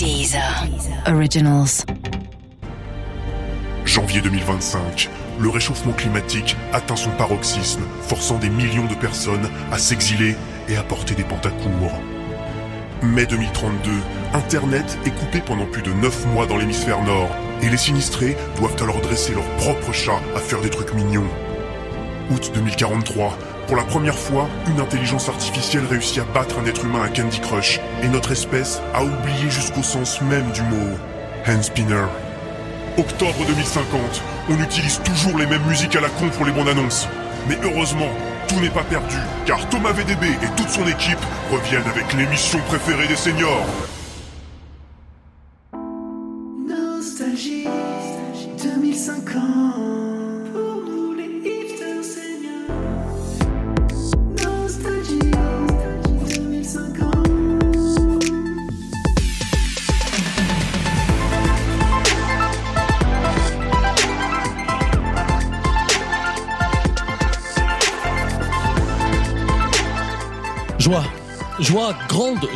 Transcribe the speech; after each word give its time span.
Deezer. 0.00 0.66
Originals. 1.08 1.84
Janvier 3.84 4.22
2025, 4.22 5.10
le 5.38 5.50
réchauffement 5.50 5.92
climatique 5.92 6.56
atteint 6.72 6.96
son 6.96 7.10
paroxysme, 7.10 7.82
forçant 8.00 8.38
des 8.38 8.48
millions 8.48 8.86
de 8.86 8.94
personnes 8.94 9.50
à 9.70 9.76
s'exiler 9.76 10.36
et 10.70 10.76
à 10.76 10.82
porter 10.82 11.14
des 11.14 11.22
pantacours. 11.22 11.92
Mai 13.02 13.26
2032, 13.26 13.90
Internet 14.32 14.98
est 15.04 15.10
coupé 15.10 15.42
pendant 15.42 15.66
plus 15.66 15.82
de 15.82 15.92
9 15.92 16.28
mois 16.28 16.46
dans 16.46 16.56
l'hémisphère 16.56 17.02
nord, 17.02 17.28
et 17.60 17.68
les 17.68 17.76
sinistrés 17.76 18.38
doivent 18.56 18.82
alors 18.82 19.02
dresser 19.02 19.34
leur 19.34 19.44
propre 19.58 19.92
chat 19.92 20.22
à 20.34 20.38
faire 20.38 20.62
des 20.62 20.70
trucs 20.70 20.94
mignons. 20.94 21.28
Août 22.30 22.52
2043, 22.54 23.36
pour 23.70 23.76
la 23.76 23.84
première 23.84 24.18
fois, 24.18 24.48
une 24.66 24.80
intelligence 24.80 25.28
artificielle 25.28 25.84
réussit 25.88 26.18
à 26.18 26.24
battre 26.24 26.58
un 26.58 26.66
être 26.66 26.84
humain 26.84 27.04
à 27.04 27.08
Candy 27.08 27.38
Crush, 27.38 27.78
et 28.02 28.08
notre 28.08 28.32
espèce 28.32 28.82
a 28.94 29.04
oublié 29.04 29.48
jusqu'au 29.48 29.84
sens 29.84 30.20
même 30.22 30.50
du 30.50 30.62
mot 30.62 30.98
hand 31.46 31.62
spinner. 31.62 32.06
Octobre 32.98 33.46
2050, 33.46 34.22
on 34.48 34.60
utilise 34.60 35.00
toujours 35.04 35.38
les 35.38 35.46
mêmes 35.46 35.64
musiques 35.68 35.94
à 35.94 36.00
la 36.00 36.08
con 36.08 36.30
pour 36.30 36.46
les 36.46 36.50
bandes 36.50 36.68
annonces. 36.68 37.06
Mais 37.48 37.56
heureusement, 37.62 38.10
tout 38.48 38.58
n'est 38.58 38.70
pas 38.70 38.82
perdu, 38.82 39.18
car 39.46 39.68
Thomas 39.68 39.92
VDB 39.92 40.26
et 40.26 40.56
toute 40.56 40.70
son 40.70 40.88
équipe 40.88 41.24
reviennent 41.52 41.86
avec 41.86 42.12
l'émission 42.14 42.58
préférée 42.66 43.06
des 43.06 43.14
seniors. 43.14 43.66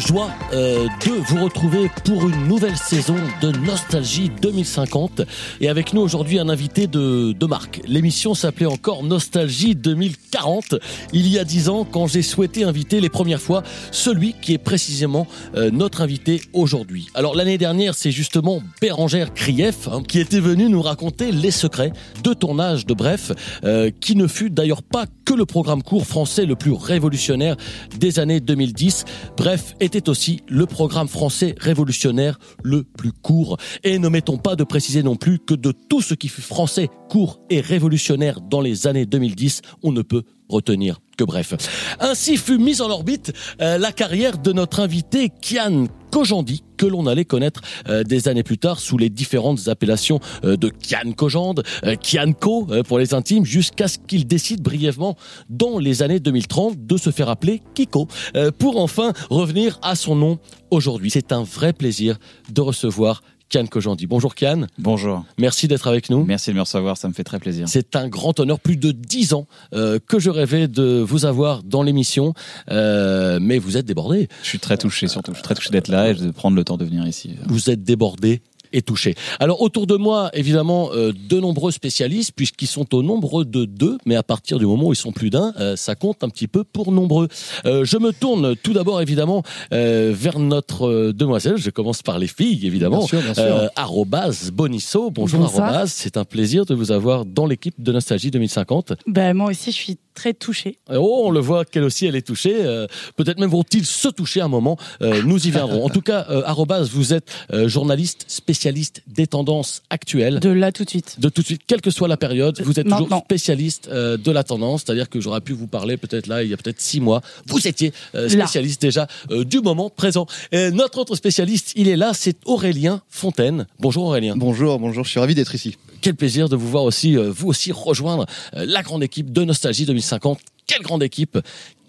Joie 0.06 0.30
euh, 0.52 0.86
de 1.06 1.12
vous 1.28 1.42
retrouver 1.42 1.91
pour 2.05 2.28
une 2.28 2.47
nouvelle 2.47 2.77
saison 2.77 3.16
de 3.41 3.50
Nostalgie 3.50 4.30
2050. 4.42 5.22
Et 5.60 5.69
avec 5.69 5.92
nous 5.92 6.00
aujourd'hui 6.00 6.38
un 6.38 6.48
invité 6.48 6.86
de, 6.86 7.33
de 7.33 7.47
marque. 7.47 7.80
L'émission 7.86 8.34
s'appelait 8.34 8.66
encore 8.66 9.02
Nostalgie 9.02 9.75
2040. 9.75 10.77
Il 11.12 11.28
y 11.28 11.38
a 11.38 11.44
dix 11.44 11.69
ans, 11.69 11.84
quand 11.84 12.06
j'ai 12.06 12.22
souhaité 12.22 12.64
inviter 12.64 13.00
les 13.00 13.08
premières 13.08 13.41
fois 13.41 13.62
celui 13.92 14.34
qui 14.42 14.52
est 14.52 14.58
précisément 14.58 15.27
euh, 15.55 15.70
notre 15.70 16.02
invité 16.02 16.42
aujourd'hui. 16.52 17.08
Alors 17.14 17.34
l'année 17.34 17.58
dernière, 17.58 17.94
c'est 17.94 18.10
justement 18.10 18.62
Bérangère 18.80 19.32
Krief 19.32 19.88
hein, 19.88 20.02
qui 20.06 20.20
était 20.20 20.41
venu 20.41 20.69
nous 20.69 20.82
raconter 20.82 21.32
les 21.32 21.50
secrets 21.50 21.92
de 22.22 22.34
tournage 22.34 22.84
de 22.84 22.94
Bref, 22.94 23.32
euh, 23.64 23.91
qui 24.00 24.16
ne 24.16 24.27
fut 24.27 24.50
d'ailleurs 24.50 24.82
pas 24.82 25.06
que 25.25 25.34
le 25.34 25.47
programme 25.47 25.82
court 25.82 26.06
français 26.06 26.44
le 26.44 26.56
plus 26.56 26.72
révolutionnaire 26.72 27.56
des 27.98 28.19
années 28.19 28.41
2010. 28.41 29.05
Bref, 29.36 29.75
était 29.97 30.09
aussi 30.09 30.41
le 30.48 30.67
programme 30.67 31.09
français 31.09 31.55
révolutionnaire 31.59 32.39
le 32.62 32.84
plus 32.84 33.12
court. 33.12 33.56
Et 33.83 33.98
ne 33.98 34.09
mettons 34.09 34.39
pas 34.39 34.56
de 34.56 34.64
préciser 34.64 35.03
non 35.03 35.17
plus 35.17 35.39
que 35.39 35.55
de 35.55 35.73
tout 35.73 36.03
ce 36.03 36.14
qui 36.14 36.28
fut 36.28 36.42
français, 36.42 36.89
court 37.09 37.41
et 37.50 37.61
révolutionnaire 37.61 38.41
dans 38.41 38.61
les 38.61 38.87
années 38.87 39.06
2010, 39.06 39.62
on 39.83 39.92
ne 39.92 40.03
peut 40.03 40.22
retenir 40.48 41.00
que 41.17 41.25
bref. 41.25 41.55
Ainsi 42.00 42.37
fut 42.37 42.59
mise 42.59 42.81
en 42.81 42.91
orbite 42.91 43.33
euh, 43.61 43.78
la 43.78 43.92
carrière 43.92 44.39
de 44.39 44.53
notre 44.53 44.81
invité 44.81 45.31
Kian 45.41 45.87
Kojandi, 46.11 46.62
que 46.77 46.87
l'on 46.87 47.06
allait 47.06 47.25
connaître 47.25 47.61
euh, 47.89 48.05
des 48.05 48.28
années 48.28 48.42
plus 48.42 48.59
tard 48.59 48.78
sous 48.78 48.98
les 48.98 49.11
différentes 49.11 49.69
appellations 49.69 50.20
euh, 50.45 50.56
de 50.56 50.69
Kian 50.69 51.12
Kojand, 51.12 51.55
euh, 51.84 51.97
Kian 51.97 52.33
Ko 52.33 52.67
euh, 52.70 52.83
pour 52.83 52.98
les 52.98 53.15
intimes, 53.15 53.45
jusqu'à 53.45 53.89
ce 53.89 53.98
qu'il 53.98 54.27
décide 54.27 54.60
brièvement 54.60 55.16
dans 55.49 55.78
les 55.78 56.03
années 56.03 56.21
2030 56.21 56.87
de 56.87 56.97
se 56.97 57.11
faire 57.11 57.28
appeler 57.28 57.62
Kiko, 57.75 58.09
euh, 58.37 58.50
pour 58.56 58.81
enfin 58.81 59.12
revenir 59.31 59.78
à 59.82 59.94
son 59.97 60.16
nom 60.16 60.38
aujourd'hui. 60.71 61.11
C'est 61.11 61.32
un 61.32 61.43
vrai 61.43 61.72
plaisir 61.72 62.19
de 62.53 62.61
recevoir 62.61 63.22
Kian 63.54 63.66
Kojandi. 63.66 64.09
Bonjour 64.09 64.34
Kian, 64.34 64.66
Bonjour. 64.78 65.25
merci 65.38 65.69
d'être 65.69 65.87
avec 65.87 66.10
nous. 66.10 66.25
Merci 66.25 66.50
de 66.50 66.56
me 66.56 66.62
recevoir, 66.62 66.97
ça 66.97 67.06
me 67.06 67.12
fait 67.12 67.22
très 67.22 67.38
plaisir. 67.38 67.69
C'est 67.69 67.94
un 67.94 68.09
grand 68.09 68.41
honneur, 68.41 68.59
plus 68.59 68.76
de 68.76 68.91
dix 68.91 69.32
ans 69.32 69.47
euh, 69.75 70.00
que 70.04 70.19
je 70.19 70.28
rêvais 70.28 70.66
de 70.66 70.98
vous 70.98 71.25
avoir 71.25 71.62
dans 71.62 71.84
l'émission, 71.84 72.34
euh, 72.72 73.38
mais 73.41 73.59
vous 73.59 73.76
êtes 73.76 73.87
débordé. 73.87 74.28
Je 74.43 74.48
suis 74.48 74.59
très 74.59 74.76
touché, 74.76 75.06
surtout. 75.06 75.31
Je 75.31 75.37
suis 75.37 75.44
très 75.44 75.54
touché 75.54 75.70
d'être 75.70 75.87
là 75.87 76.10
et 76.10 76.14
de 76.14 76.32
prendre 76.32 76.56
le 76.56 76.64
temps 76.64 76.76
de 76.76 76.84
venir 76.84 77.06
ici. 77.06 77.37
Vous 77.47 77.70
êtes 77.70 77.84
débordé 77.84 78.43
touché. 78.83 79.15
Alors 79.41 79.61
autour 79.62 79.87
de 79.87 79.97
moi, 79.97 80.31
évidemment, 80.35 80.91
euh, 80.93 81.12
de 81.29 81.41
nombreux 81.41 81.73
spécialistes, 81.73 82.33
puisqu'ils 82.35 82.67
sont 82.67 82.95
au 82.95 83.03
nombre 83.03 83.45
de 83.45 83.65
deux, 83.65 83.99
mais 84.07 84.17
à 84.17 84.23
partir 84.23 84.59
du 84.59 84.67
moment 84.67 84.89
où 84.89 84.93
ils 84.93 84.97
sont 84.97 85.12
plus 85.12 85.31
d'un, 85.31 85.53
euh, 85.59 85.77
ça 85.77 85.95
compte 85.95 86.23
un 86.25 86.29
petit 86.29 86.49
peu 86.49 86.65
pour 86.65 86.93
nombreux. 86.93 87.29
Euh, 87.67 87.85
je 87.85 87.99
me 87.99 88.12
tourne 88.12 88.57
tout 88.57 88.73
d'abord, 88.73 89.01
évidemment, 89.01 89.43
euh, 89.73 90.12
vers 90.15 90.39
notre 90.39 90.87
euh, 90.89 91.12
demoiselle. 91.12 91.57
Je 91.57 91.71
commence 91.71 92.03
par 92.03 92.19
les 92.19 92.27
filles, 92.27 92.67
évidemment. 92.67 92.99
Bien 92.99 93.07
sûr, 93.07 93.21
bien 93.21 93.35
sûr. 93.35 93.43
Euh, 93.45 93.67
arrobase 93.77 94.51
Bonisso. 94.51 95.11
Bonjour 95.11 95.41
Bonsoir. 95.41 95.69
arrobase. 95.69 95.93
C'est 95.93 96.17
un 96.17 96.25
plaisir 96.25 96.65
de 96.67 96.75
vous 96.75 96.93
avoir 96.93 97.25
dans 97.25 97.47
l'équipe 97.47 97.75
de 97.83 97.93
Nostalgie 97.93 98.31
2050. 98.31 98.95
Ben, 99.06 99.35
moi 99.35 99.51
aussi, 99.51 99.71
je 99.71 99.77
suis 99.77 99.99
très 100.15 100.33
touchée. 100.33 100.79
Oh, 100.93 101.23
on 101.25 101.31
le 101.31 101.41
voit 101.41 101.65
qu'elle 101.65 101.85
aussi, 101.85 102.06
elle 102.06 102.17
est 102.17 102.27
touchée. 102.27 102.55
Euh, 102.56 102.87
Peut-être 103.17 103.39
même 103.39 103.51
vont-ils 103.51 103.85
se 103.85 104.09
toucher 104.09 104.41
un 104.41 104.49
moment. 104.49 104.77
Euh, 105.03 105.23
nous 105.25 105.47
y 105.47 105.51
viendrons. 105.51 105.85
En 105.85 105.89
tout 105.89 106.01
cas, 106.01 106.27
euh, 106.31 106.43
arrobase, 106.45 106.91
vous 106.91 107.12
êtes 107.12 107.31
euh, 107.53 107.69
journaliste 107.69 108.25
spécialiste 108.29 108.63
des 108.72 109.26
tendances 109.26 109.82
actuelles. 109.91 110.41
De 110.41 110.50
là 110.50 110.72
tout 110.72 110.84
de 110.84 110.91
suite. 110.91 111.16
De 111.20 111.28
tout 111.28 111.42
de 111.42 111.47
suite, 111.47 111.62
quelle 111.66 111.80
que 111.80 111.91
soit 111.91 112.08
la 112.08 112.16
période, 112.16 112.60
vous 112.62 112.78
êtes 112.78 112.84
toujours 112.86 113.00
Maintenant. 113.00 113.22
spécialiste 113.25 113.88
euh, 113.91 114.16
de 114.16 114.30
la 114.30 114.44
tendance, 114.44 114.82
c'est-à-dire 114.84 115.08
que 115.08 115.20
j'aurais 115.20 115.41
pu 115.41 115.52
vous 115.52 115.66
parler 115.66 115.97
peut-être 115.97 116.26
là, 116.26 116.42
il 116.42 116.50
y 116.50 116.54
a 116.54 116.56
peut-être 116.56 116.80
six 116.80 117.00
mois, 117.00 117.20
vous 117.47 117.66
étiez 117.66 117.92
euh, 118.14 118.22
Là. 118.28 118.47
spécialiste 118.47 118.82
déjà 118.82 119.06
euh, 119.30 119.44
du 119.44 119.60
moment 119.60 119.91
présent. 119.91 120.26
Et 120.52 120.70
notre 120.70 120.98
autre 120.98 121.14
spécialiste, 121.16 121.72
il 121.76 121.88
est 121.88 121.97
là, 121.97 122.12
c'est 122.14 122.36
Aurélien 122.44 123.02
Fontaine. 123.08 123.66
Bonjour 123.80 124.04
Aurélien. 124.04 124.34
Bonjour, 124.36 124.78
bonjour, 124.78 125.04
je 125.04 125.10
suis 125.10 125.20
ravi 125.20 125.34
d'être 125.34 125.54
ici. 125.54 125.76
Quel 126.00 126.14
plaisir 126.14 126.48
de 126.50 126.56
vous 126.56 126.69
voir 126.69 126.84
aussi, 126.84 127.16
euh, 127.16 127.31
vous 127.31 127.48
aussi 127.48 127.72
rejoindre 127.72 128.26
euh, 128.54 128.66
la 128.66 128.82
grande 128.82 129.02
équipe 129.02 129.32
de 129.32 129.42
Nostalgie 129.44 129.86
2050. 129.86 130.38
Quelle 130.66 130.82
grande 130.82 131.02
équipe, 131.02 131.38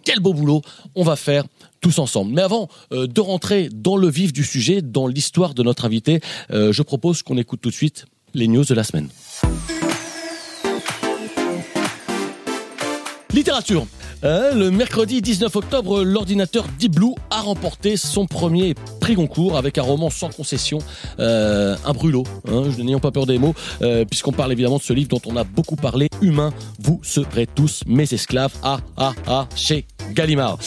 quel 0.05 0.19
beau 0.19 0.33
boulot 0.33 0.61
on 0.95 1.03
va 1.03 1.15
faire 1.15 1.43
tous 1.85 1.99
ensemble. 1.99 2.33
Mais 2.33 2.41
avant 2.41 2.67
euh, 2.93 3.05
de 3.05 3.21
rentrer 3.21 3.69
dans 3.71 3.95
le 3.95 4.09
vif 4.09 4.33
du 4.33 4.43
sujet, 4.43 4.81
dans 4.81 5.05
l'histoire 5.05 5.53
de 5.53 5.61
notre 5.61 5.85
invité, 5.85 6.19
euh, 6.49 6.73
je 6.73 6.81
propose 6.81 7.21
qu'on 7.21 7.37
écoute 7.37 7.61
tout 7.61 7.69
de 7.69 7.75
suite 7.75 8.07
les 8.33 8.47
news 8.47 8.63
de 8.65 8.73
la 8.73 8.83
semaine. 8.83 9.07
Littérature. 13.31 13.85
Euh, 14.23 14.55
le 14.55 14.71
mercredi 14.71 15.21
19 15.21 15.55
octobre, 15.55 16.03
l'ordinateur 16.03 16.65
Deep 16.79 16.95
Blue 16.95 17.13
a 17.29 17.41
remporté 17.41 17.97
son 17.97 18.25
premier 18.25 18.73
prix 18.99 19.13
Goncourt 19.13 19.55
avec 19.55 19.77
un 19.77 19.83
roman 19.83 20.09
sans 20.09 20.29
concession, 20.29 20.79
un 21.19 21.93
brûlot. 21.93 22.23
Hein, 22.47 22.63
n'ayons 22.79 22.99
pas 22.99 23.11
peur 23.11 23.27
des 23.27 23.37
mots, 23.37 23.53
puisqu'on 24.09 24.31
parle 24.31 24.51
évidemment 24.53 24.77
de 24.77 24.81
ce 24.81 24.93
livre 24.93 25.09
dont 25.09 25.21
on 25.27 25.35
a 25.35 25.43
beaucoup 25.43 25.75
parlé. 25.75 26.07
Humain, 26.21 26.51
vous 26.79 26.99
serez 27.03 27.45
tous 27.45 27.83
mes 27.85 28.11
esclaves. 28.11 28.53
Ah 28.63 28.79
ah 28.97 29.13
ah, 29.27 29.47
chez 29.55 29.85
Gallimard. 30.13 30.57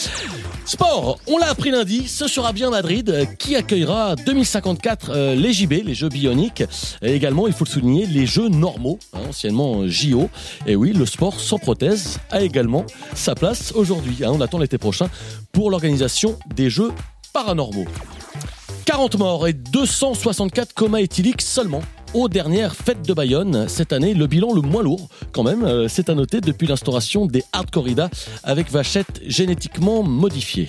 Sport, 0.69 1.17
on 1.25 1.39
l'a 1.39 1.49
appris 1.49 1.71
lundi, 1.71 2.07
ce 2.07 2.27
sera 2.27 2.53
bien 2.53 2.69
Madrid 2.69 3.09
euh, 3.09 3.25
qui 3.25 3.55
accueillera 3.55 4.15
2054 4.15 5.09
euh, 5.09 5.33
les 5.33 5.51
JB, 5.51 5.71
les 5.83 5.95
Jeux 5.95 6.09
bioniques. 6.09 6.61
Et 7.01 7.15
également, 7.15 7.47
il 7.47 7.53
faut 7.53 7.65
le 7.65 7.71
souligner, 7.71 8.05
les 8.05 8.27
Jeux 8.27 8.49
normaux, 8.49 8.99
hein, 9.13 9.21
anciennement 9.29 9.87
JO. 9.87 10.29
Et 10.67 10.75
oui, 10.75 10.93
le 10.93 11.07
sport 11.07 11.39
sans 11.39 11.57
prothèse 11.57 12.19
a 12.29 12.43
également 12.43 12.85
sa 13.15 13.33
place 13.33 13.71
aujourd'hui. 13.71 14.17
hein. 14.23 14.29
on 14.31 14.41
attend 14.41 14.59
l'été 14.59 14.77
prochain 14.77 15.09
pour 15.53 15.71
l'organisation 15.71 16.37
des 16.53 16.69
Jeux 16.69 16.91
paranormaux. 17.33 17.87
40 18.85 19.17
morts 19.17 19.47
et 19.47 19.53
264 19.53 20.73
comas 20.73 20.99
éthyliques 20.99 21.41
seulement 21.41 21.81
aux 22.13 22.27
dernières 22.27 22.75
fêtes 22.75 23.07
de 23.07 23.13
Bayonne. 23.13 23.67
Cette 23.67 23.93
année, 23.93 24.13
le 24.13 24.27
bilan 24.27 24.53
le 24.53 24.61
moins 24.61 24.83
lourd, 24.83 25.09
quand 25.31 25.43
même, 25.43 25.63
euh, 25.63 25.87
c'est 25.87 26.09
à 26.09 26.15
noter 26.15 26.41
depuis 26.41 26.67
l'instauration 26.67 27.25
des 27.25 27.43
hard 27.51 27.69
corridas 27.69 28.09
avec 28.43 28.71
vachettes 28.71 29.21
génétiquement 29.25 30.03
modifiées. 30.03 30.67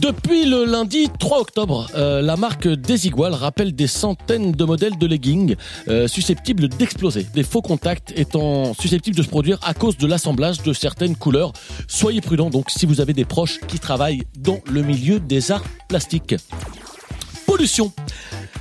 Depuis 0.00 0.44
le 0.44 0.64
lundi 0.64 1.08
3 1.18 1.40
octobre, 1.40 1.90
euh, 1.94 2.20
la 2.20 2.36
marque 2.36 2.68
Desigual 2.68 3.32
rappelle 3.32 3.74
des 3.74 3.86
centaines 3.86 4.52
de 4.52 4.64
modèles 4.64 4.98
de 4.98 5.06
leggings 5.06 5.56
euh, 5.88 6.06
susceptibles 6.06 6.68
d'exploser. 6.68 7.26
Des 7.34 7.42
faux 7.42 7.62
contacts 7.62 8.12
étant 8.16 8.74
susceptibles 8.74 9.16
de 9.16 9.22
se 9.22 9.28
produire 9.28 9.58
à 9.62 9.72
cause 9.72 9.96
de 9.96 10.06
l'assemblage 10.06 10.62
de 10.62 10.72
certaines 10.72 11.16
couleurs. 11.16 11.52
Soyez 11.88 12.20
prudents 12.20 12.50
donc 12.50 12.70
si 12.70 12.84
vous 12.84 13.00
avez 13.00 13.14
des 13.14 13.24
proches 13.24 13.60
qui 13.66 13.78
travaillent 13.78 14.24
dans 14.38 14.60
le 14.70 14.82
milieu 14.82 15.20
des 15.20 15.50
arts 15.50 15.64
plastiques. 15.88 16.34
Pollution. 17.46 17.92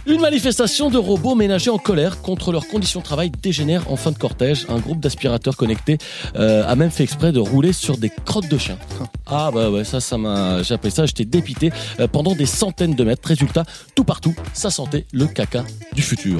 Une 0.07 0.21
manifestation 0.21 0.91
de 0.91 0.99
robots 0.99 1.33
ménagers 1.33 1.71
en 1.71 1.79
colère 1.79 2.21
contre 2.21 2.51
leurs 2.51 2.67
conditions 2.67 2.99
de 2.99 3.05
travail 3.05 3.31
dégénère 3.41 3.91
en 3.91 3.95
fin 3.95 4.11
de 4.11 4.17
cortège. 4.19 4.67
Un 4.69 4.77
groupe 4.77 4.99
d'aspirateurs 4.99 5.57
connectés 5.57 5.97
euh, 6.35 6.63
a 6.67 6.75
même 6.75 6.91
fait 6.91 7.01
exprès 7.01 7.31
de 7.31 7.39
rouler 7.39 7.73
sur 7.73 7.97
des 7.97 8.11
crottes 8.23 8.47
de 8.47 8.57
chiens. 8.59 8.77
Ah 9.25 9.49
bah 9.51 9.71
ouais, 9.71 9.83
ça, 9.83 9.99
ça 9.99 10.19
m'a, 10.19 10.61
j'ai 10.61 10.75
appris 10.75 10.91
ça, 10.91 11.07
j'étais 11.07 11.25
dépité 11.25 11.71
euh, 11.99 12.07
pendant 12.07 12.35
des 12.35 12.45
centaines 12.45 12.93
de 12.93 13.03
mètres. 13.03 13.27
Résultat, 13.27 13.63
tout 13.95 14.03
partout, 14.03 14.35
ça 14.53 14.69
sentait 14.69 15.07
le 15.11 15.25
caca 15.25 15.63
du 15.93 16.03
futur. 16.03 16.37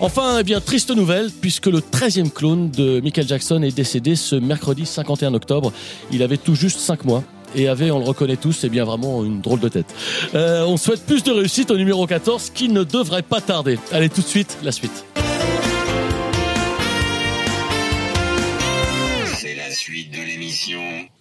Enfin, 0.00 0.38
eh 0.40 0.42
bien, 0.42 0.60
triste 0.60 0.90
nouvelle, 0.90 1.30
puisque 1.30 1.66
le 1.66 1.78
13e 1.78 2.28
clone 2.28 2.72
de 2.72 3.00
Michael 3.00 3.28
Jackson 3.28 3.62
est 3.62 3.74
décédé 3.74 4.16
ce 4.16 4.34
mercredi 4.34 4.84
51 4.84 5.32
octobre. 5.34 5.72
Il 6.10 6.24
avait 6.24 6.38
tout 6.38 6.56
juste 6.56 6.80
5 6.80 7.04
mois. 7.04 7.22
Et 7.54 7.68
avait, 7.68 7.90
on 7.90 7.98
le 7.98 8.04
reconnaît 8.04 8.36
tous, 8.36 8.52
c'est 8.52 8.68
bien 8.68 8.84
vraiment 8.84 9.24
une 9.24 9.40
drôle 9.40 9.60
de 9.60 9.68
tête. 9.68 9.86
Euh, 10.34 10.64
on 10.64 10.76
souhaite 10.76 11.04
plus 11.06 11.22
de 11.22 11.32
réussite 11.32 11.70
au 11.70 11.76
numéro 11.76 12.06
14, 12.06 12.50
qui 12.50 12.68
ne 12.68 12.84
devrait 12.84 13.22
pas 13.22 13.40
tarder. 13.40 13.78
Allez, 13.92 14.08
tout 14.08 14.22
de 14.22 14.26
suite, 14.26 14.58
la 14.62 14.72
suite. 14.72 15.04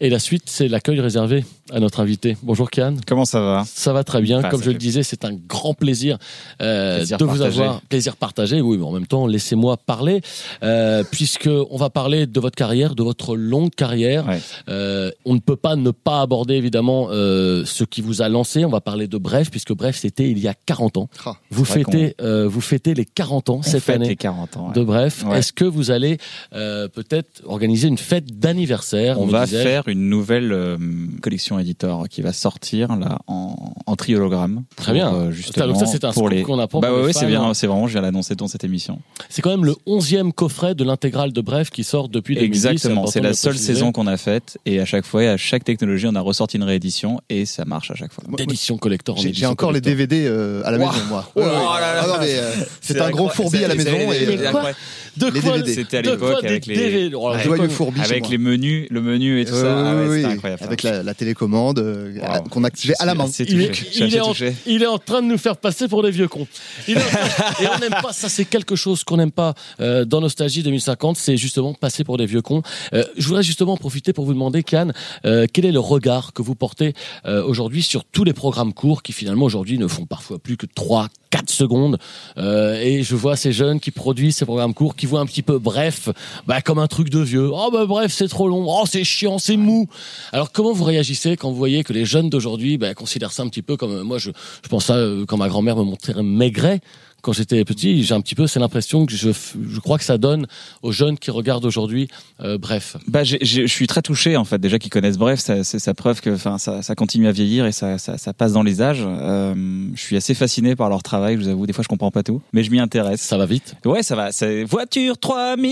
Et 0.01 0.10
la 0.10 0.19
suite, 0.19 0.44
c'est 0.48 0.68
l'accueil 0.68 1.00
réservé 1.00 1.45
à 1.72 1.80
notre 1.80 2.00
invité. 2.01 2.36
Bonjour 2.44 2.69
Kian. 2.69 2.95
Comment 3.07 3.25
ça 3.25 3.40
va? 3.40 3.63
Ça 3.66 3.94
va 3.94 4.04
très 4.04 4.22
bien. 4.22 4.42
Comme 4.42 4.62
je 4.62 4.72
le 4.72 4.78
disais, 4.78 5.01
c'est 5.04 5.24
un 5.24 5.31
grand 5.34 5.74
plaisir, 5.74 6.18
euh, 6.62 6.98
Plaisir 6.98 7.18
de 7.19 7.25
vous 7.25 7.42
avoir. 7.42 7.80
Plaisir 7.81 8.16
partagé, 8.18 8.60
oui, 8.60 8.78
mais 8.78 8.84
en 8.84 8.92
même 8.92 9.07
temps, 9.07 9.28
laissez-moi 9.28 9.78
parler, 9.78 10.22
euh, 10.63 11.04
puisque 11.10 11.50
on 11.69 11.78
va 11.78 11.90
parler 11.90 12.25
de 12.25 12.40
votre 12.40 12.56
carrière, 12.56 12.95
de 12.95 13.04
votre 13.04 13.36
longue 13.38 13.74
carrière. 13.74 14.28
Ouais. 14.28 14.42
Euh, 14.68 15.12
on 15.25 15.36
ne 15.36 15.40
peut 15.40 15.56
pas 15.56 15.75
ne 15.75 15.92
pas 15.92 16.22
aborder 16.22 16.56
évidemment 16.56 17.07
ce 17.10 17.84
qui 17.84 18.01
vous 18.01 18.22
a 18.22 18.30
lancé. 18.30 18.66
On 18.66 18.69
va 18.69 18.81
parler 18.81 19.07
de 19.07 19.18
Bref, 19.18 19.51
puisque 19.51 19.74
Bref, 19.74 19.98
c'était 19.98 20.30
il 20.30 20.40
y 20.40 20.48
a 20.48 20.54
40 20.54 20.98
ans. 20.98 21.10
Ah, 21.25 21.36
Vous 21.50 21.66
fêtez, 21.66 22.16
vous 22.19 22.62
fêtez 22.62 22.94
les 22.94 23.06
40 23.06 23.50
ans 23.51 23.60
On 23.60 23.63
cette 23.63 23.84
fête 23.84 23.98
année 23.98 24.10
les 24.10 24.16
40 24.16 24.57
ans. 24.57 24.68
ouais. 24.68 24.74
de 24.74 24.84
Bref. 24.84 25.24
Ouais. 25.25 25.40
Est-ce 25.40 25.54
que 25.54 25.66
vous 25.66 25.92
allez 25.92 26.18
peut-être 26.51 27.42
organiser 27.45 27.88
une 27.88 27.98
fête 27.98 28.38
d'anniversaire 28.40 29.19
On 29.19 29.28
va 29.28 29.45
disais-je 29.45 29.82
faire 29.83 29.94
une 29.94 30.09
nouvelle 30.09 30.51
euh, 30.51 30.77
collection 31.21 31.59
éditor 31.59 32.07
qui 32.09 32.21
va 32.21 32.33
sortir 32.33 32.95
là 32.95 33.19
en, 33.27 33.74
en 33.85 33.95
triologramme. 33.95 34.63
Très 34.75 34.88
pour, 34.88 34.94
bien. 34.94 35.13
euh, 35.13 35.31
justement, 35.31 35.68
donc 35.68 35.77
ça, 35.77 35.85
c'est 35.85 36.03
un 36.03 36.12
pour 36.12 36.30
les. 36.30 36.41
qu'on 36.44 36.59
apprend 36.59 36.80
Bah 36.80 36.89
pour 36.89 36.97
ouais, 37.01 37.07
les 37.07 37.13
c'est 37.13 37.25
bien, 37.25 37.53
c'est 37.53 37.68
vraiment, 37.68 37.88
je 37.88 37.94
viens 37.94 38.01
l'annoncer 38.01 38.35
dans 38.35 38.47
cette 38.47 38.63
émission. 38.63 39.00
C'est 39.30 39.41
quand 39.41 39.51
même 39.51 39.65
le 39.65 39.75
11e 39.88 40.31
coffret 40.31 40.75
de 40.75 40.83
l'intégrale 40.83 41.31
de 41.33 41.41
Bref 41.41 41.69
qui 41.69 41.83
sort 41.83 42.09
depuis 42.09 42.35
2010. 42.35 42.45
Exactement, 42.47 43.07
c'est 43.07 43.21
la 43.21 43.30
le 43.30 43.35
seule 43.35 43.51
préciser. 43.53 43.74
saison 43.75 43.91
qu'on 43.91 44.07
a 44.07 44.18
faite 44.18 44.57
et 44.65 44.80
à 44.80 44.85
chaque 44.85 45.06
fois, 45.06 45.24
et 45.24 45.27
à 45.30 45.38
chaque 45.38 45.63
technologie, 45.63 46.07
on 46.09 46.15
a 46.15 46.21
ressorti 46.21 46.57
une 46.57 46.63
réédition 46.63 47.21
et 47.30 47.45
ça 47.45 47.65
marche 47.65 47.91
à 47.91 47.95
chaque 47.95 48.12
fois. 48.13 48.24
D'édition 48.38 48.77
collector. 48.77 49.18
en 49.18 49.21
J'ai 49.21 49.45
encore 49.45 49.71
les. 49.71 49.81
DVD 49.83 50.25
euh, 50.25 50.62
à 50.63 50.71
la 50.71 50.77
maison, 50.77 50.91
moi. 51.09 51.30
Oh 51.35 51.41
là 51.41 51.80
là 51.81 52.01
Ah 52.03 52.07
non, 52.07 52.13
mais, 52.21 52.35
euh, 52.38 52.51
c'est 52.81 53.00
un 53.01 53.09
gros 53.12 53.27
fourbi 53.30 53.63
à 53.63 53.68
la 53.68 53.75
maison. 53.75 53.91
et, 53.91 54.27
euh, 54.30 54.74
De 55.18 55.27
Les 55.27 55.39
quoi 55.42 55.57
DVD. 55.57 55.74
C'était 55.75 55.98
à 55.98 56.01
l'époque 56.01 56.44
avec 56.44 56.65
les- 56.65 56.75
DVD 56.75 57.15
Oh, 57.15 57.27
alors, 57.27 57.69
fourbi 57.69 58.00
chez 58.00 58.06
Avec 58.06 58.30
les 58.30 58.38
menus, 58.38 58.88
le 58.89 59.01
menu 59.01 59.39
et 59.42 59.45
tout 59.45 59.54
ça. 59.54 59.92
Ah 59.92 59.95
ouais, 59.95 60.07
oui, 60.10 60.25
incroyable. 60.25 60.63
Avec 60.63 60.81
la, 60.83 61.04
la 61.04 61.13
télécommande 61.13 61.80
euh, 61.80 62.13
Wow. 62.19 62.44
qu'on 62.50 62.63
activait 62.63 62.95
à 63.00 63.06
la 63.06 63.13
main. 63.15 63.25
Il 63.39 63.62
est, 63.62 63.95
il 63.95 64.21
en, 64.21 64.27
touché. 64.30 64.54
il 64.65 64.81
est 64.83 64.88
en 64.88 64.98
train 64.98 65.21
de 65.21 65.27
nous 65.27 65.38
faire 65.38 65.57
passer 65.57 65.88
pour 65.88 66.01
des 66.04 66.12
vieux 66.12 66.27
cons. 66.27 66.48
Il 66.88 66.98
est 66.98 67.01
en 67.04 67.07
train- 67.07 67.54
et 67.63 67.68
on 67.75 67.80
n'aime 67.80 67.95
pas, 68.01 68.12
ça 68.13 68.30
c'est 68.30 68.45
quelque 68.45 68.75
chose 68.75 69.04
qu'on 69.04 69.18
n'aime 69.18 69.31
pas 69.31 69.54
euh, 69.80 70.06
dans 70.06 70.21
Nostalgie 70.21 70.63
2050, 70.63 71.18
c'est 71.18 71.38
justement 71.38 71.74
passer 71.74 72.04
pour 72.04 72.18
des 72.18 72.25
vieux 72.25 72.42
cons. 72.42 72.62
Euh, 72.94 73.04
je 73.18 73.27
voudrais 73.27 73.44
justement 73.44 73.74
en 73.74 73.77
profiter 73.77 74.13
pour 74.13 74.25
vous 74.25 74.33
demander, 74.33 74.63
Cannes, 74.63 74.94
quel 75.24 75.66
est 75.66 75.71
le 75.71 75.80
regard 75.80 76.33
que 76.33 76.42
vous 76.42 76.56
portez 76.56 76.94
euh, 77.25 77.44
aujourd'hui 77.44 77.83
sur 77.83 78.04
tous 78.06 78.24
les 78.24 78.33
programmes 78.33 78.74
courts 78.74 79.04
qui 79.04 79.13
finalement 79.13 79.45
aujourd'hui 79.45 79.77
ne 79.77 79.88
font 79.88 80.06
parfois 80.06 80.39
plus 80.39 80.57
que 80.57 80.66
3, 80.66 81.09
4 81.33 81.50
secondes. 81.50 81.97
Euh, 82.38 82.80
et 82.80 83.01
je 83.01 83.15
vois 83.15 83.35
ces 83.35 83.51
jeunes 83.51 83.80
qui 83.80 83.89
produisent 83.89 84.35
ces 84.35 84.45
programmes 84.45 84.75
courts, 84.75 84.95
qui 84.95 85.07
voient 85.07 85.19
un 85.19 85.25
petit 85.25 85.41
peu 85.41 85.57
bref, 85.57 86.09
bah, 86.45 86.62
comme 86.62 86.77
un 86.77 86.85
truc 86.85 87.09
de 87.09 87.19
vieux. 87.19 87.50
Oh 87.51 87.69
bah 87.74 87.88
bref, 87.88 88.13
c'est 88.13 88.27
trop 88.27 88.47
long. 88.47 88.65
Oh 88.68 88.83
c'est 88.85 89.03
chiant, 89.03 89.39
c'est 89.39 89.57
mou. 89.57 89.88
Alors 90.31 90.51
comment 90.51 90.74
vous 90.74 90.83
réagissez 90.83 91.35
quand 91.35 91.50
vous 91.50 91.57
voyez 91.57 91.83
que 91.83 91.91
les 91.91 92.06
jeunes 92.06 92.30
d'aujourd'hui 92.30 92.77
bah, 92.77 92.94
considèrent 92.94 93.31
ça 93.31 93.41
un 93.41 93.47
petit 93.47 93.63
peu 93.63 93.77
comme 93.77 94.03
moi 94.03 94.19
je, 94.19 94.30
je 94.63 94.69
pense 94.69 94.85
ça 94.85 94.95
euh, 94.97 95.25
quand 95.25 95.38
ma 95.38 95.47
grand-mère 95.47 95.75
me 95.75 95.83
montrait 95.83 96.13
maigret 96.21 96.81
quand 97.24 97.31
j'étais 97.31 97.64
petit, 97.64 98.04
j'ai 98.04 98.14
un 98.14 98.22
petit 98.22 98.36
peu 98.36 98.46
c'est 98.48 98.60
l'impression 98.60 99.06
que 99.06 99.14
je, 99.16 99.31
crois 99.80 99.98
que 99.98 100.04
ça 100.04 100.18
donne 100.18 100.46
aux 100.81 100.92
jeunes 100.92 101.18
qui 101.18 101.31
regardent 101.31 101.66
aujourd'hui 101.66 102.10
euh, 102.42 102.58
bref. 102.58 102.98
Bah, 103.08 103.24
je 103.24 103.66
suis 103.66 103.88
très 103.88 104.02
touché 104.02 104.36
en 104.38 104.44
fait. 104.44 104.60
Déjà 104.60 104.78
qu'ils 104.78 104.92
connaissent 104.92 105.18
Bref, 105.18 105.40
c'est 105.40 105.64
sa 105.64 105.94
preuve 105.94 106.20
que, 106.20 106.31
enfin, 106.31 106.58
ça, 106.58 106.81
ça 106.81 106.96
continue 106.96 107.28
à 107.28 107.31
vieillir 107.31 107.66
et 107.66 107.72
ça, 107.72 107.98
ça, 107.98 108.18
ça 108.18 108.34
passe 108.34 108.52
dans 108.52 108.64
les 108.64 108.81
âges. 108.81 109.04
Euh, 109.06 109.88
je 109.96 110.02
suis 110.02 110.18
assez 110.18 110.34
fasciné 110.34 110.75
par 110.75 110.90
leur 110.90 111.02
travail. 111.02 111.36
Je 111.36 111.42
vous 111.42 111.48
avoue, 111.48 111.66
des 111.66 111.72
fois, 111.72 111.84
je 111.84 111.88
comprends 111.88 112.12
pas 112.12 112.24
tout, 112.24 112.42
mais 112.52 112.64
je 112.64 112.72
m'y 112.72 112.80
intéresse. 112.80 113.22
Ça 113.22 113.38
va 113.38 113.46
vite. 113.46 113.76
Ouais, 113.86 114.04
ça 114.04 114.18
va. 114.18 114.34
C'est 114.34 114.66
voiture 114.66 115.18
3000, 115.18 115.72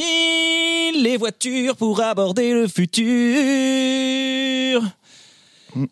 les 1.04 1.18
voitures 1.18 1.76
pour 1.76 2.00
aborder 2.02 2.54
le 2.54 2.70
futur. 2.70 3.02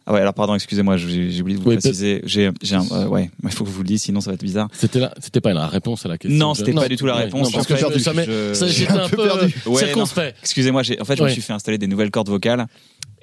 Ah 0.06 0.14
ouais, 0.14 0.22
alors 0.22 0.34
pardon, 0.34 0.56
excusez-moi, 0.56 0.98
j'ai 0.98 1.42
oublié 1.42 1.58
de 1.58 1.64
vous 1.64 1.70
Oui, 1.70 1.78
préciser. 1.78 2.22
J'ai, 2.26 2.48
euh, 2.48 3.08
ouais, 3.08 3.30
il 3.44 3.52
faut 3.52 3.64
que 3.64 3.70
je 3.70 3.76
vous 3.76 3.82
le 3.84 3.88
dise, 3.88 4.02
sinon 4.02 4.22
ça 4.22 4.32
va 4.32 4.36
être 4.36 4.44
bizarre. 4.44 4.68
C'était 4.74 5.00
là, 5.00 5.14
c'était 5.20 5.42
pas 5.42 5.54
la 5.54 5.68
réponse 5.68 6.06
à 6.06 6.10
la 6.10 6.18
question. 6.18 6.38
Non, 6.38 6.54
c'était 6.54 6.74
pas 6.74 6.88
du 6.88 6.96
tout 6.98 7.06
la 7.06 7.16
réponse. 7.16 7.48
non, 7.48 7.52
parce 7.52 7.64
Je 7.68 7.74
que 7.74 7.76
j'étais 7.78 8.92
un 8.92 9.04
un 9.04 9.10
peu 9.10 9.18
peu 9.18 9.24
perdu. 9.24 9.54
euh, 9.66 9.70
Ouais, 9.70 9.86
circonspect. 9.86 10.38
Excusez-moi, 10.42 10.84
j'ai, 10.84 11.00
en 11.02 11.06
fait, 11.06 11.16
je 11.16 11.22
Ouais. 11.24 11.30
me 11.30 11.34
suis 11.34 11.42
fait 11.42 11.54
installer 11.54 11.78
des 11.78 11.88
nouvelles 11.88 12.12
cordes 12.12 12.30
vocales. 12.30 12.68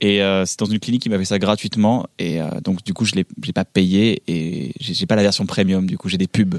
Et 0.01 0.23
euh, 0.23 0.45
c'est 0.45 0.59
dans 0.59 0.67
une 0.67 0.79
clinique 0.79 1.03
qui 1.03 1.09
m'avait 1.09 1.25
ça 1.25 1.39
gratuitement. 1.39 2.07
Et 2.19 2.41
euh, 2.41 2.47
donc, 2.63 2.85
du 2.85 2.93
coup, 2.93 3.07
je 3.07 3.15
l'ai, 3.15 3.25
j'ai 3.43 3.53
pas 3.55 3.65
payé 3.65 4.23
et 4.29 4.73
j'ai, 4.79 4.93
j'ai 4.93 5.07
pas 5.07 5.17
la 5.17 5.23
version 5.23 5.47
premium. 5.47 5.87
Du 5.87 5.97
coup, 5.97 6.09
j'ai 6.11 6.19
des 6.19 6.27
pubs 6.27 6.57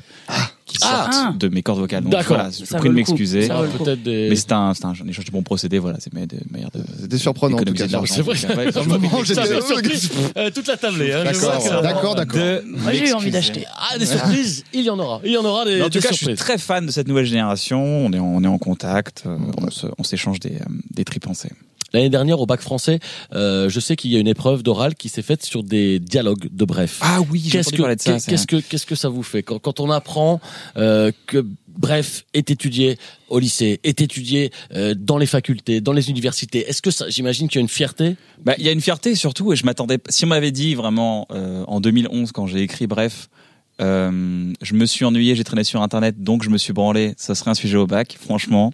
qui 0.67 0.77
sortent 0.77 1.09
Ah. 1.13 1.33
de 1.37 1.47
mes 1.47 1.63
cordes 1.63 1.79
vocales. 1.79 2.03
Donc, 2.03 2.11
D'accord. 2.11 2.37
voilà, 2.37 2.49
je 2.51 2.65
Ça 2.65 2.77
prie 2.77 2.89
de 2.89 2.93
m'excuser. 2.93 3.47
Des. 4.03 4.27
Mais 4.29 4.35
c'est 4.35 4.51
un, 4.51 4.73
c'est 4.73 4.85
un, 4.85 4.89
un 4.89 5.07
échange 5.07 5.25
de 5.25 5.31
bons 5.31 5.43
procédés. 5.43 5.79
Voilà, 5.79 5.97
c'est 5.99 6.13
de, 6.13 6.37
meilleur 6.51 6.69
de, 6.71 6.81
C'était 7.01 7.17
surprenant 7.17 7.57
en 7.57 7.63
tout 7.63 7.73
cas. 7.73 7.87
de 7.87 7.91
l'argent. 7.91 8.13
C'est 8.13 8.21
vrai. 8.21 8.35
Euh, 10.37 10.51
toute 10.51 10.67
la 10.67 10.77
tablée. 10.77 11.13
Hein, 11.13 11.23
D'accord, 11.81 12.15
d'accord, 12.15 12.61
j'ai 12.91 13.09
eu 13.09 13.13
envie 13.13 13.31
d'acheter. 13.31 13.65
Ah, 13.75 13.97
des 13.97 14.05
surprises, 14.05 14.63
il 14.73 14.81
y 14.81 14.89
en 14.89 14.99
aura. 14.99 15.21
Il 15.23 15.31
y 15.31 15.37
en 15.37 15.45
aura 15.45 15.65
des, 15.65 15.81
en 15.81 15.89
tout 15.89 15.99
cas, 15.99 16.09
je 16.11 16.25
suis 16.25 16.35
très 16.35 16.57
fan 16.57 16.85
de 16.85 16.91
cette 16.91 17.07
nouvelle 17.07 17.25
génération. 17.25 17.81
On 17.83 18.11
est 18.11 18.19
en, 18.19 18.25
on 18.25 18.43
est 18.43 18.47
en 18.47 18.57
contact. 18.57 19.23
euh, 19.25 19.37
on 19.97 20.03
s'échange 20.03 20.39
des, 20.39 20.55
euh, 20.55 20.65
des 20.91 21.05
tripensées. 21.05 21.51
L'année 21.93 22.09
dernière, 22.09 22.41
au 22.41 22.45
bac 22.45 22.59
français, 22.59 22.99
euh, 23.33 23.69
je 23.69 23.79
sais 23.79 23.95
qu'il 23.95 24.11
y 24.11 24.17
a 24.17 24.19
une 24.19 24.27
épreuve 24.27 24.61
d'oral 24.61 24.93
qui 24.95 25.07
s'est 25.07 25.21
faite 25.21 25.45
sur 25.45 25.63
des 25.63 25.99
dialogues 25.99 26.49
de 26.51 26.65
bref. 26.65 26.99
Ah 27.01 27.19
oui, 27.31 27.41
j'ai 27.45 27.51
Qu'est-ce 27.51 27.69
entendu 27.69 27.77
que, 27.77 27.81
parler 27.83 27.95
de 27.95 28.01
ça. 28.01 28.13
qu'est- 28.19 28.29
qu'est-ce 28.29 28.45
que, 28.47 28.55
qu'est-ce 28.57 28.85
que 28.85 28.95
ça 28.95 29.07
vous 29.07 29.23
fait? 29.23 29.41
Quand, 29.41 29.57
quand 29.59 29.79
on 29.79 29.89
apprend 29.89 30.41
euh, 30.77 31.11
que 31.27 31.45
bref 31.67 32.25
est 32.33 32.49
étudié 32.51 32.97
au 33.29 33.39
lycée, 33.39 33.79
est 33.83 34.01
étudié 34.01 34.51
euh, 34.73 34.95
dans 34.97 35.17
les 35.17 35.25
facultés, 35.25 35.81
dans 35.81 35.93
les 35.93 36.09
universités 36.09 36.67
Est-ce 36.67 36.81
que 36.81 36.91
ça, 36.91 37.09
j'imagine 37.09 37.47
qu'il 37.47 37.59
y 37.59 37.61
a 37.61 37.61
une 37.61 37.67
fierté? 37.67 38.15
Bah, 38.43 38.55
il 38.57 38.65
y 38.65 38.69
a 38.69 38.71
une 38.71 38.81
fierté 38.81 39.15
surtout, 39.15 39.53
et 39.53 39.55
je 39.55 39.65
m'attendais. 39.65 39.99
Si 40.09 40.25
on 40.25 40.29
m'avait 40.29 40.51
dit 40.51 40.75
vraiment 40.75 41.27
euh, 41.31 41.63
en 41.67 41.79
2011 41.79 42.31
quand 42.31 42.47
j'ai 42.47 42.61
écrit 42.61 42.87
Bref, 42.87 43.29
je 43.79 44.73
me 44.73 44.85
suis 44.85 45.05
ennuyé, 45.05 45.35
j'ai 45.35 45.43
traîné 45.43 45.63
sur 45.63 45.81
Internet, 45.81 46.23
donc 46.23 46.43
je 46.43 46.49
me 46.49 46.57
suis 46.57 46.73
branlé. 46.73 47.13
Ça 47.17 47.35
serait 47.35 47.51
un 47.51 47.55
sujet 47.55 47.77
au 47.77 47.85
bac, 47.85 48.17
franchement. 48.19 48.73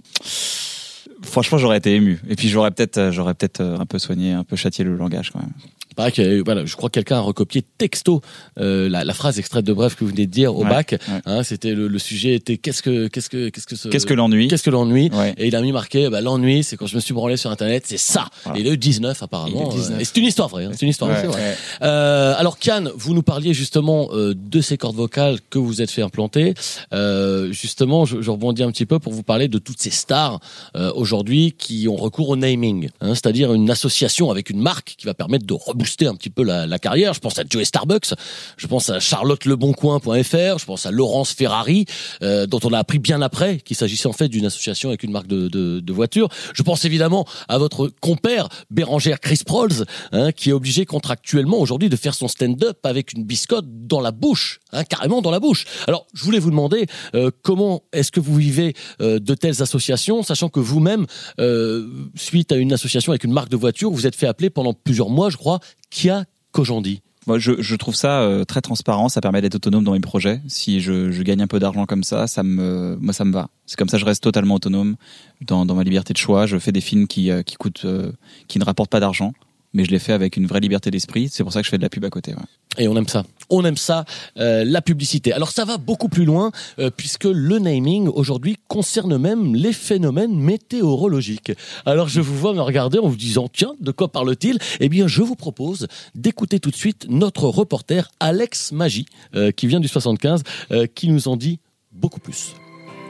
Franchement, 1.23 1.57
j'aurais 1.57 1.77
été 1.77 1.93
ému. 1.95 2.21
Et 2.29 2.35
puis 2.35 2.47
j'aurais 2.47 2.71
peut-être, 2.71 3.11
j'aurais 3.11 3.33
peut-être 3.33 3.61
un 3.61 3.85
peu 3.85 3.99
soigné, 3.99 4.31
un 4.31 4.43
peu 4.43 4.55
châtié 4.55 4.85
le 4.85 4.95
langage 4.95 5.31
quand 5.31 5.39
même. 5.39 5.53
Pareil 5.95 6.11
qu'il 6.11 6.23
y 6.23 6.27
a 6.27 6.31
eu- 6.31 6.43
voilà, 6.43 6.65
je 6.65 6.75
crois 6.75 6.89
que 6.89 6.93
quelqu'un 6.95 7.17
a 7.17 7.21
recopié 7.21 7.63
texto 7.77 8.21
euh, 8.59 8.89
la, 8.89 9.03
la 9.03 9.13
phrase 9.13 9.39
extraite 9.39 9.65
de 9.65 9.73
bref 9.73 9.95
que 9.95 10.03
vous 10.03 10.09
venez 10.11 10.25
de 10.25 10.31
dire 10.31 10.55
au 10.55 10.63
Ouais, 10.63 10.69
bac. 10.69 10.91
ouais. 11.07 11.21
Hein, 11.25 11.43
c'était 11.43 11.73
le, 11.73 11.87
le 11.87 11.99
sujet 11.99 12.35
était 12.35 12.57
qu'est-ce 12.57 12.81
que 12.81 13.07
qu'est-ce 13.07 13.29
que 13.29 13.49
qu'est-ce 13.49 13.67
que 13.67 13.75
ce- 13.75 13.89
Qu'est-ce 13.89 14.05
que 14.05 14.13
l'ennui 14.13 14.47
qu'est-ce 14.47 14.63
que 14.63 14.69
l'ennui 14.69 15.09
Ouais. 15.13 15.33
Et 15.37 15.47
il 15.47 15.55
a 15.55 15.61
mis 15.61 15.71
marqué, 15.71 16.09
bah, 16.09 16.21
l'ennui, 16.21 16.63
c'est 16.63 16.77
quand 16.77 16.87
je 16.87 16.95
me 16.95 17.01
suis 17.01 17.13
branlé 17.13 17.37
sur 17.37 17.51
Internet, 17.51 17.83
c'est 17.87 17.97
ça. 17.97 18.27
Voilà. 18.43 18.59
Et 18.59 18.61
il 18.63 18.67
eu 18.73 18.77
19 18.77 19.21
apparemment. 19.23 19.69
Il 19.71 19.77
19. 19.77 19.97
euh, 19.97 19.99
Et 20.01 20.05
c'est 20.05 20.17
une 20.17 20.25
histoire 20.25 20.47
vraie. 20.49 20.65
hein, 20.65 20.71
c'est 20.73 20.81
une 20.83 20.89
histoire 20.89 21.11
Ouais, 21.11 21.23
vraie. 21.27 21.35
ouais. 21.35 21.55
Euh, 21.83 22.33
alors 22.37 22.57
Kian, 22.59 22.85
vous 22.95 23.13
nous 23.13 23.23
parliez 23.23 23.53
justement 23.53 24.09
euh, 24.13 24.33
de 24.35 24.61
ces 24.61 24.77
cordes 24.77 24.95
vocales 24.95 25.39
que 25.49 25.59
vous 25.59 25.81
êtes 25.81 25.91
fait 25.91 26.01
implanter. 26.01 26.53
Euh, 26.93 27.51
justement, 27.51 28.05
je, 28.05 28.21
je 28.21 28.31
rebondis 28.31 28.63
un 28.63 28.71
petit 28.71 28.85
peu 28.85 28.99
pour 28.99 29.13
vous 29.13 29.23
parler 29.23 29.47
de 29.47 29.57
toutes 29.57 29.81
ces 29.81 29.89
stars 29.89 30.39
euh, 30.75 30.91
aujourd'hui 30.95 31.51
qui 31.57 31.87
ont 31.87 31.95
recours 31.95 32.29
au 32.29 32.35
naming, 32.35 32.89
hein, 33.01 33.09
c'est-à-dire 33.15 33.53
une 33.53 33.69
association 33.69 34.31
avec 34.31 34.49
une 34.49 34.59
marque 34.61 34.95
qui 34.97 35.05
va 35.05 35.13
permettre 35.13 35.45
de 35.45 35.53
rebooster 35.83 36.07
un 36.07 36.15
petit 36.15 36.29
peu 36.29 36.43
la 36.43 36.79
carrière. 36.79 37.13
Je 37.13 37.19
pense 37.19 37.37
à 37.37 37.43
Joey 37.47 37.65
Starbucks, 37.65 38.13
je 38.57 38.67
pense 38.67 38.89
à 38.89 38.99
charlotteleboncoin.fr, 38.99 40.57
je 40.57 40.65
pense 40.65 40.85
à 40.85 40.91
Laurence 40.91 41.31
Ferrari, 41.31 41.85
euh, 42.21 42.45
dont 42.45 42.59
on 42.63 42.73
a 42.73 42.79
appris 42.79 42.99
bien 42.99 43.21
après 43.21 43.57
qu'il 43.59 43.75
s'agissait 43.75 44.07
en 44.07 44.13
fait 44.13 44.27
d'une 44.29 44.45
association 44.45 44.89
avec 44.89 45.03
une 45.03 45.11
marque 45.11 45.27
de, 45.27 45.47
de, 45.47 45.79
de 45.79 45.93
voitures. 45.93 46.29
Je 46.53 46.63
pense 46.63 46.85
évidemment 46.85 47.25
à 47.47 47.57
votre 47.57 47.91
compère 48.01 48.49
Bérangère 48.71 49.19
Chris 49.19 49.41
Prolls, 49.45 49.85
hein, 50.11 50.31
qui 50.31 50.49
est 50.49 50.53
obligé 50.53 50.85
contractuellement 50.85 51.59
aujourd'hui 51.59 51.89
de 51.89 51.95
faire 51.95 52.13
son 52.13 52.27
stand-up 52.27 52.79
avec 52.85 53.13
une 53.13 53.23
biscotte 53.23 53.65
dans 53.67 54.01
la 54.01 54.11
bouche, 54.11 54.59
hein, 54.71 54.83
carrément 54.83 55.21
dans 55.21 55.31
la 55.31 55.39
bouche. 55.39 55.65
Alors, 55.87 56.07
je 56.13 56.23
voulais 56.23 56.39
vous 56.39 56.49
demander 56.49 56.85
euh, 57.15 57.31
comment 57.41 57.83
est-ce 57.91 58.11
que 58.11 58.19
vous 58.19 58.35
vivez 58.35 58.73
euh, 59.01 59.19
de 59.19 59.33
telles 59.35 59.61
associations, 59.61 60.23
sachant 60.23 60.49
que 60.49 60.59
vous-même, 60.59 61.05
euh, 61.39 61.87
suite 62.15 62.51
à 62.51 62.55
une 62.55 62.73
association 62.73 63.11
avec 63.11 63.23
une 63.23 63.33
marque 63.33 63.49
de 63.49 63.57
voiture, 63.57 63.91
vous 63.91 64.07
êtes 64.07 64.15
fait 64.15 64.27
appeler 64.27 64.49
pendant 64.49 64.73
plusieurs 64.73 65.09
mois, 65.09 65.29
je 65.29 65.37
crois, 65.37 65.59
Kia 65.89 66.25
Kojandi. 66.51 67.01
Moi, 67.25 67.39
je, 67.39 67.61
je 67.61 67.75
trouve 67.75 67.95
ça 67.95 68.21
euh, 68.21 68.43
très 68.43 68.61
transparent. 68.61 69.07
Ça 69.09 69.21
permet 69.21 69.41
d'être 69.41 69.55
autonome 69.55 69.83
dans 69.83 69.93
mes 69.93 69.99
projets. 69.99 70.41
Si 70.47 70.81
je, 70.81 71.11
je 71.11 71.23
gagne 71.23 71.41
un 71.41 71.47
peu 71.47 71.59
d'argent 71.59 71.85
comme 71.85 72.03
ça, 72.03 72.27
ça 72.27 72.43
me, 72.43 72.97
moi, 72.99 73.13
ça 73.13 73.23
me 73.23 73.31
va. 73.31 73.49
C'est 73.65 73.77
comme 73.77 73.87
ça, 73.87 73.97
je 73.97 74.05
reste 74.05 74.23
totalement 74.23 74.55
autonome 74.55 74.95
dans, 75.41 75.65
dans 75.65 75.75
ma 75.75 75.83
liberté 75.83 76.13
de 76.13 76.17
choix. 76.17 76.45
Je 76.45 76.57
fais 76.57 76.71
des 76.71 76.81
films 76.81 77.07
qui, 77.07 77.31
euh, 77.31 77.41
qui 77.41 77.55
coûtent, 77.55 77.85
euh, 77.85 78.11
qui 78.47 78.59
ne 78.59 78.65
rapportent 78.65 78.91
pas 78.91 78.99
d'argent, 78.99 79.33
mais 79.73 79.85
je 79.85 79.91
les 79.91 79.99
fais 79.99 80.13
avec 80.13 80.37
une 80.37 80.45
vraie 80.45 80.59
liberté 80.59 80.91
d'esprit. 80.91 81.29
C'est 81.31 81.43
pour 81.43 81.53
ça 81.53 81.61
que 81.61 81.65
je 81.65 81.69
fais 81.69 81.77
de 81.77 81.83
la 81.83 81.89
pub 81.89 82.05
à 82.05 82.09
côté. 82.09 82.33
Et 82.77 82.87
on 82.87 82.95
aime 82.95 83.07
ça. 83.07 83.23
On 83.49 83.63
aime 83.65 83.77
ça, 83.77 84.05
euh, 84.37 84.63
la 84.65 84.81
publicité. 84.81 85.33
Alors 85.33 85.51
ça 85.51 85.65
va 85.65 85.77
beaucoup 85.77 86.09
plus 86.09 86.25
loin, 86.25 86.51
euh, 86.79 86.89
puisque 86.95 87.25
le 87.25 87.59
naming 87.59 88.07
aujourd'hui 88.07 88.57
concerne 88.67 89.17
même 89.17 89.55
les 89.55 89.73
phénomènes 89.73 90.35
météorologiques. 90.35 91.51
Alors 91.85 92.07
je 92.07 92.21
vous 92.21 92.37
vois 92.37 92.53
me 92.53 92.61
regarder 92.61 92.99
en 92.99 93.07
vous 93.07 93.15
disant, 93.15 93.47
tiens, 93.51 93.73
de 93.79 93.91
quoi 93.91 94.11
parle-t-il? 94.11 94.57
Eh 94.79 94.89
bien, 94.89 95.07
je 95.07 95.21
vous 95.21 95.35
propose 95.35 95.87
d'écouter 96.15 96.59
tout 96.59 96.71
de 96.71 96.75
suite 96.75 97.05
notre 97.09 97.47
reporter 97.47 98.09
Alex 98.19 98.71
Magie, 98.71 99.05
euh, 99.35 99.51
qui 99.51 99.67
vient 99.67 99.79
du 99.79 99.87
75, 99.87 100.43
euh, 100.71 100.87
qui 100.87 101.09
nous 101.09 101.27
en 101.27 101.37
dit 101.37 101.59
beaucoup 101.91 102.19
plus. 102.19 102.55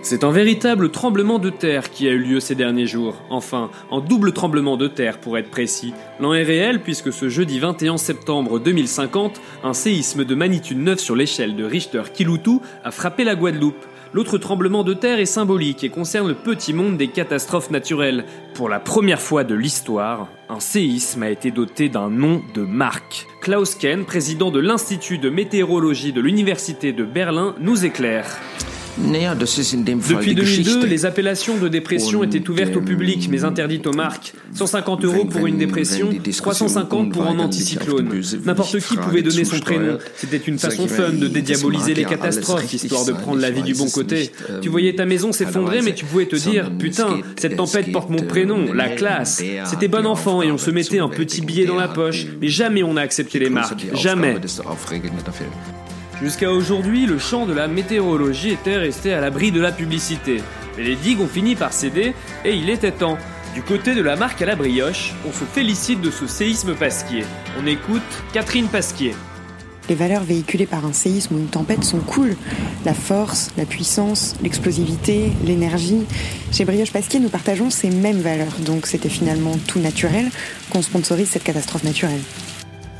C'est 0.05 0.25
un 0.25 0.31
véritable 0.31 0.91
tremblement 0.91 1.39
de 1.39 1.50
terre 1.50 1.89
qui 1.89 2.10
a 2.10 2.12
eu 2.12 2.17
lieu 2.17 2.41
ces 2.41 2.55
derniers 2.55 2.88
jours. 2.88 3.15
Enfin, 3.29 3.72
un 3.89 4.01
double 4.01 4.33
tremblement 4.33 4.75
de 4.75 4.89
terre 4.89 5.17
pour 5.17 5.38
être 5.38 5.50
précis. 5.50 5.93
L'an 6.19 6.33
est 6.33 6.43
réel 6.43 6.81
puisque 6.81 7.13
ce 7.13 7.29
jeudi 7.29 7.57
21 7.57 7.95
septembre 7.95 8.60
2050, 8.60 9.39
un 9.63 9.74
séisme 9.74 10.25
de 10.25 10.36
magnitude 10.36 10.79
9 10.79 11.00
sur 11.00 11.15
l'échelle 11.15 11.55
de 11.55 11.63
Richter-Kiloutou 11.63 12.62
a 12.83 12.91
frappé 12.91 13.24
la 13.24 13.36
Guadeloupe. 13.36 13.86
L'autre 14.12 14.38
tremblement 14.38 14.83
de 14.83 14.93
terre 14.93 15.19
est 15.19 15.25
symbolique 15.25 15.86
et 15.86 15.89
concerne 15.89 16.27
le 16.27 16.36
petit 16.36 16.74
monde 16.74 16.98
des 16.98 17.07
catastrophes 17.07 17.72
naturelles. 17.72 18.25
Pour 18.55 18.67
la 18.67 18.81
première 18.81 19.22
fois 19.22 19.45
de 19.45 19.55
l'histoire, 19.55 20.27
un 20.50 20.60
séisme 20.60 21.24
a 21.24 21.29
été 21.29 21.50
doté 21.50 21.88
d'un 21.88 22.10
nom 22.10 22.41
de 22.53 22.63
marque. 22.63 23.25
Klaus 23.41 23.74
Ken, 23.75 24.03
président 24.03 24.51
de 24.51 24.60
l'Institut 24.60 25.17
de 25.17 25.29
météorologie 25.29 26.12
de 26.12 26.19
l'Université 26.19 26.91
de 26.91 27.05
Berlin, 27.05 27.55
nous 27.62 27.86
éclaire. 27.86 28.38
Depuis 28.97 30.35
2002, 30.35 30.85
les 30.85 31.05
appellations 31.05 31.57
de 31.57 31.67
dépression 31.67 32.23
étaient 32.23 32.47
ouvertes 32.50 32.75
au 32.75 32.81
public 32.81 33.27
mais 33.29 33.43
interdites 33.43 33.88
aux 33.88 33.93
marques. 33.93 34.33
150 34.53 35.05
euros 35.05 35.25
pour 35.25 35.47
une 35.47 35.57
dépression, 35.57 36.09
350 36.35 37.12
pour 37.12 37.23
un 37.23 37.39
anticyclone. 37.39 38.09
N'importe 38.45 38.79
qui 38.79 38.97
pouvait 38.97 39.21
donner 39.21 39.45
son 39.45 39.59
prénom. 39.59 39.97
C'était 40.15 40.38
une 40.38 40.59
façon 40.59 40.88
fun 40.88 41.09
de 41.09 41.27
dédiaboliser 41.27 41.93
les 41.93 42.05
catastrophes, 42.05 42.71
histoire 42.73 43.05
de 43.05 43.13
prendre 43.13 43.39
la 43.39 43.51
vie 43.51 43.63
du 43.63 43.73
bon 43.73 43.89
côté. 43.89 44.31
Tu 44.62 44.69
voyais 44.69 44.93
ta 44.95 45.05
maison 45.05 45.31
s'effondrer 45.31 45.81
mais 45.81 45.93
tu 45.93 46.05
pouvais 46.05 46.25
te 46.25 46.35
dire, 46.35 46.71
putain, 46.77 47.19
cette 47.38 47.55
tempête 47.55 47.91
porte 47.91 48.09
mon 48.09 48.23
prénom, 48.23 48.73
la 48.73 48.89
classe. 48.89 49.43
C'était 49.65 49.88
bon 49.88 50.05
enfant 50.05 50.41
et 50.41 50.51
on 50.51 50.57
se 50.57 50.71
mettait 50.71 51.00
un 51.00 51.09
petit 51.09 51.41
billet 51.41 51.65
dans 51.65 51.75
la 51.75 51.88
poche, 51.88 52.25
mais 52.41 52.47
jamais 52.47 52.83
on 52.83 52.93
n'a 52.93 53.01
accepté 53.01 53.39
les 53.39 53.50
marques. 53.50 53.85
Jamais. 53.93 54.35
Jusqu'à 56.22 56.51
aujourd'hui, 56.51 57.05
le 57.05 57.17
champ 57.17 57.46
de 57.46 57.53
la 57.53 57.67
météorologie 57.67 58.51
était 58.51 58.77
resté 58.77 59.13
à 59.13 59.20
l'abri 59.20 59.51
de 59.51 59.60
la 59.60 59.72
publicité. 59.72 60.41
Mais 60.77 60.84
les 60.84 60.96
digues 60.96 61.20
ont 61.20 61.27
fini 61.27 61.55
par 61.55 61.74
céder 61.74 62.13
et 62.46 62.53
il 62.53 62.70
était 62.70 62.91
temps. 62.91 63.17
Du 63.53 63.62
côté 63.62 63.93
de 63.93 64.01
la 64.01 64.15
marque 64.15 64.41
à 64.41 64.46
la 64.46 64.55
brioche, 64.55 65.13
on 65.27 65.32
se 65.32 65.43
félicite 65.43 66.01
de 66.01 66.12
ce 66.12 66.25
séisme 66.25 66.75
Pasquier. 66.75 67.24
On 67.62 67.67
écoute 67.67 68.01
Catherine 68.32 68.67
Pasquier. 68.67 69.13
Les 69.89 69.96
valeurs 69.96 70.24
véhiculées 70.24 70.65
par 70.65 70.86
un 70.86 70.93
séisme 70.93 71.36
ou 71.36 71.39
une 71.39 71.48
tempête 71.48 71.84
sont 71.84 72.00
cool. 72.00 72.38
La 72.86 72.93
force, 72.93 73.51
la 73.58 73.65
puissance, 73.65 74.36
l'explosivité, 74.41 75.34
l'énergie. 75.46 76.05
Chez 76.51 76.63
Brioche 76.63 76.93
Pasquier, 76.93 77.20
nous 77.20 77.29
partageons 77.29 77.70
ces 77.70 77.89
mêmes 77.89 78.22
valeurs. 78.22 78.55
Donc 78.60 78.88
c'était 78.88 79.10
finalement 79.10 79.58
tout 79.67 79.79
naturel 79.79 80.29
qu'on 80.70 80.82
sponsorise 80.82 81.29
cette 81.29 81.43
catastrophe 81.43 81.84
naturelle. 81.84 82.22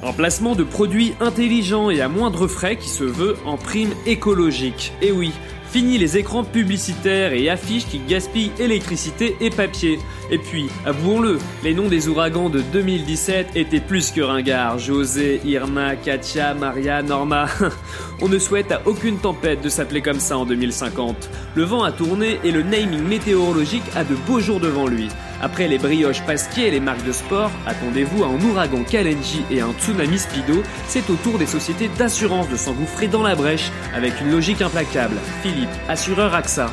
Un 0.05 0.12
placement 0.12 0.53
de 0.53 0.63
produits 0.63 1.13
intelligents 1.22 1.89
et 1.89 2.01
à 2.01 2.10
moindre 2.10 2.48
frais 2.48 2.75
qui 2.75 2.89
se 2.89 3.05
veut 3.05 3.38
en 3.45 3.55
prime 3.55 3.93
écologique. 4.05 4.91
Et 5.01 5.13
oui, 5.13 5.31
fini 5.72 5.98
les 5.98 6.17
écrans 6.17 6.43
publicitaires 6.43 7.31
et 7.31 7.50
affiches 7.50 7.86
qui 7.86 8.00
gaspillent 8.00 8.51
électricité 8.60 9.38
et 9.39 9.50
papier. 9.50 10.00
Et 10.29 10.39
puis, 10.39 10.67
avouons-le, 10.86 11.39
les 11.63 11.74
noms 11.74 11.88
des 11.88 12.10
ouragans 12.10 12.50
de 12.50 12.60
2017 12.60 13.55
étaient 13.55 13.79
plus 13.79 14.12
que 14.12 14.19
ringards. 14.19 14.77
José, 14.77 15.39
Irma, 15.45 15.95
Katia, 15.95 16.53
Maria, 16.53 17.01
Norma. 17.01 17.48
On 18.22 18.27
ne 18.27 18.39
souhaite 18.39 18.74
à 18.74 18.81
aucune 18.86 19.19
tempête 19.19 19.62
de 19.62 19.69
s'appeler 19.69 20.01
comme 20.01 20.19
ça 20.19 20.38
en 20.38 20.45
2050. 20.45 21.29
Le 21.55 21.63
vent 21.63 21.83
a 21.83 21.93
tourné 21.93 22.41
et 22.43 22.51
le 22.51 22.62
naming 22.62 23.03
météorologique 23.03 23.83
a 23.95 24.03
de 24.03 24.15
beaux 24.27 24.41
jours 24.41 24.60
devant 24.60 24.88
lui. 24.88 25.07
Après 25.43 25.67
les 25.67 25.77
brioches 25.77 26.21
Pasquier 26.21 26.67
et 26.67 26.71
les 26.71 26.79
marques 26.79 27.03
de 27.03 27.12
sport, 27.12 27.51
attendez-vous 27.65 28.23
à 28.23 28.27
un 28.27 28.41
ouragan 28.50 28.83
Kalenji 28.83 29.43
et 29.51 29.59
un 29.59 29.73
tsunami 29.73 30.17
Speedo. 30.17 30.63
C'est 30.88 31.09
au 31.09 31.15
tour 31.15 31.38
des 31.38 31.45
sociétés 31.45 31.89
d'assurance 31.97 32.47
de 32.47 32.55
s'engouffrer 32.55 33.09
dans 33.09 33.23
la 33.23 33.35
brèche 33.35 33.69
avec 33.93 34.21
une 34.21 34.31
logique 34.31 34.62
implacable. 34.62 35.17
Philippe, 35.41 35.69
assureur 35.89 36.33
AXA. 36.33 36.71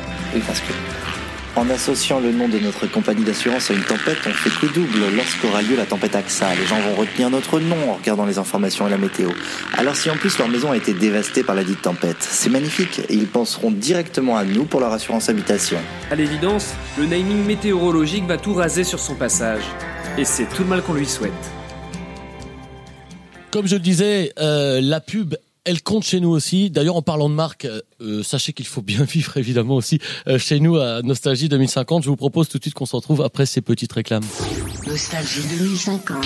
En 1.55 1.69
associant 1.69 2.19
le 2.19 2.31
nom 2.31 2.47
de 2.47 2.59
notre 2.59 2.87
compagnie 2.87 3.23
d'assurance 3.23 3.71
à 3.71 3.73
une 3.73 3.83
tempête, 3.83 4.17
on 4.25 4.31
fait 4.31 4.49
coup 4.49 4.71
double 4.73 5.15
lorsqu'aura 5.15 5.61
lieu 5.61 5.75
la 5.75 5.85
tempête 5.85 6.15
AXA. 6.15 6.55
Les 6.55 6.65
gens 6.65 6.79
vont 6.79 6.95
retenir 6.95 7.29
notre 7.29 7.59
nom 7.59 7.91
en 7.91 7.93
regardant 7.95 8.25
les 8.25 8.37
informations 8.37 8.87
et 8.87 8.91
la 8.91 8.97
météo. 8.97 9.29
Alors 9.77 9.95
si 9.95 10.09
en 10.09 10.15
plus 10.15 10.37
leur 10.37 10.47
maison 10.47 10.71
a 10.71 10.77
été 10.77 10.93
dévastée 10.93 11.43
par 11.43 11.55
la 11.55 11.63
dite 11.63 11.81
tempête, 11.81 12.17
c'est 12.19 12.49
magnifique 12.49 13.01
et 13.09 13.13
ils 13.13 13.27
penseront 13.27 13.71
directement 13.71 14.37
à 14.37 14.45
nous 14.45 14.65
pour 14.65 14.79
leur 14.79 14.91
assurance 14.93 15.29
habitation. 15.29 15.77
À 16.09 16.15
l'évidence, 16.15 16.73
le 16.97 17.05
naming 17.05 17.45
météorologique 17.45 18.25
va 18.25 18.37
tout 18.37 18.53
raser 18.53 18.83
sur 18.83 18.99
son 18.99 19.15
passage. 19.15 19.63
Et 20.17 20.25
c'est 20.25 20.45
tout 20.45 20.63
le 20.63 20.69
mal 20.69 20.81
qu'on 20.81 20.93
lui 20.93 21.05
souhaite. 21.05 21.31
Comme 23.51 23.67
je 23.67 23.75
le 23.75 23.81
disais, 23.81 24.31
euh, 24.39 24.79
la 24.81 25.01
pub 25.01 25.35
elle 25.65 25.83
compte 25.83 26.03
chez 26.03 26.19
nous 26.19 26.29
aussi. 26.29 26.69
D'ailleurs, 26.69 26.95
en 26.95 27.01
parlant 27.01 27.29
de 27.29 27.35
marque, 27.35 27.67
euh, 28.01 28.23
sachez 28.23 28.53
qu'il 28.53 28.67
faut 28.67 28.81
bien 28.81 29.03
vivre 29.05 29.37
évidemment 29.37 29.75
aussi 29.75 29.99
euh, 30.27 30.37
chez 30.37 30.59
nous 30.59 30.77
à 30.77 31.01
Nostalgie 31.01 31.49
2050. 31.49 32.03
Je 32.03 32.09
vous 32.09 32.15
propose 32.15 32.49
tout 32.49 32.57
de 32.57 32.63
suite 32.63 32.73
qu'on 32.73 32.85
se 32.85 32.95
retrouve 32.95 33.21
après 33.21 33.45
ces 33.45 33.61
petites 33.61 33.93
réclames. 33.93 34.23
Nostalgie 34.87 35.43
2050. 35.57 36.25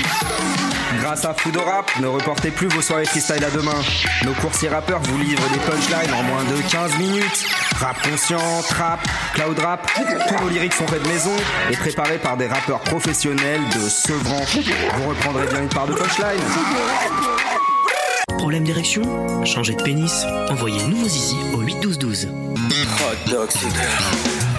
Grâce 1.01 1.25
à 1.25 1.33
Food 1.33 1.57
Rap, 1.57 1.91
ne 1.99 2.07
reportez 2.07 2.51
plus 2.51 2.67
vos 2.67 2.81
soirées 2.81 3.05
freestyle 3.05 3.43
à 3.43 3.51
demain. 3.51 3.75
Nos 4.23 4.33
coursiers 4.33 4.69
rappeurs 4.69 5.01
vous 5.01 5.17
livrent 5.17 5.49
des 5.49 5.59
punchlines 5.59 6.13
en 6.13 6.23
moins 6.23 6.43
de 6.43 6.71
15 6.71 6.97
minutes. 6.97 7.45
Rap 7.75 8.01
conscient, 8.09 8.61
trap, 8.69 9.05
cloud 9.33 9.59
rap, 9.59 9.89
tous 9.95 10.43
nos 10.43 10.49
lyrics 10.49 10.73
sont 10.73 10.87
faits 10.87 11.03
de 11.03 11.07
maison 11.07 11.35
et 11.71 11.75
préparés 11.75 12.19
par 12.19 12.37
des 12.37 12.47
rappeurs 12.47 12.79
professionnels 12.81 13.61
de 13.73 13.89
Sevran. 13.89 14.41
Vous 14.97 15.09
reprendrez 15.09 15.47
bien 15.47 15.63
une 15.63 15.69
part 15.69 15.87
de 15.87 15.93
punchline. 15.93 16.39
Problème 18.27 18.63
d'érection 18.63 19.01
Changez 19.45 19.75
de 19.75 19.81
pénis 19.81 20.25
Envoyez 20.49 20.81
nouveau 20.87 21.07
zizi 21.07 21.35
au 21.53 21.61
81212. 21.61 22.27
Hot 22.27 23.31
dog 23.31 23.49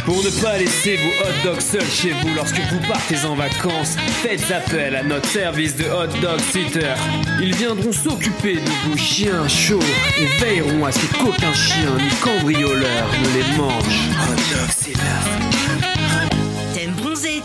Pour 0.05 0.17
ne 0.23 0.43
pas 0.43 0.59
laisser 0.59 0.97
vos 0.97 1.09
hot 1.09 1.35
dogs 1.45 1.61
seuls 1.61 1.83
chez 1.83 2.13
vous 2.13 2.35
lorsque 2.35 2.59
vous 2.71 2.81
partez 2.89 3.25
en 3.25 3.35
vacances, 3.35 3.97
faites 4.23 4.51
appel 4.51 4.97
à 4.97 5.03
notre 5.03 5.29
service 5.29 5.77
de 5.77 5.85
hot 5.85 6.09
dog 6.21 6.41
sitter. 6.41 6.95
Ils 7.41 7.55
viendront 7.55 7.93
s'occuper 7.93 8.57
de 8.57 8.89
vos 8.89 8.97
chiens 8.97 9.47
chauds 9.49 9.81
et 10.19 10.27
veilleront 10.41 10.85
à 10.85 10.93
ce 10.93 11.07
qu'aucun 11.19 11.53
chien 11.53 11.97
ni 11.97 12.11
cambrioleur 12.21 13.09
ne 13.23 13.39
les 13.39 13.57
mange. 13.57 14.11
Hot 14.29 14.57
dog 14.57 14.71
sitter. 14.71 15.66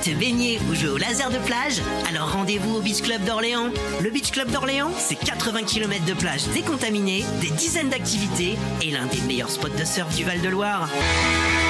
Te 0.01 0.09
baigner 0.09 0.59
ou 0.67 0.73
jouer 0.73 0.89
au 0.89 0.97
laser 0.97 1.29
de 1.29 1.37
plage 1.37 1.79
Alors 2.09 2.31
rendez-vous 2.31 2.77
au 2.77 2.81
Beach 2.81 3.03
Club 3.03 3.23
d'Orléans. 3.23 3.69
Le 4.01 4.09
Beach 4.09 4.31
Club 4.31 4.49
d'Orléans, 4.49 4.89
c'est 4.97 5.13
80 5.13 5.61
km 5.61 6.03
de 6.05 6.13
plage 6.13 6.47
décontaminée, 6.55 7.23
des 7.39 7.51
dizaines 7.51 7.89
d'activités 7.89 8.57
et 8.81 8.89
l'un 8.89 9.05
des 9.05 9.21
meilleurs 9.27 9.51
spots 9.51 9.77
de 9.77 9.85
surf 9.85 10.15
du 10.15 10.23
Val-de-Loire. 10.23 10.89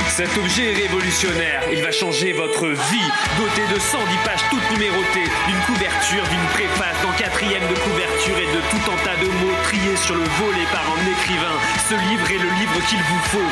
Cet 0.08 0.32
objet 0.38 0.72
est 0.72 0.88
révolutionnaire. 0.88 1.64
Il 1.74 1.82
va 1.84 1.92
changer 1.92 2.32
votre 2.32 2.68
vie. 2.68 3.10
Doté 3.38 3.68
de 3.68 3.78
110 3.78 4.00
pages 4.24 4.48
toutes 4.50 4.72
numérotées, 4.72 5.28
d'une 5.48 5.62
couverture, 5.68 6.24
d'une 6.24 6.48
préface, 6.56 6.96
d'un 7.04 7.16
quatrième 7.20 7.68
de 7.68 7.76
couverture 7.84 8.38
et 8.40 8.48
de 8.48 8.62
tout 8.72 8.92
un 8.92 9.00
tas 9.04 9.20
de 9.20 9.28
mots 9.44 9.60
triés 9.64 9.98
sur 9.98 10.16
le 10.16 10.24
volet 10.40 10.68
par 10.72 10.88
un 10.88 11.04
écrivain. 11.04 11.58
Ce 11.84 11.96
livre 12.08 12.32
est 12.32 12.40
le 12.40 12.52
livre 12.64 12.80
qu'il 12.88 13.00
vous 13.00 13.24
faut. 13.28 13.52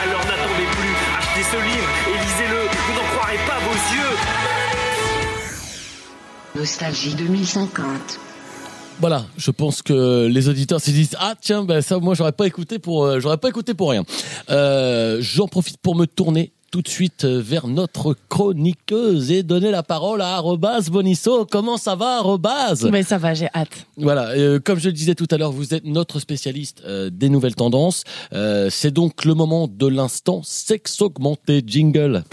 Alors 0.00 0.24
n'attendez 0.24 0.68
plus, 0.80 0.94
achetez 1.18 1.44
ce 1.44 1.60
livre 1.60 1.88
et 2.08 2.16
lisez-le. 2.24 2.57
Pas 3.46 3.58
vos 3.60 3.74
yeux. 3.94 4.16
Nostalgie 6.56 7.14
2050. 7.14 7.84
Voilà, 9.00 9.26
je 9.36 9.50
pense 9.52 9.80
que 9.82 10.26
les 10.26 10.48
auditeurs 10.48 10.80
se 10.80 10.90
disent 10.90 11.14
ah 11.20 11.34
tiens 11.40 11.62
ben 11.64 11.80
ça 11.82 11.98
moi 12.00 12.14
j'aurais 12.14 12.32
pas 12.32 12.46
écouté 12.48 12.80
pour 12.80 13.04
euh, 13.04 13.20
j'aurais 13.20 13.36
pas 13.38 13.48
écouté 13.48 13.74
pour 13.74 13.90
rien. 13.90 14.04
Euh, 14.50 15.18
J'en 15.20 15.46
profite 15.46 15.76
pour 15.78 15.94
me 15.94 16.06
tourner 16.06 16.52
tout 16.70 16.82
de 16.82 16.88
suite 16.88 17.24
vers 17.24 17.66
notre 17.66 18.14
chroniqueuse 18.28 19.30
et 19.30 19.42
donner 19.42 19.70
la 19.70 19.82
parole 19.82 20.20
à 20.20 20.34
Arobase 20.36 20.90
Bonisso. 20.90 21.46
Comment 21.50 21.76
ça 21.78 21.94
va 21.94 22.16
Arobase 22.18 22.88
Mais 22.92 23.02
ça 23.02 23.16
va, 23.18 23.32
j'ai 23.34 23.48
hâte. 23.54 23.86
Voilà, 23.96 24.30
euh, 24.32 24.58
comme 24.62 24.78
je 24.78 24.86
le 24.86 24.92
disais 24.92 25.14
tout 25.14 25.26
à 25.30 25.38
l'heure, 25.38 25.52
vous 25.52 25.72
êtes 25.74 25.84
notre 25.86 26.20
spécialiste 26.20 26.82
euh, 26.84 27.08
des 27.10 27.30
nouvelles 27.30 27.54
tendances. 27.54 28.04
Euh, 28.34 28.68
C'est 28.70 28.90
donc 28.90 29.24
le 29.24 29.32
moment 29.34 29.66
de 29.68 29.86
l'instant 29.86 30.42
sexe 30.44 31.00
augmenté 31.00 31.62
jingle. 31.66 32.24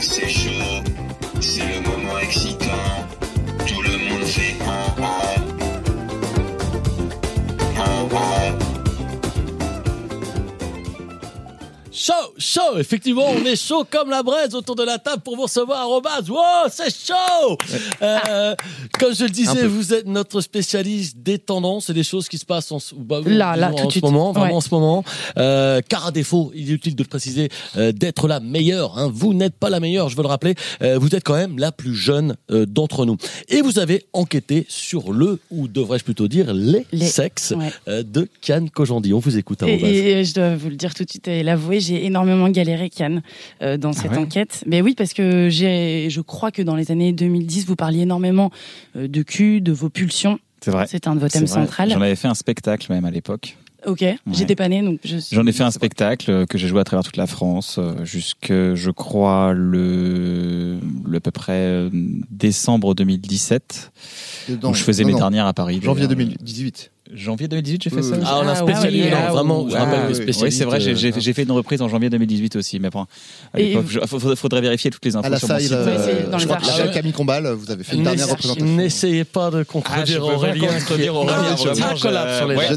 Six 0.00 0.37
chaud, 12.38 12.78
effectivement, 12.78 13.26
on 13.30 13.44
est 13.44 13.56
chaud 13.56 13.84
comme 13.90 14.10
la 14.10 14.22
braise 14.22 14.54
autour 14.54 14.74
de 14.76 14.82
la 14.82 14.98
table 14.98 15.22
pour 15.22 15.36
vous 15.36 15.42
recevoir 15.42 15.80
arrobase. 15.80 16.28
Wow, 16.30 16.68
c'est 16.70 16.94
chaud 16.94 17.56
Euh, 18.02 18.54
Comme 18.98 19.14
je 19.14 19.24
le 19.24 19.30
disais, 19.30 19.66
vous 19.66 19.92
êtes 19.94 20.06
notre 20.06 20.40
spécialiste 20.40 21.16
des 21.18 21.38
tendances 21.38 21.90
et 21.90 21.94
des 21.94 22.02
choses 22.02 22.28
qui 22.28 22.38
se 22.38 22.44
passent 22.46 22.72
en, 22.72 22.78
ce- 22.78 22.94
bah, 22.94 23.20
Là, 23.24 23.56
là, 23.56 23.68
tout 23.70 23.74
en 23.74 23.86
de 23.86 23.86
ce 23.86 23.90
suite. 23.92 24.04
moment, 24.04 24.32
vraiment 24.32 24.50
Ouais. 24.50 24.56
en 24.56 24.60
ce 24.60 24.68
moment. 24.72 25.04
Euh, 25.36 25.80
car 25.88 26.06
à 26.06 26.10
défaut, 26.10 26.50
il 26.54 26.70
est 26.70 26.74
utile 26.74 26.94
de 26.96 27.02
préciser 27.02 27.48
euh, 27.76 27.92
d'être 27.92 28.28
la 28.28 28.40
meilleure. 28.40 28.98
hein. 28.98 29.10
Vous 29.12 29.34
n'êtes 29.34 29.54
pas 29.54 29.70
la 29.70 29.80
meilleure, 29.80 30.08
je 30.08 30.16
veux 30.16 30.22
le 30.22 30.28
rappeler. 30.28 30.54
Euh, 30.82 30.98
vous 30.98 31.14
êtes 31.14 31.24
quand 31.24 31.34
même 31.36 31.58
la 31.58 31.72
plus 31.72 31.94
jeune 31.94 32.36
euh, 32.50 32.66
d'entre 32.66 33.04
nous. 33.06 33.16
Et 33.48 33.60
vous 33.62 33.78
avez 33.78 34.06
enquêté 34.12 34.66
sur 34.68 35.12
le, 35.12 35.38
ou 35.50 35.68
devrais-je 35.68 36.04
plutôt 36.04 36.28
dire, 36.28 36.52
les, 36.54 36.86
Les- 36.92 37.06
sexes 37.06 37.52
ouais. 37.56 37.70
euh, 37.88 38.02
de 38.02 38.28
Kian 38.40 38.66
Kojandi. 38.72 39.12
On 39.12 39.18
vous 39.18 39.36
écoute, 39.38 39.62
Et, 39.62 39.72
arrobase. 39.72 39.90
et 39.90 40.24
je 40.24 40.34
dois 40.34 40.56
vous 40.56 40.68
le 40.70 40.76
dire 40.76 40.94
tout 40.94 41.04
de 41.04 41.10
suite 41.10 41.28
et 41.28 41.42
l'avouer, 41.42 41.80
j'ai 41.80 41.97
énormément 42.04 42.48
galéré, 42.48 42.90
Kian, 42.90 43.20
euh, 43.62 43.76
dans 43.76 43.92
cette 43.92 44.12
ouais 44.12 44.18
enquête. 44.18 44.64
Mais 44.66 44.80
oui, 44.82 44.94
parce 44.96 45.12
que 45.12 45.48
j'ai, 45.50 46.08
je 46.10 46.20
crois 46.20 46.50
que 46.50 46.62
dans 46.62 46.76
les 46.76 46.90
années 46.90 47.12
2010, 47.12 47.66
vous 47.66 47.76
parliez 47.76 48.02
énormément 48.02 48.50
euh, 48.96 49.08
de 49.08 49.22
cul, 49.22 49.60
de 49.60 49.72
vos 49.72 49.88
pulsions. 49.88 50.38
C'est 50.60 50.70
vrai. 50.70 50.86
C'est 50.88 51.06
un 51.06 51.14
de 51.14 51.20
vos 51.20 51.28
thèmes 51.28 51.46
centrales. 51.46 51.90
J'en 51.90 52.00
avais 52.00 52.16
fait 52.16 52.28
un 52.28 52.34
spectacle 52.34 52.92
même 52.92 53.04
à 53.04 53.10
l'époque. 53.10 53.56
Ok, 53.86 54.04
j'étais 54.32 54.56
pas 54.56 54.68
née, 54.68 54.82
donc 54.82 54.98
je. 55.04 55.18
J'en 55.30 55.46
ai 55.46 55.52
fait 55.52 55.62
un 55.62 55.70
spectacle 55.70 56.30
euh, 56.32 56.46
que 56.46 56.58
j'ai 56.58 56.66
joué 56.66 56.80
à 56.80 56.84
travers 56.84 57.04
toute 57.04 57.16
la 57.16 57.28
France 57.28 57.78
jusque, 58.02 58.48
je 58.50 58.90
crois, 58.90 59.52
le, 59.54 60.78
le 61.06 61.16
à 61.16 61.20
peu 61.20 61.30
près 61.30 61.88
décembre 62.28 62.96
2017, 62.96 63.92
Non, 64.62 64.70
où 64.70 64.74
je 64.74 64.82
faisais 64.82 65.04
non, 65.04 65.06
mes 65.06 65.12
non. 65.12 65.18
dernières 65.20 65.46
à 65.46 65.54
Paris. 65.54 65.78
Janvier 65.80 66.08
d'ailleurs. 66.08 66.26
2018. 66.26 66.90
Janvier 67.14 67.48
2018, 67.48 67.82
j'ai 67.84 67.90
fait 67.90 68.02
ça 68.02 68.14
oui. 68.16 68.22
Ah, 68.24 68.40
on 68.42 68.48
a 68.48 68.52
Ah, 68.52 68.54
spécialisé, 68.56 69.04
oui, 69.06 69.10
non, 69.10 69.16
ah, 69.28 69.32
vraiment, 69.32 69.68
je 69.68 69.74
oui. 69.74 69.78
rappelle 69.78 70.00
Ah, 70.10 70.14
spécialiste. 70.14 70.42
Oui, 70.42 70.52
c'est 70.52 70.64
vrai, 70.64 70.80
j'ai- 70.80 70.96
j'ai 70.96 71.12
euh, 71.12 71.16
j'ai 71.18 71.32
fait 71.32 71.42
une 71.44 71.52
reprise 71.52 71.80
en 71.82 71.88
janvier 71.88 72.10
2018 72.10 72.56
aussi, 72.56 72.78
mais 72.80 72.90
bon, 72.90 73.06
à 73.54 73.58
l'époque, 73.58 73.86
je- 73.88 74.00
faudrait, 74.36 74.60
vérifier 74.60 74.90
toutes 74.90 75.04
les 75.04 75.14
infos 75.16 75.26
À 75.26 75.30
la 75.30 75.38
sur 75.38 75.48
mon 75.48 75.54
salle, 75.54 75.62
site. 75.62 75.70
Dans 76.30 76.38
je 76.38 76.46
les 76.48 76.54
crois 76.54 76.74
que 76.74 76.80
avec 76.80 76.92
Camille 76.92 77.12
Combal, 77.12 77.46
vous 77.52 77.70
avez 77.70 77.84
fait 77.84 77.94
une 77.96 78.02
N'essa- 78.02 78.16
dernière 78.16 78.34
représentation. 78.34 78.66
N'essayez 78.76 79.24
pas 79.24 79.50
de 79.50 79.58
Ah, 79.58 79.60
je 79.60 79.64
contredire 79.72 80.18
peux 80.20 80.34
Aurélien. 80.34 80.68
je- 80.78 80.94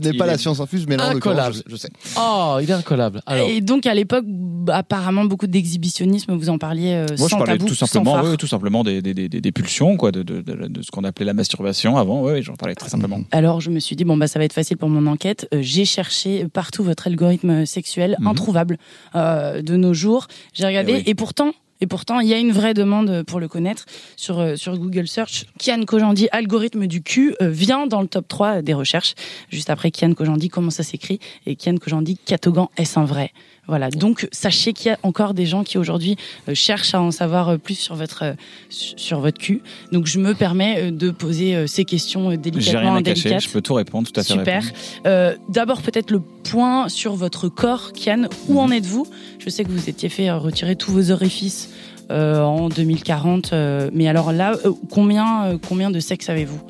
n'ai 0.10 0.18
pas 0.18 0.26
il 0.26 0.32
la 0.32 0.38
science 0.38 0.60
infuse, 0.60 0.86
mais 0.88 0.98
là, 0.98 1.14
je, 1.52 1.60
je 1.68 1.76
sais. 1.76 1.90
Oh, 2.18 2.58
il 2.62 2.70
est 2.70 2.74
incollable. 2.74 3.22
Alors, 3.26 3.50
Et 3.50 3.62
donc 3.62 3.86
à 3.86 3.94
l'époque, 3.94 4.26
bah, 4.28 4.78
apparemment 4.78 5.26
beaucoup 5.26 5.48
d'exhibitionnisme, 5.48 6.34
vous 6.36 6.50
en 6.50 6.58
parliez 6.58 6.94
euh, 6.94 7.06
Moi, 7.18 7.28
je 7.28 7.32
sans 7.32 7.38
parlais 7.38 7.54
tabou, 7.58 7.68
tout 7.68 7.76
sans 7.76 7.86
simplement, 7.86 8.36
tout 8.38 8.48
simplement 8.48 8.84
des, 8.84 9.02
des, 9.02 9.14
des, 9.14 9.30
des- 9.30 9.42
des 9.42 9.52
pulsions, 9.52 9.98
quoi, 9.98 10.12
de, 10.12 10.24
de, 10.24 10.42
de, 10.42 10.68
de 10.68 10.82
ce 10.82 10.92
qu'on 10.92 11.04
appelait 11.04 11.26
la 11.26 11.34
masturbation 11.34 11.98
avant. 11.98 12.24
Oui, 12.24 12.42
j'en 12.44 12.56
parlais 12.56 12.76
très 12.76 12.90
simplement. 12.90 13.22
Alors 13.32 13.62
je 13.62 13.70
me 13.70 13.80
suis 13.80 13.96
dit 13.96 14.04
bon 14.04 14.16
bah 14.22 14.28
ça 14.28 14.38
va 14.40 14.46
être 14.46 14.54
facile 14.54 14.78
pour 14.78 14.88
mon 14.88 15.08
enquête. 15.08 15.48
Euh, 15.54 15.60
j'ai 15.62 15.84
cherché 15.84 16.46
partout 16.48 16.84
votre 16.84 17.08
algorithme 17.08 17.66
sexuel 17.66 18.16
Mhm. 18.20 18.28
introuvable 18.28 18.78
euh, 19.16 19.62
de 19.64 19.76
nos 19.76 19.94
jours. 19.96 20.28
J'ai 20.54 20.66
regardé 20.68 20.92
Eh 20.94 20.96
oui. 20.98 21.04
et 21.08 21.16
pourtant 21.16 21.52
et 21.84 21.88
pourtant 21.88 22.20
il 22.20 22.28
y 22.28 22.34
a 22.36 22.38
une 22.38 22.52
vraie 22.52 22.76
demande 22.76 23.24
pour 23.24 23.40
le 23.40 23.48
connaître 23.48 23.86
sur 24.16 24.40
euh, 24.40 24.56
sur 24.56 24.78
Google 24.78 25.08
Search. 25.08 25.46
Kian 25.60 25.84
Kojandi 25.86 26.28
algorithme 26.32 26.86
du 26.86 27.02
cul 27.02 27.34
vient 27.42 27.88
dans 27.88 28.02
le 28.02 28.08
top 28.08 28.28
3 28.28 28.62
des 28.62 28.76
recherches 28.76 29.16
juste 29.50 29.72
après 29.72 29.90
Kian 29.90 30.14
Kojandi 30.14 30.50
comment 30.50 30.70
ça 30.70 30.84
s'écrit? 30.84 31.20
Et 31.48 31.56
Kian 31.56 31.78
Kojandi 31.78 32.18
Catogan 32.24 32.68
est-ce 32.78 33.00
un 33.00 33.06
vrai? 33.06 33.32
Voilà, 33.68 33.90
donc 33.90 34.28
sachez 34.32 34.74
qu'il 34.74 34.88
y 34.88 34.94
a 34.94 35.00
encore 35.04 35.34
des 35.34 35.46
gens 35.46 35.64
qui 35.64 35.78
aujourd'hui 35.78 36.18
euh, 36.50 36.56
cherchent 36.56 36.94
à 36.94 37.02
en 37.02 37.12
savoir 37.12 37.50
euh, 37.50 37.58
plus 37.58 37.76
sur 37.76 37.96
votre 37.96 38.24
euh, 38.24 38.34
sur 38.70 39.20
votre 39.20 39.38
cul. 39.38 39.62
Donc 39.92 40.08
je 40.08 40.20
me 40.20 40.34
permets 40.34 40.92
de 40.92 41.12
poser 41.12 41.68
ces 41.68 41.86
questions 41.86 42.28
euh, 42.30 42.32
J'ai 42.32 42.38
délicatement 42.38 42.80
rien 42.82 42.96
à 42.96 43.04
cacher, 43.04 43.40
je 43.40 43.50
peux 43.50 43.62
tout 43.62 43.76
répondre, 43.76 44.10
tout 44.12 44.20
à 44.20 44.24
fait 44.24 44.34
Super. 44.34 44.64
Euh, 45.06 45.36
D'abord, 45.50 45.82
peut-être 45.82 46.12
le 46.12 46.20
point 46.20 46.90
sur 46.90 47.16
votre 47.16 47.48
corps, 47.50 47.94
Kian. 47.94 48.26
Où 48.48 48.60
en 48.60 48.72
êtes-vous? 48.72 49.06
Je 49.40 49.50
sais 49.50 49.64
que 49.64 49.70
vous 49.70 49.90
étiez 49.90 50.10
fait 50.10 50.32
retirer 50.32 50.76
tous 50.76 50.92
vos 50.92 51.12
orifices 51.12 51.70
euh, 52.10 52.42
en 52.42 52.70
2040. 52.70 53.54
euh, 53.54 53.90
mais 53.94 54.08
alors 54.08 54.32
là, 54.32 54.54
combien, 54.90 55.58
combien 55.68 55.92
de 55.92 56.00
sexe 56.00 56.30
avez-vous? 56.30 56.62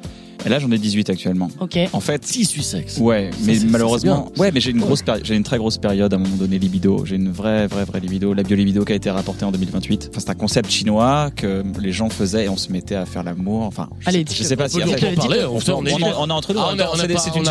Et 0.46 0.50
là, 0.50 0.60
j'en 0.60 0.72
ai 0.72 0.78
18 0.78 1.10
actuellement. 1.10 1.50
Ok. 1.60 1.78
En 1.94 2.00
fait, 2.00 2.22
18 2.24 2.64
sexes. 2.64 2.98
Ouais, 2.98 3.30
mais 3.44 3.56
ça, 3.56 3.66
malheureusement, 3.70 4.32
ouais, 4.38 4.52
mais 4.52 4.60
j'ai 4.60 4.72
une 4.72 4.80
grosse 4.80 5.02
j'ai 5.24 5.36
une 5.36 5.44
très 5.44 5.58
grosse 5.58 5.78
période 5.78 6.14
à 6.14 6.16
un 6.16 6.20
moment 6.20 6.36
donné 6.36 6.58
libido. 6.60 7.06
J'ai 7.06 7.16
une 7.16 7.32
vraie, 7.32 7.68
vraie, 7.68 7.86
vraie 7.86 8.00
libido. 8.00 8.34
La 8.34 8.44
biolibido 8.44 8.84
qui 8.86 8.94
a 8.94 8.96
été 8.96 9.10
rapportée 9.10 9.46
en 9.46 9.52
2028. 9.52 10.10
Enfin, 10.12 10.20
c'est 10.20 10.30
un 10.30 10.36
concept 10.36 10.70
chinois 10.72 11.30
que 11.36 11.64
les 11.80 11.92
gens 11.92 12.10
faisaient 12.10 12.46
et 12.46 12.50
on 12.50 12.58
se 12.58 12.72
mettait 12.72 12.96
à 12.96 13.06
faire 13.06 13.24
l'amour. 13.24 13.64
Enfin, 13.64 13.90
je, 14.00 14.10
Allez, 14.10 14.20
sais, 14.20 14.24
dis-le. 14.26 14.44
je 14.44 14.44
sais 14.44 14.56
pas 14.56 14.66
On 14.66 14.68
si 14.70 14.82
après- 14.82 15.12
en 15.12 15.16
parler, 15.16 15.40
on 15.46 15.58
on, 15.58 15.76
on 15.82 15.86
est 15.86 15.94
on, 15.94 16.22
on 16.22 16.30
est 16.30 16.32
entre 16.32 16.54
nous. 16.54 16.60
Ah, 16.60 16.70
on 16.72 16.74
on 16.74 16.76
c'est 16.96 17.32
on 17.34 17.38
une, 17.38 17.44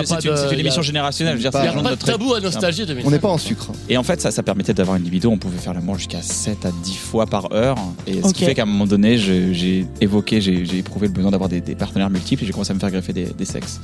de- 0.56 0.60
émission 0.60 0.82
générationnelle. 0.82 1.34
Je 1.34 1.38
veux 1.38 1.50
dire, 1.50 1.52
pas- 1.52 1.66
de 1.90 1.90
de 1.90 1.94
tabou 2.04 2.34
à 2.34 2.40
nostalgie, 2.40 2.86
Dominique. 2.86 3.06
On 3.06 3.10
n'est 3.10 3.18
pas 3.18 3.28
en 3.28 3.38
sucre. 3.38 3.70
et 3.88 3.96
en 3.96 4.02
fait, 4.02 4.20
ça, 4.20 4.30
ça 4.30 4.42
permettait 4.42 4.74
d'avoir 4.74 4.96
une 4.96 5.04
libido. 5.04 5.30
On 5.30 5.38
pouvait 5.38 5.58
faire 5.58 5.74
l'amour 5.74 5.96
jusqu'à 5.96 6.22
7 6.22 6.66
à 6.66 6.70
10 6.82 6.96
fois 6.96 7.26
par 7.26 7.52
heure. 7.52 7.76
Et 8.06 8.22
ce 8.22 8.32
qui 8.32 8.44
fait 8.44 8.54
qu'à 8.54 8.62
un 8.62 8.66
moment 8.66 8.86
donné, 8.86 9.18
je- 9.18 9.52
j'ai 9.52 9.86
évoqué, 10.00 10.40
j'ai 10.40 10.62
éprouvé 10.78 11.06
le 11.08 11.12
besoin 11.12 11.30
d'avoir 11.30 11.48
des, 11.48 11.60
des 11.60 11.74
partenaires 11.74 12.10
multiples 12.10 12.44
et 12.44 12.46
j'ai 12.46 12.52
commencé 12.52 12.70
à 12.72 12.74
faire 12.80 12.90
greffer 12.90 13.12
des 13.12 13.44
sexes. 13.44 13.80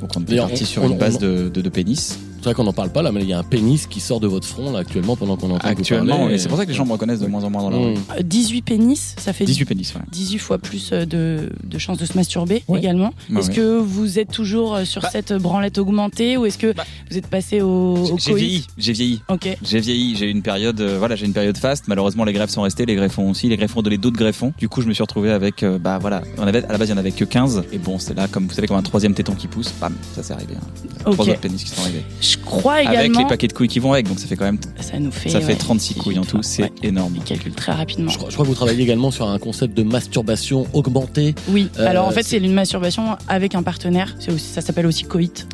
Donc 0.00 0.10
on 0.16 0.20
D'ailleurs, 0.20 0.48
parti 0.48 0.66
sur 0.66 0.82
on- 0.82 0.90
une 0.90 0.98
base 0.98 1.16
on- 1.16 1.20
de, 1.20 1.48
de, 1.48 1.60
de 1.60 1.68
pénis. 1.68 2.18
C'est 2.38 2.50
vrai 2.50 2.54
qu'on 2.54 2.64
n'en 2.64 2.72
parle 2.72 2.90
pas 2.90 3.02
là, 3.02 3.10
mais 3.10 3.22
il 3.22 3.28
y 3.28 3.32
a 3.32 3.40
un 3.40 3.42
pénis 3.42 3.88
qui 3.88 3.98
sort 3.98 4.20
de 4.20 4.28
votre 4.28 4.46
front 4.46 4.70
là 4.70 4.78
actuellement 4.78 5.16
pendant 5.16 5.36
qu'on 5.36 5.50
entend 5.50 5.66
Actuellement, 5.66 6.18
parler. 6.18 6.34
et 6.34 6.38
c'est 6.38 6.48
pour 6.48 6.56
ça 6.56 6.64
que 6.64 6.70
les 6.70 6.76
gens 6.76 6.86
me 6.86 6.92
reconnaissent 6.92 7.18
de 7.18 7.26
moins 7.26 7.42
en 7.42 7.50
moins 7.50 7.62
dans 7.62 7.70
la 7.70 7.76
rue. 7.78 7.94
Mmh. 7.94 7.98
Euh, 8.18 8.22
18 8.22 8.62
pénis, 8.62 9.16
ça 9.18 9.32
fait 9.32 9.44
18 9.44 9.64
pénis, 9.64 9.92
ouais. 9.96 10.00
18 10.12 10.38
fois 10.38 10.58
plus 10.58 10.90
euh, 10.92 11.04
de, 11.06 11.50
de 11.64 11.78
chances 11.78 11.98
de 11.98 12.04
se 12.04 12.14
masturber 12.14 12.62
Ouais. 12.68 12.78
également. 12.78 13.12
Bah 13.30 13.40
est-ce 13.40 13.48
ouais. 13.48 13.54
que 13.56 13.78
vous 13.78 14.20
êtes 14.20 14.30
toujours 14.30 14.76
euh, 14.76 14.84
sur 14.84 15.02
Bah. 15.02 15.08
cette 15.10 15.32
branlette 15.32 15.78
augmentée 15.78 16.36
ou 16.36 16.46
est-ce 16.46 16.58
que 16.58 16.72
Bah. 16.72 16.84
vous 17.10 17.18
êtes 17.18 17.26
passé 17.26 17.62
au, 17.62 17.96
au 17.96 18.16
J'ai 18.18 18.34
vieilli, 18.34 18.66
j'ai 18.78 18.92
vieilli. 18.92 19.20
J'ai 19.64 19.80
vieilli, 19.80 20.14
j'ai 20.14 20.26
eu 20.26 20.30
une 20.30 20.42
période, 20.42 20.80
euh, 20.80 20.98
voilà, 21.00 21.16
j'ai 21.16 21.26
une 21.26 21.32
période 21.32 21.56
faste. 21.58 21.86
Malheureusement, 21.88 22.22
les 22.22 22.32
greffes 22.32 22.50
sont 22.50 22.62
restées, 22.62 22.86
les 22.86 22.94
greffons 22.94 23.28
aussi. 23.30 23.48
Les 23.48 23.56
greffons 23.56 23.80
ont 23.80 23.82
donné 23.82 23.98
d'autres 23.98 24.18
greffons. 24.18 24.52
Du 24.56 24.68
coup, 24.68 24.82
je 24.82 24.86
me 24.86 24.92
suis 24.94 25.02
retrouvé 25.02 25.32
avec, 25.32 25.64
euh, 25.64 25.80
bah 25.80 25.98
voilà, 26.00 26.22
on 26.38 26.46
avait, 26.46 26.62
à 26.64 26.70
la 26.70 26.78
base, 26.78 26.88
il 26.88 26.92
y 26.92 26.94
en 26.94 26.98
avait 26.98 27.10
que 27.10 27.24
15. 27.24 27.64
Et 27.72 27.78
bon, 27.78 27.98
c'est 27.98 28.14
là, 28.14 28.28
comme 28.28 28.46
vous 28.46 28.54
savez, 28.54 28.68
comme 28.68 28.76
un 28.76 28.82
troisième 28.82 29.14
téton 29.14 29.34
qui 29.34 29.48
pousse, 29.48 29.74
bam, 29.80 29.94
ça 30.14 30.22
s'est 30.22 30.32
arrivé. 30.32 30.54
hein. 30.56 31.10
Trois 31.12 31.28
autres 31.28 31.40
pénis 31.40 31.62
qui 31.62 31.70
sont 31.70 31.82
arrivés. 31.82 32.04
Je 32.20 32.36
crois 32.38 32.74
Avec 32.74 32.88
également. 32.90 33.20
les 33.20 33.26
paquets 33.26 33.46
de 33.48 33.52
couilles 33.52 33.68
qui 33.68 33.78
vont 33.78 33.92
avec, 33.92 34.08
donc 34.08 34.18
ça 34.18 34.26
fait 34.26 34.36
quand 34.36 34.44
même, 34.44 34.58
Ça 34.80 34.98
nous 34.98 35.10
fait. 35.12 35.28
ça 35.28 35.40
fait 35.40 35.52
ouais, 35.52 35.54
36 35.56 35.94
couilles 35.94 36.18
en 36.18 36.24
tout, 36.24 36.42
c'est 36.42 36.62
Ouais. 36.64 36.72
énorme. 36.82 37.14
On 37.18 37.22
calcule 37.22 37.52
très 37.52 37.72
rapidement. 37.72 38.10
Je 38.10 38.16
crois, 38.18 38.28
je 38.30 38.34
crois 38.34 38.44
que 38.44 38.48
vous 38.50 38.54
travaillez 38.56 38.82
également 38.82 39.10
sur 39.10 39.28
un 39.28 39.38
concept 39.38 39.76
de 39.76 39.82
masturbation 39.82 40.66
augmentée. 40.72 41.34
Oui. 41.50 41.68
Euh, 41.78 41.86
Alors 41.88 42.06
en 42.06 42.10
fait, 42.10 42.22
c'est- 42.22 42.36
une 42.38 42.52
masturbation 42.52 43.16
avec 43.28 43.54
un 43.54 43.62
partenaire. 43.62 44.14
Aussi, 44.28 44.44
ça 44.44 44.60
s'appelle 44.60 44.86
aussi 44.86 45.04
coït. 45.04 45.46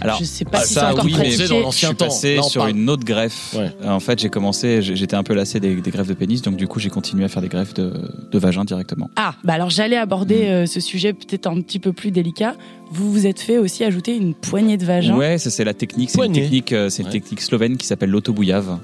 Alors, 0.00 0.18
je 0.18 0.24
sais 0.24 0.44
pas 0.44 0.58
ah, 0.62 0.64
si 0.64 0.74
ça, 0.74 0.92
encore 0.92 1.04
oui, 1.04 1.14
mais 1.18 1.36
dans 1.36 1.44
je 1.46 1.54
l'ancien 1.54 1.88
suis 1.88 1.96
temps. 1.96 2.04
passé 2.06 2.36
Là, 2.36 2.42
on 2.44 2.48
sur 2.48 2.60
parle- 2.62 2.76
une 2.76 2.88
autre 2.90 3.04
greffe. 3.04 3.54
Ouais. 3.58 3.70
En 3.86 4.00
fait, 4.00 4.18
j'ai 4.18 4.28
commencé, 4.28 4.80
j'étais 4.82 5.16
un 5.16 5.22
peu 5.22 5.34
lassé 5.34 5.60
des, 5.60 5.74
des 5.76 5.90
greffes 5.90 6.06
de 6.08 6.14
pénis, 6.14 6.40
donc 6.42 6.56
du 6.56 6.66
coup, 6.68 6.78
j'ai 6.80 6.90
continué 6.90 7.24
à 7.24 7.28
faire 7.28 7.42
des 7.42 7.48
greffes 7.48 7.74
de, 7.74 7.92
de 8.30 8.38
vagin 8.38 8.64
directement. 8.64 9.10
Ah, 9.16 9.34
bah 9.44 9.54
alors 9.54 9.70
j'allais 9.70 9.96
aborder 9.96 10.44
euh, 10.46 10.66
ce 10.66 10.80
sujet 10.80 11.12
peut-être 11.12 11.46
un 11.46 11.60
petit 11.60 11.78
peu 11.78 11.92
plus 11.92 12.10
délicat. 12.10 12.54
Vous 12.90 13.10
vous 13.12 13.26
êtes 13.26 13.40
fait 13.40 13.58
aussi 13.58 13.84
ajouter 13.84 14.16
une 14.16 14.34
poignée 14.34 14.76
de 14.76 14.84
vagin. 14.84 15.16
Ouais, 15.16 15.38
ça 15.38 15.50
c'est 15.50 15.64
la 15.64 15.74
technique, 15.74 16.10
c'est 16.10 16.24
une 16.24 16.32
technique, 16.32 16.72
euh, 16.72 16.88
c'est 16.90 17.02
une 17.02 17.08
Ouais. 17.08 17.12
technique 17.12 17.40
slovène 17.40 17.76
qui 17.76 17.86
s'appelle 17.86 18.10
l'autobouillave. 18.10 18.78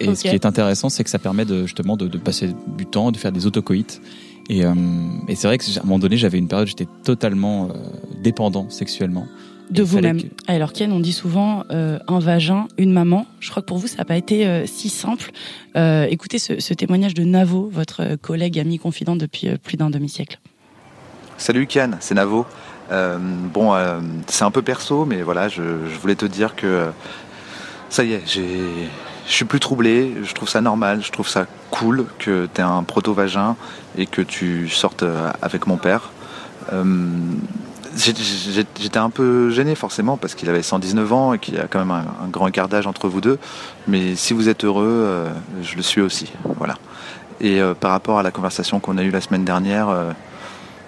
Et 0.00 0.14
ce 0.14 0.22
qui 0.22 0.28
est 0.28 0.46
intéressant, 0.46 0.88
c'est 0.88 1.04
que 1.04 1.10
ça 1.10 1.18
permet 1.20 1.44
de 1.44 1.62
justement 1.66 1.96
de, 1.96 2.08
de 2.08 2.18
passer 2.18 2.50
du 2.76 2.84
temps, 2.86 3.12
de 3.12 3.16
faire 3.16 3.30
des 3.32 3.46
autocoïtes. 3.46 4.00
Et, 4.50 4.64
euh, 4.64 4.72
et 5.28 5.34
c'est 5.36 5.46
vrai 5.46 5.58
que 5.58 5.64
à 5.78 5.80
un 5.82 5.84
moment 5.84 5.98
donné, 5.98 6.16
j'avais 6.16 6.38
une 6.38 6.48
période, 6.48 6.66
où 6.66 6.70
j'étais 6.70 6.88
totalement 7.04 7.66
euh, 7.68 7.74
dépendant 8.22 8.66
sexuellement. 8.70 9.26
De 9.70 9.82
vous-même. 9.82 10.22
que- 10.22 10.26
Alors 10.46 10.72
Ken, 10.72 10.92
on 10.92 11.00
dit 11.00 11.12
souvent 11.12 11.64
euh, 11.70 11.98
un 12.08 12.18
vagin, 12.20 12.68
une 12.78 12.92
maman. 12.92 13.26
Je 13.40 13.50
crois 13.50 13.62
que 13.62 13.66
pour 13.66 13.78
vous, 13.78 13.86
ça 13.86 13.98
n'a 13.98 14.04
pas 14.04 14.16
été 14.16 14.46
euh, 14.46 14.66
si 14.66 14.88
simple. 14.88 15.30
Euh, 15.76 16.06
écoutez 16.08 16.38
ce, 16.38 16.58
ce 16.60 16.72
témoignage 16.74 17.14
de 17.14 17.24
Navo, 17.24 17.68
votre 17.72 18.16
collègue, 18.16 18.58
ami, 18.58 18.78
confident 18.78 19.16
depuis 19.16 19.48
euh, 19.48 19.56
plus 19.62 19.76
d'un 19.76 19.90
demi-siècle. 19.90 20.38
Salut 21.36 21.66
Kian, 21.66 21.90
c'est 22.00 22.14
Navo. 22.14 22.46
Euh, 22.90 23.18
bon, 23.52 23.74
euh, 23.74 24.00
c'est 24.26 24.44
un 24.44 24.50
peu 24.50 24.62
perso, 24.62 25.04
mais 25.04 25.22
voilà, 25.22 25.48
je, 25.48 25.62
je 25.62 25.98
voulais 26.00 26.14
te 26.16 26.24
dire 26.24 26.56
que 26.56 26.86
ça 27.90 28.02
y 28.04 28.14
est, 28.14 28.22
j'ai, 28.26 28.48
je 29.26 29.32
suis 29.32 29.44
plus 29.44 29.60
troublé. 29.60 30.14
Je 30.24 30.32
trouve 30.32 30.48
ça 30.48 30.62
normal, 30.62 31.02
je 31.04 31.12
trouve 31.12 31.28
ça 31.28 31.46
cool 31.70 32.06
que 32.18 32.48
tu 32.54 32.60
aies 32.60 32.64
un 32.64 32.82
proto-vagin 32.84 33.56
et 33.98 34.06
que 34.06 34.22
tu 34.22 34.68
sortes 34.70 35.04
avec 35.42 35.66
mon 35.66 35.76
père. 35.76 36.10
Euh, 36.72 36.84
J'étais 37.96 38.98
un 38.98 39.10
peu 39.10 39.50
gêné 39.50 39.74
forcément 39.74 40.16
parce 40.16 40.34
qu'il 40.34 40.48
avait 40.48 40.62
119 40.62 41.12
ans 41.12 41.32
et 41.32 41.38
qu'il 41.38 41.54
y 41.54 41.58
a 41.58 41.66
quand 41.66 41.78
même 41.78 41.90
un, 41.90 42.04
un 42.24 42.28
grand 42.28 42.46
écart 42.46 42.68
d'âge 42.68 42.86
entre 42.86 43.08
vous 43.08 43.20
deux. 43.20 43.38
Mais 43.86 44.16
si 44.16 44.32
vous 44.34 44.48
êtes 44.48 44.64
heureux, 44.64 44.84
euh, 44.86 45.30
je 45.62 45.76
le 45.76 45.82
suis 45.82 46.00
aussi. 46.00 46.32
Voilà. 46.56 46.76
Et 47.40 47.60
euh, 47.60 47.74
par 47.74 47.92
rapport 47.92 48.18
à 48.18 48.22
la 48.22 48.30
conversation 48.30 48.80
qu'on 48.80 48.98
a 48.98 49.02
eue 49.02 49.10
la 49.10 49.20
semaine 49.20 49.44
dernière, 49.44 49.88
euh, 49.88 50.12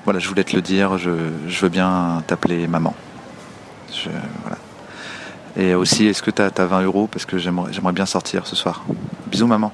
voilà, 0.05 0.19
je 0.19 0.29
voulais 0.29 0.45
te 0.45 0.55
le 0.55 0.63
dire, 0.63 0.99
je, 0.99 1.11
veux 1.11 1.69
bien 1.69 2.23
t'appeler 2.27 2.67
maman. 2.67 2.95
Et 5.57 5.75
aussi, 5.75 6.07
est-ce 6.07 6.23
que 6.23 6.31
tu 6.31 6.43
as, 6.43 6.51
20 6.51 6.83
euros? 6.83 7.09
Parce 7.11 7.25
que 7.25 7.39
j'aimerais 7.39 7.93
bien 7.93 8.07
sortir 8.07 8.47
ce 8.47 8.57
soir. 8.57 8.85
Bisous 9.27 9.47
maman. 9.47 9.73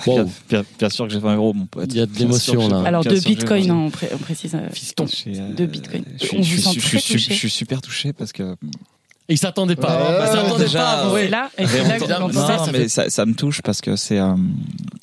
Bien, 0.06 0.26
bien- 0.48 0.64
bien 0.78 0.88
sûr 0.90 1.06
que 1.06 1.12
j'ai 1.12 1.18
20 1.18 1.36
euros, 1.36 1.52
mon 1.52 1.66
pote. 1.66 1.86
Il 1.90 1.96
y 1.96 2.00
a 2.00 2.06
de 2.06 2.16
l'émotion, 2.18 2.52
sûr 2.52 2.60
que 2.62 2.66
j'ai- 2.68 2.82
là. 2.82 2.88
Alors 2.88 3.02
bien 3.02 3.12
de 3.12 3.16
sûr 3.16 3.24
que 3.24 3.28
j'ai 3.30 3.34
bitcoin, 3.36 3.62
20 3.66 3.70
hein, 3.72 3.76
euros. 3.76 3.86
on, 3.86 3.90
pré- 3.90 4.10
on 4.14 4.18
précise. 4.18 4.54
euh, 4.54 4.68
Fiston. 4.72 5.06
Je 5.06 5.16
suis, 5.16 5.38
euh, 5.38 5.52
de 5.54 5.66
bitcoin. 5.66 6.04
Je 6.20 6.26
suis, 6.26 6.38
on 6.38 6.42
je 6.42 6.50
vous 6.56 6.60
suis- 6.60 6.62
sent 6.62 6.70
je 6.80 6.80
très 6.88 6.98
suis- 6.98 7.14
touché. 7.14 7.34
je 7.34 7.38
suis 7.38 7.50
super 7.50 7.80
touché 7.80 8.12
parce 8.12 8.32
que 8.32 8.56
Ils 9.28 9.38
s'attendaient 9.38 9.76
pas. 9.76 9.96
Ouais, 10.18 10.26
Ils 10.26 10.36
s'attendaient 10.36 10.64
déjà, 10.64 10.78
pas. 10.80 11.10
C'est 11.14 11.28
là, 11.28 11.50
et 11.56 11.62
là 11.62 11.98
que 12.00 12.10
Non, 12.10 12.28
non, 12.32 12.72
mais 12.72 12.88
ça, 12.88 13.08
ça 13.10 13.24
me 13.26 13.34
touche 13.34 13.62
parce 13.62 13.80
que 13.80 13.94
c'est, 13.94 14.18
euh, 14.18 14.34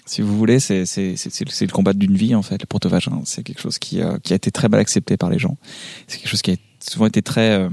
si 0.05 0.21
vous 0.21 0.37
voulez, 0.37 0.59
c'est 0.59 0.85
c'est 0.85 1.15
c'est 1.15 1.29
c'est 1.31 1.65
le- 1.65 1.71
combat 1.71 1.93
d'une 1.93 2.15
vie 2.17 2.35
en 2.35 2.41
fait. 2.41 2.59
Le 2.61 2.65
protovagin, 2.65 3.21
c'est 3.23 3.43
quelque 3.43 3.61
chose 3.61 3.77
qui 3.79 4.01
euh, 4.01 4.17
qui 4.23 4.33
a 4.33 4.35
été 4.35 4.51
très 4.51 4.67
mal 4.67 4.81
accepté 4.81 5.15
par 5.15 5.29
les 5.29 5.39
gens. 5.39 5.55
C'est 6.07 6.17
quelque 6.17 6.27
chose 6.29 6.41
qui 6.41 6.51
a 6.51 6.55
souvent 6.85 7.05
été 7.05 7.21
très 7.21 7.51
euh, 7.51 7.69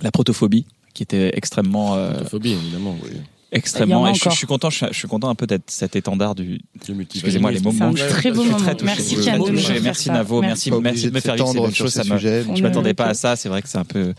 la 0.00 0.10
protophobie, 0.10 0.64
qui 0.94 1.02
était 1.02 1.32
extrêmement 1.36 1.96
euh, 1.96 2.24
Phobie, 2.24 2.52
évidemment. 2.52 2.96
Oui. 3.04 3.10
Extrêmement. 3.52 4.06
Et 4.08 4.14
je, 4.14 4.30
suis 4.30 4.46
content, 4.46 4.70
je 4.70 4.76
suis, 4.76 4.86
je 4.90 4.96
suis 4.98 5.08
content 5.08 5.28
un 5.28 5.34
peu 5.34 5.46
d'être 5.46 5.70
cet 5.70 5.96
étendard 5.96 6.34
du. 6.34 6.60
Excusez-moi 6.78 7.50
les 7.50 7.60
moments. 7.60 7.92
C'est 7.96 8.02
un 8.02 8.06
je- 8.06 8.10
très 8.12 8.28
je 8.28 8.34
beau 8.34 8.42
suis 8.42 8.50
moment. 8.50 8.62
très 8.64 8.74
touché. 8.76 8.86
Merci, 8.86 9.16
Kian, 9.16 9.38
de 9.38 9.50
nous 9.50 9.82
Merci. 9.82 10.10
Navo, 10.10 10.40
Merci. 10.40 10.70
merci, 10.70 11.06
de 11.10 11.14
me 11.14 11.20
faire 11.20 11.34
vivre 11.34 11.52
ces 11.52 11.58
bonnes 11.58 11.74
choses. 11.74 11.92
Ça 11.92 12.02
je 12.02 12.62
m'attendais 12.62 12.94
pas 12.94 13.06
à 13.06 13.14
ça. 13.14 13.36
C'est 13.36 13.48
vrai 13.48 13.62
que 13.62 13.68
c'est 13.68 13.78
un 13.78 13.84
peu, 13.84 14.14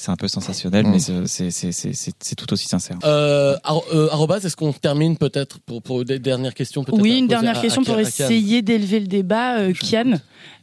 c'est 0.00 0.10
un 0.10 0.16
peu 0.16 0.28
sensationnel, 0.28 0.86
Mm. 0.86 0.90
mais 0.92 0.98
c'est 1.28 2.34
tout 2.36 2.52
aussi 2.52 2.66
sincère. 2.68 2.96
Euh, 3.04 3.54
euh, 3.92 4.08
arrobase, 4.10 4.46
est-ce 4.46 4.56
qu'on 4.56 4.72
termine 4.72 5.18
peut-être 5.18 5.58
pour, 5.60 5.82
pour 5.82 6.04
des 6.06 6.18
dernières 6.18 6.54
questions 6.54 6.84
Oui, 6.92 7.18
une 7.18 7.26
dernière 7.28 7.58
à- 7.58 7.60
question 7.60 7.82
à 7.82 7.84
pour 7.84 7.96
à 7.96 8.00
essayer 8.00 8.62
d'élever 8.62 9.00
le 9.00 9.06
débat. 9.06 9.58
Euh, 9.58 9.74
Kian, 9.74 10.18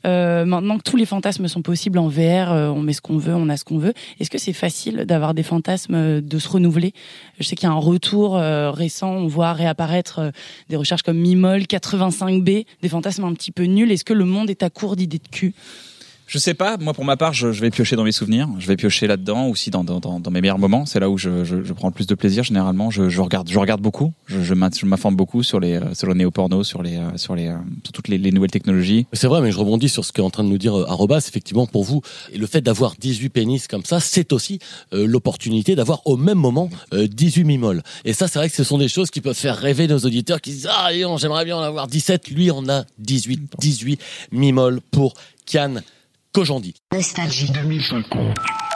euh, 0.06 0.44
maintenant 0.46 0.78
que 0.80 0.84
tous 0.84 0.98
les 0.98 1.06
fantasmes 1.06 1.48
sont 1.48 1.62
possibles 1.62 2.00
en 2.00 2.08
VR, 2.08 2.52
euh, 2.52 2.70
on 2.70 2.82
met 2.82 2.94
ce 2.94 3.02
qu'on 3.02 3.18
veut, 3.20 3.36
on 3.36 3.48
a 3.50 3.58
ce 3.58 3.64
qu'on 3.64 3.78
veut. 3.78 3.94
Est-ce 4.20 4.32
que 4.32 4.40
c'est 4.40 4.54
facile 4.54 5.06
d'avoir 5.06 5.36
des 5.36 5.44
fantasmes, 5.44 6.20
de 6.22 6.40
se 6.40 6.50
renouveler? 6.50 6.94
Je 7.40 7.44
sais 7.48 7.56
qu'il 7.56 7.68
y 7.70 7.72
a 7.72 7.76
un 7.76 7.80
retour 7.80 8.38
euh, 8.38 8.72
récent, 8.72 9.12
on 9.12 9.28
voit 9.28 9.54
réapparaître 9.54 10.20
euh, 10.20 10.32
des 10.70 10.78
recherches 10.78 11.04
comme 11.04 11.18
Mimol, 11.20 11.62
85B, 11.68 12.66
des 12.82 12.90
fantasmes 12.90 13.26
un 13.26 13.34
petit 13.34 13.52
peu 13.52 13.66
nuls. 13.66 13.92
Est-ce 13.92 14.04
que 14.06 14.14
le 14.14 14.26
monde 14.26 14.50
est 14.50 14.64
à 14.64 14.72
court 14.72 14.96
d'idées 14.96 15.20
de 15.20 15.28
cul? 15.30 15.54
Je 16.30 16.40
sais 16.40 16.54
pas, 16.54 16.76
moi 16.76 16.94
pour 16.94 17.06
ma 17.06 17.16
part, 17.16 17.32
je, 17.32 17.54
je 17.54 17.62
vais 17.62 17.70
piocher 17.70 17.96
dans 17.96 18.04
mes 18.04 18.12
souvenirs, 18.12 18.50
je 18.60 18.68
vais 18.68 18.76
piocher 18.76 19.08
là-dedans, 19.08 19.48
aussi 19.48 19.70
dans, 19.72 19.86
dans, 19.86 20.02
dans, 20.02 20.20
dans 20.20 20.30
mes 20.30 20.42
meilleurs 20.42 20.60
moments. 20.60 20.86
C'est 20.86 21.00
là 21.00 21.10
où 21.10 21.18
je, 21.18 21.46
je, 21.46 21.64
je 21.64 21.72
prends 21.74 21.88
le 21.88 21.94
plus 21.94 22.06
de 22.06 22.16
plaisir. 22.16 22.44
Généralement, 22.44 22.92
je, 22.92 23.08
je 23.08 23.22
regarde, 23.22 23.50
je 23.50 23.58
regarde 23.58 23.80
beaucoup, 23.80 24.12
je, 24.26 24.42
je 24.42 24.54
m'in- 24.54 24.70
je 24.78 24.86
m'informe 24.86 25.16
beaucoup 25.16 25.42
sur 25.42 25.62
les 25.62 25.76
euh, 25.76 25.94
sur 25.94 26.06
le 26.08 26.16
néo-porno, 26.16 26.66
sur 26.66 26.84
les 26.84 26.98
euh, 26.98 27.16
sur 27.16 27.34
les 27.34 27.48
euh, 27.48 27.56
sur 27.86 27.94
toutes 27.94 28.10
les, 28.10 28.18
les 28.18 28.32
nouvelles 28.34 28.52
technologies. 28.52 29.08
C'est 29.14 29.28
vrai, 29.28 29.40
mais 29.40 29.54
je 29.54 29.58
rebondis 29.58 29.88
sur 29.88 30.04
ce 30.04 30.12
qu'est 30.12 30.22
en 30.22 30.30
train 30.30 30.44
de 30.44 30.50
nous 30.50 30.58
dire 30.58 30.78
euh, 30.78 30.86
Arrobas. 30.90 31.26
Effectivement, 31.30 31.66
pour 31.66 31.86
vous, 31.86 32.02
le 32.36 32.46
fait 32.46 32.60
d'avoir 32.60 32.96
18 33.00 33.30
pénis 33.30 33.66
comme 33.70 33.86
ça, 33.86 34.02
c'est 34.02 34.34
aussi 34.34 34.60
euh, 34.94 35.08
l'opportunité 35.08 35.76
d'avoir 35.76 36.02
au 36.06 36.18
même 36.18 36.38
moment 36.40 36.70
euh, 36.94 37.08
18 37.08 37.46
mimoles. 37.46 37.84
Et 38.04 38.12
ça, 38.12 38.28
c'est 38.28 38.38
vrai 38.40 38.50
que 38.50 38.56
ce 38.58 38.66
sont 38.66 38.78
des 38.78 38.90
choses 38.90 39.12
qui 39.12 39.22
peuvent 39.22 39.34
faire 39.34 39.56
rêver 39.56 39.88
nos 39.88 40.00
auditeurs 40.00 40.42
qui 40.42 40.52
disent 40.52 40.68
Ah, 40.70 40.90
j'aimerais 41.18 41.46
bien 41.46 41.56
en 41.56 41.62
avoir 41.62 41.88
17. 41.88 42.28
Lui 42.32 42.52
en 42.52 42.68
a 42.68 42.84
18. 43.00 43.54
18 43.60 44.02
mimoles 44.34 44.82
pour 44.92 45.14
Kian 45.46 45.76
Kojandi. 46.38 46.74
Nostalgie 46.92 47.48
2050. 47.48 48.67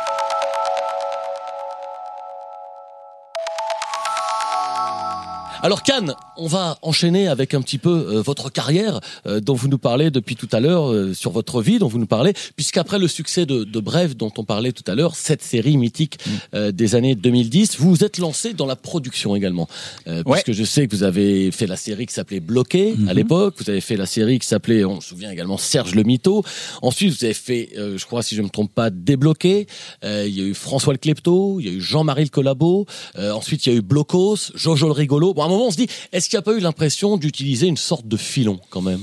Alors 5.63 5.83
Cannes, 5.83 6.15
on 6.37 6.47
va 6.47 6.79
enchaîner 6.81 7.27
avec 7.27 7.53
un 7.53 7.61
petit 7.61 7.77
peu 7.77 7.89
euh, 7.89 8.21
votre 8.23 8.49
carrière 8.51 8.99
euh, 9.27 9.39
dont 9.39 9.53
vous 9.53 9.67
nous 9.67 9.77
parlez 9.77 10.09
depuis 10.09 10.35
tout 10.35 10.47
à 10.51 10.59
l'heure, 10.59 10.91
euh, 10.91 11.13
sur 11.13 11.29
votre 11.29 11.61
vie 11.61 11.77
dont 11.77 11.87
vous 11.87 11.99
nous 11.99 12.07
parlez, 12.07 12.33
puisqu'après 12.55 12.97
le 12.97 13.07
succès 13.07 13.45
de, 13.45 13.63
de 13.63 13.79
Bref 13.79 14.15
dont 14.17 14.31
on 14.39 14.43
parlait 14.43 14.71
tout 14.71 14.83
à 14.89 14.95
l'heure, 14.95 15.15
cette 15.15 15.43
série 15.43 15.77
mythique 15.77 16.17
euh, 16.55 16.71
des 16.71 16.95
années 16.95 17.13
2010, 17.13 17.77
vous 17.77 17.91
vous 17.91 18.03
êtes 18.03 18.17
lancé 18.17 18.53
dans 18.53 18.65
la 18.65 18.75
production 18.75 19.35
également, 19.35 19.67
euh, 20.07 20.23
Ouais. 20.25 20.41
puisque 20.41 20.57
je 20.57 20.63
sais 20.63 20.87
que 20.87 20.95
vous 20.95 21.03
avez 21.03 21.51
fait 21.51 21.67
la 21.67 21.75
série 21.77 22.07
qui 22.07 22.13
s'appelait 22.15 22.39
Bloqué 22.39 22.95
à 23.07 23.13
l'époque, 23.13 23.55
vous 23.59 23.69
avez 23.69 23.81
fait 23.81 23.97
la 23.97 24.05
série 24.07 24.39
qui 24.39 24.47
s'appelait, 24.47 24.83
on 24.83 24.99
se 24.99 25.09
souvient 25.09 25.29
également 25.29 25.57
Serge 25.59 25.93
le 25.93 26.01
Mito, 26.03 26.43
ensuite 26.81 27.13
vous 27.19 27.23
avez 27.25 27.33
fait, 27.35 27.69
euh, 27.77 27.99
je 27.99 28.05
crois 28.07 28.23
si 28.23 28.35
je 28.35 28.41
me 28.41 28.49
trompe 28.49 28.73
pas, 28.73 28.89
Débloqué, 28.89 29.67
Euh, 30.03 30.25
il 30.27 30.35
y 30.35 30.41
a 30.41 30.43
eu 30.45 30.55
François 30.55 30.93
le 30.93 30.97
Klepto, 30.97 31.59
il 31.59 31.65
y 31.67 31.69
a 31.69 31.73
eu 31.73 31.81
Jean-Marie 31.81 32.23
le 32.23 32.29
Collabo, 32.29 32.87
euh, 33.19 33.31
ensuite 33.31 33.65
il 33.67 33.71
y 33.71 33.75
a 33.75 33.77
eu 33.77 33.81
Blocos, 33.81 34.51
Jojo 34.55 34.87
le 34.87 34.93
Rigolo. 34.93 35.33
Bon, 35.35 35.50
moment 35.51 35.67
on 35.67 35.71
se 35.71 35.77
dit, 35.77 35.87
est-ce 36.11 36.29
qu'il 36.29 36.37
n'y 36.37 36.41
a 36.41 36.43
pas 36.43 36.53
eu 36.53 36.59
l'impression 36.59 37.17
d'utiliser 37.17 37.67
une 37.67 37.77
sorte 37.77 38.07
de 38.07 38.17
filon 38.17 38.59
quand 38.69 38.81
même? 38.81 39.01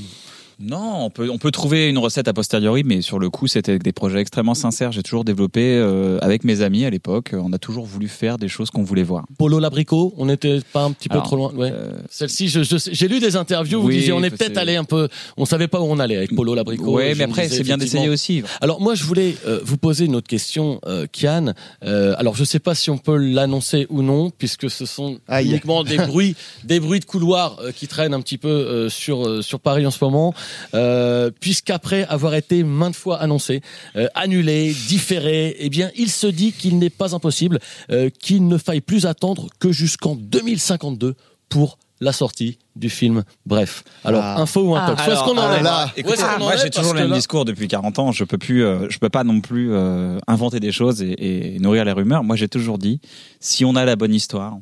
Non, 0.61 1.05
on 1.05 1.11
peut 1.11 1.31
on 1.31 1.39
peut 1.39 1.53
trouver 1.53 1.89
une 1.89 1.99
recette 1.99 2.27
a 2.27 2.33
posteriori, 2.33 2.83
mais 2.85 3.01
sur 3.01 3.21
le 3.21 3.31
coup, 3.31 3.47
c'était 3.47 3.79
des 3.79 3.93
projets 3.93 4.19
extrêmement 4.21 4.55
sincères. 4.55 4.91
J'ai 4.91 5.05
toujours 5.05 5.25
développé 5.25 5.61
euh, 5.77 6.19
avec 6.21 6.43
mes 6.43 6.63
amis 6.63 6.85
à 6.85 6.91
l'époque. 6.91 7.33
On 7.33 7.53
a 7.53 7.59
toujours 7.59 7.87
voulu 7.87 8.09
faire 8.09 8.39
des 8.39 8.49
choses 8.49 8.71
qu'on 8.71 8.83
voulait 8.83 9.05
voir. 9.05 9.25
Polo 9.39 9.61
Labrico, 9.61 10.15
on 10.17 10.27
n'était 10.27 10.59
pas 10.73 10.83
un 10.83 10.91
petit 10.91 11.09
peu 11.09 11.15
Alors, 11.15 11.27
trop 11.27 11.37
loin. 11.37 11.53
Ouais. 11.55 11.71
euh, 11.73 11.93
Celle-ci, 12.11 12.49
je, 12.49 12.65
je 12.65 12.77
sais- 12.77 12.91
j'ai 12.93 13.07
lu 13.07 13.21
des 13.21 13.37
interviews. 13.37 13.81
Vous 13.81 13.87
Oui, 13.87 13.99
disiez, 13.99 14.13
on 14.13 14.23
est 14.25 14.31
peut-être 14.31 14.57
allé 14.59 14.75
un 14.75 14.83
peu. 14.83 15.09
On 15.37 15.45
savait 15.45 15.69
pas 15.69 15.81
où 15.81 15.85
on 15.85 16.01
allait 16.01 16.17
avec 16.17 16.35
Polo 16.35 16.57
Labrico. 16.57 16.91
Ouais, 16.93 17.13
Je 17.15 17.19
mais 17.19 17.25
après, 17.25 17.49
c'est 17.49 17.63
bien 17.63 17.79
d'essayer 17.79 18.09
aussi. 18.09 18.43
Alors 18.61 18.81
moi, 18.81 18.97
je 18.97 19.05
voulais 19.05 19.37
euh, 19.47 19.61
vous 19.63 19.77
poser 19.77 20.07
une 20.07 20.17
autre 20.17 20.27
question, 20.29 20.81
euh, 20.87 21.07
Kian. 21.13 21.53
Euh, 21.85 22.15
alors 22.19 22.35
je 22.35 22.43
sais 22.43 22.59
pas 22.59 22.75
si 22.75 22.91
on 22.91 22.99
peut 22.99 23.17
l'annoncer 23.17 23.87
ou 23.91 24.03
non, 24.03 24.31
puisque 24.37 24.69
ce 24.69 24.87
sont 24.87 25.19
Aïe. 25.29 25.51
uniquement 25.51 25.85
des 25.85 25.99
bruits, 25.99 26.35
des 26.65 26.81
bruits 26.81 26.99
de 26.99 27.05
couloir 27.05 27.59
euh, 27.61 27.71
qui 27.71 27.87
traînent 27.87 28.13
un 28.15 28.21
petit 28.21 28.39
peu 28.39 28.49
euh, 28.49 28.89
sur 28.89 29.25
euh, 29.25 29.41
sur 29.41 29.61
Paris 29.61 29.87
en 29.87 29.93
ce 29.93 30.03
moment. 30.05 30.35
Euh, 30.75 31.31
Puisqu'après 31.41 32.05
avoir 32.07 32.35
été 32.35 32.63
maintes 32.65 32.97
fois 32.97 33.19
annoncé, 33.21 33.61
euh, 33.97 34.07
annulé, 34.15 34.73
différé, 34.89 35.57
eh 35.59 35.69
bien, 35.71 35.91
il 35.97 36.11
se 36.11 36.27
dit 36.27 36.53
qu'il 36.53 36.79
n'est 36.79 36.91
pas 36.91 37.15
impossible 37.15 37.59
euh, 37.91 38.11
qu'il 38.11 38.47
ne 38.49 38.59
faille 38.59 38.81
plus 38.81 39.07
attendre 39.07 39.49
que 39.59 39.73
jusqu'en 39.73 40.15
2052 40.15 41.15
pour 41.49 41.79
la 42.01 42.13
sortie 42.13 42.59
du 42.77 42.91
film. 42.91 43.25
Bref, 43.45 43.83
alors 44.05 44.23
Ah. 44.23 44.41
info 44.41 44.61
ou 44.61 44.77
un 44.77 44.81
Ah. 44.81 44.87
top 44.91 44.99
Où 44.99 45.11
est-ce 45.11 45.21
qu'on 45.25 45.37
en 45.39 45.53
est 45.53 45.63
là, 45.63 45.91
Écoutez, 45.97 46.23
moi 46.39 46.55
j'ai 46.57 46.71
toujours 46.71 46.95
le 46.95 47.01
même 47.01 47.11
là- 47.11 47.17
discours 47.17 47.45
depuis 47.45 47.67
40 47.67 47.99
ans. 47.99 48.13
Je 48.13 48.23
peux 48.23 48.39
plus, 48.39 48.65
euh, 48.65 48.89
je 48.89 48.99
peux 48.99 49.09
pas 49.09 49.25
non 49.25 49.41
plus 49.41 49.73
euh, 49.73 50.19
inventer 50.29 50.61
des 50.61 50.71
choses 50.71 51.03
et, 51.03 51.55
et 51.55 51.59
nourrir 51.59 51.85
les 51.85 51.91
rumeurs. 51.93 52.23
Moi 52.23 52.37
j'ai 52.37 52.49
toujours 52.49 52.79
dit, 52.79 53.01
si 53.41 53.65
on 53.65 53.75
a 53.75 53.85
la 53.85 53.97
bonne 53.97 54.15
histoire, 54.15 54.59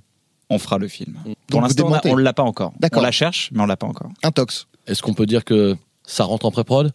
on 0.49 0.59
fera 0.59 0.79
le 0.79 0.89
film. 0.89 1.15
Pour 1.49 1.61
vous 1.61 1.67
l'instant, 1.67 1.93
on 2.05 2.11
on 2.13 2.17
l'a 2.17 2.33
pas 2.33 2.43
encore. 2.45 2.73
D'accord. 2.81 3.03
On 3.03 3.05
la 3.05 3.11
cherche, 3.13 3.51
mais 3.53 3.61
on 3.61 3.67
l'a 3.67 3.77
pas 3.77 3.87
encore. 3.87 4.09
Un 4.23 4.31
tox. 4.31 4.67
Est-ce 4.87 5.03
qu'on 5.03 5.15
peut 5.15 5.27
dire 5.27 5.45
que 5.45 5.77
ça 6.07 6.25
rentre 6.25 6.47
en 6.47 6.51
pré-prod? 6.51 6.93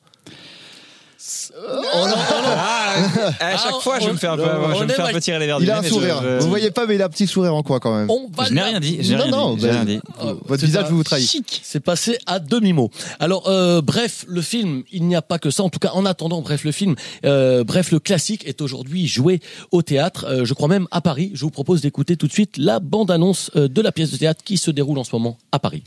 Oh 1.53 2.07
non, 2.07 2.15
à 2.15 3.55
chaque 3.55 3.73
Ah, 3.75 3.79
fois, 3.81 3.99
je 3.99 4.07
on- 4.09 4.13
me 4.13 4.17
fais 4.17 4.25
un 4.27 4.35
peu, 4.37 4.43
on 4.43 4.73
je 4.75 4.83
me 4.83 4.87
fais 4.89 4.95
un 4.95 5.03
aimerait- 5.05 5.13
peu 5.13 5.21
tirer 5.21 5.37
les 5.37 5.45
verres 5.45 5.59
du 5.59 5.65
Il 5.65 5.71
a 5.71 5.79
nez, 5.81 5.87
un 5.87 5.89
sourire. 5.89 6.19
je- 6.23 6.27
je- 6.29 6.39
Vous 6.43 6.49
voyez 6.49 6.71
pas, 6.71 6.87
mais 6.87 6.95
il 6.95 7.01
a 7.01 7.05
un 7.05 7.09
petit 7.09 7.27
sourire 7.27 7.53
en 7.53 7.61
coin 7.61 7.79
quand 7.79 7.95
même. 7.95 8.09
On 8.09 8.27
va 8.35 8.45
Je 8.45 8.53
n'ai 8.53 8.61
rien 8.61 8.79
dit. 8.79 8.97
Non, 8.97 9.17
rien 9.17 9.27
non, 9.27 9.55
dit. 9.55 9.61
Ben, 9.61 9.71
rien 9.71 9.85
dit. 9.85 9.99
Euh, 10.23 10.33
Votre 10.45 10.61
c'est 10.61 10.65
visage 10.65 10.89
vous 10.89 11.03
trahit. 11.03 11.29
chic. 11.29 11.61
C'est 11.63 11.79
passé 11.79 12.17
à 12.25 12.39
demi-mot. 12.39 12.89
Alors, 13.19 13.47
euh, 13.49 13.81
bref, 13.81 14.25
le 14.27 14.41
film, 14.41 14.83
il 14.91 15.03
n'y 15.07 15.15
a 15.15 15.21
pas 15.21 15.37
que 15.37 15.51
ça. 15.51 15.61
En 15.63 15.69
tout 15.69 15.77
cas, 15.79 15.91
en 15.93 16.05
attendant, 16.07 16.41
bref, 16.41 16.63
le 16.63 16.71
film, 16.71 16.95
euh, 17.23 17.63
bref, 17.63 17.91
le 17.91 17.99
classique 17.99 18.47
est 18.47 18.59
aujourd'hui 18.61 19.05
joué 19.07 19.41
au 19.71 19.83
théâtre. 19.83 20.25
euh, 20.27 20.43
je 20.45 20.53
crois 20.55 20.67
même 20.69 20.87
à 20.89 21.01
Paris. 21.01 21.31
Je 21.35 21.41
vous 21.41 21.51
propose 21.51 21.81
d'écouter 21.81 22.17
tout 22.17 22.27
de 22.27 22.33
suite 22.33 22.57
la 22.57 22.79
bande-annonce 22.79 23.51
de 23.53 23.81
la 23.81 23.91
pièce 23.91 24.09
de 24.11 24.17
théâtre 24.17 24.43
qui 24.43 24.57
se 24.57 24.71
déroule 24.71 24.97
en 24.97 25.03
ce 25.03 25.11
moment 25.13 25.37
à 25.51 25.59
Paris. 25.59 25.83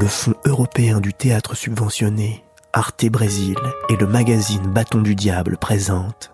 Le 0.00 0.06
Fonds 0.06 0.34
européen 0.46 0.98
du 0.98 1.12
théâtre 1.12 1.54
subventionné, 1.54 2.42
Arte 2.72 3.04
Brésil 3.06 3.56
et 3.90 3.96
le 3.96 4.06
magazine 4.06 4.62
Bâton 4.62 5.02
du 5.02 5.14
Diable 5.14 5.58
présentent 5.58 6.32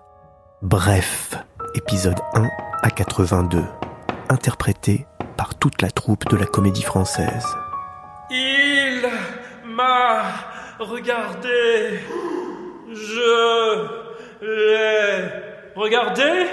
Bref, 0.62 1.34
épisode 1.74 2.20
1 2.34 2.48
à 2.84 2.90
82, 2.90 3.64
interprété 4.28 5.04
par 5.36 5.56
toute 5.56 5.82
la 5.82 5.90
troupe 5.90 6.28
de 6.30 6.36
la 6.36 6.46
comédie 6.46 6.84
française. 6.84 7.44
Il 8.30 9.02
m'a 9.64 10.22
regardé. 10.78 11.98
Je 12.92 13.86
l'ai 14.42 15.28
regardé. 15.74 16.46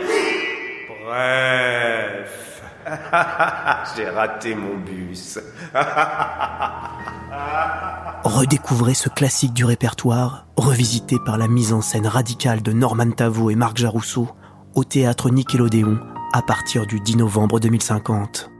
Bref. 1.05 2.52
J'ai 3.95 4.09
raté 4.09 4.55
mon 4.55 4.77
bus. 4.77 5.39
Redécouvrez 8.23 8.93
ce 8.93 9.09
classique 9.09 9.53
du 9.53 9.65
répertoire, 9.65 10.45
revisité 10.55 11.17
par 11.25 11.37
la 11.37 11.47
mise 11.47 11.73
en 11.73 11.81
scène 11.81 12.07
radicale 12.07 12.61
de 12.61 12.71
Norman 12.71 13.11
Tavo 13.11 13.49
et 13.49 13.55
Marc 13.55 13.77
Jarousseau, 13.77 14.29
au 14.75 14.83
théâtre 14.83 15.29
Nickelodeon 15.29 15.99
à 16.33 16.41
partir 16.41 16.87
du 16.87 16.99
10 16.99 17.17
novembre 17.17 17.59
2050. 17.59 18.52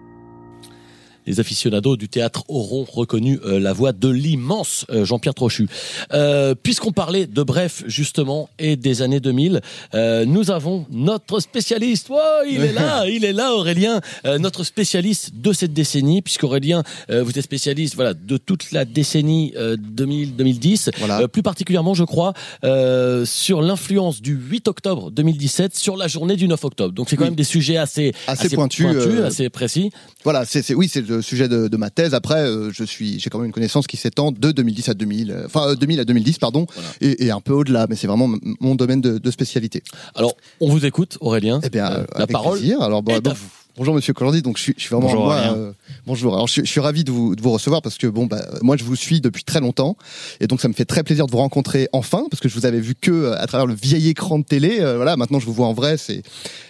Les 1.26 1.40
aficionados 1.40 1.96
du 1.98 2.10
théâtre 2.10 2.44
auront 2.48 2.84
reconnu 2.84 3.40
euh, 3.46 3.60
la 3.60 3.74
voix 3.74 3.92
de 3.94 4.10
l'immense 4.10 4.86
euh, 4.90 5.06
Jean-Pierre 5.06 5.34
Trochu. 5.34 5.68
Euh, 6.14 6.56
Puisqu'on 6.56 6.92
parlait 6.92 7.28
de 7.28 7.44
Bref, 7.44 7.84
justement, 7.88 8.50
et 8.60 8.76
des 8.76 9.02
années 9.02 9.20
2000, 9.20 9.62
euh, 9.94 10.26
nous 10.26 10.52
avons 10.52 10.86
notre 10.92 11.40
spécialiste. 11.40 12.08
Oh, 12.10 12.18
il 12.50 12.62
est 12.62 12.74
là, 12.74 13.08
il 13.08 13.26
est 13.26 13.34
là, 13.34 13.54
Aurélien, 13.56 14.02
euh, 14.26 14.38
notre 14.38 14.64
spécialiste 14.64 15.36
de 15.36 15.54
cette 15.54 15.74
décennie, 15.74 16.22
puisqu'Aurélien, 16.22 16.84
euh, 17.10 17.24
vous 17.24 17.32
êtes 17.38 17.44
spécialiste 17.44 17.96
voilà, 17.96 18.14
de 18.14 18.38
toute 18.38 18.72
la 18.72 18.86
décennie 18.86 19.54
euh, 19.56 19.76
2000-2010, 19.78 20.90
Voilà. 21.00 21.22
Euh, 21.22 21.28
plus 21.28 21.44
particulièrement, 21.44 21.94
je 21.94 22.04
crois, 22.04 22.34
euh, 22.64 23.26
sur 23.26 23.62
l'influence 23.62 24.22
du 24.22 24.34
8 24.36 24.68
octobre 24.68 25.12
2017 25.12 25.76
sur 25.76 25.98
la 25.98 26.08
journée 26.08 26.36
du 26.36 26.48
9 26.48 26.64
octobre. 26.66 26.94
Donc 26.94 27.10
c'est 27.10 27.16
quand 27.16 27.24
Oui. 27.24 27.30
même 27.30 27.36
des 27.36 27.44
sujets 27.44 27.78
assez, 27.78 28.14
Assez 28.28 28.50
pointus, 28.50 28.86
pointus, 28.86 29.02
euh, 29.20 29.28
assez 29.28 29.50
précis. 29.50 29.92
Voilà, 30.24 30.46
c'est- 30.46 30.74
oui, 30.74 30.90
c'est 30.92 31.02
le 31.18 31.22
sujet 31.22 31.48
de, 31.48 31.68
de 31.68 31.78
ma 31.78 31.90
thèse. 31.90 32.14
Après, 32.14 32.42
euh, 32.42 32.72
je 32.72 32.84
suis, 32.84 33.20
j'ai 33.20 33.30
quand 33.30 33.38
même 33.40 33.48
une 33.48 33.54
connaissance 33.54 33.88
qui 33.88 33.98
s'étend 33.98 34.32
de 34.32 34.52
2010 34.52 34.90
à 34.90 34.94
2000, 34.94 35.32
euh, 35.32 35.44
enfin 35.46 35.70
euh, 35.70 35.76
2000 35.76 36.00
à 36.00 36.06
2010, 36.06 36.38
pardon, 36.40 36.66
et, 37.02 37.26
et 37.26 37.32
un 37.32 37.42
peu 37.42 37.54
au-delà. 37.54 37.88
Mais 37.90 37.96
c'est 37.96 38.08
vraiment 38.08 38.30
mon 38.60 38.76
domaine 38.76 39.02
de, 39.02 39.18
de 39.18 39.32
spécialité. 39.32 39.84
Alors, 40.16 40.36
on 40.60 40.70
vous 40.70 40.86
écoute, 40.86 41.18
Aurélien. 41.22 41.60
Eh 41.64 41.70
bien, 41.70 41.92
Euh, 41.92 41.98
euh, 42.02 42.20
la 42.20 42.28
parole 42.28 42.58
plaisir. 42.60 42.82
Alors, 42.82 43.02
bon, 43.04 43.16
est 43.16 43.22
bon, 43.22 43.32
à 43.32 43.34
vous. 43.34 43.48
Bonjour 43.76 43.96
Monsieur 43.96 44.14
Colordi, 44.14 44.44
donc 44.44 44.58
je 44.58 44.62
suis, 44.62 44.74
je 44.78 44.82
suis 44.84 44.90
vraiment 44.92 45.08
Bonjour, 45.08 45.24
moi, 45.26 45.36
euh, 45.58 45.72
bonjour. 46.06 46.36
Alors 46.36 46.46
je, 46.46 46.54
suis- 46.54 46.62
je 46.64 46.70
suis 46.70 46.80
ravi 46.80 47.04
de 47.04 47.12
vous, 47.12 47.36
de 47.36 47.42
vous 47.42 47.50
recevoir 47.50 47.82
parce 47.82 47.98
que 47.98 48.06
bon 48.06 48.28
bah 48.28 48.40
moi 48.62 48.78
je 48.78 48.84
vous 48.84 48.96
suis 48.96 49.20
depuis 49.20 49.44
très 49.44 49.60
longtemps 49.62 49.98
et 50.40 50.46
donc 50.46 50.62
ça 50.62 50.68
me 50.68 50.74
fait 50.74 50.86
très 50.86 51.02
plaisir 51.02 51.26
de 51.26 51.32
vous 51.32 51.40
rencontrer 51.40 51.88
enfin 51.92 52.26
parce 52.30 52.40
que 52.40 52.48
je 52.48 52.54
vous 52.54 52.68
avais 52.68 52.80
vu 52.80 52.94
que 52.94 53.10
euh, 53.10 53.36
à 53.42 53.48
travers 53.48 53.66
le 53.66 53.74
vieil 53.74 54.10
écran 54.10 54.38
de 54.38 54.44
télé. 54.44 54.78
euh, 54.80 54.98
voilà, 54.98 55.18
maintenant 55.18 55.40
je 55.40 55.48
vous 55.48 55.54
vois 55.54 55.66
en 55.66 55.74
vrai, 55.74 55.98
c'est 55.98 56.22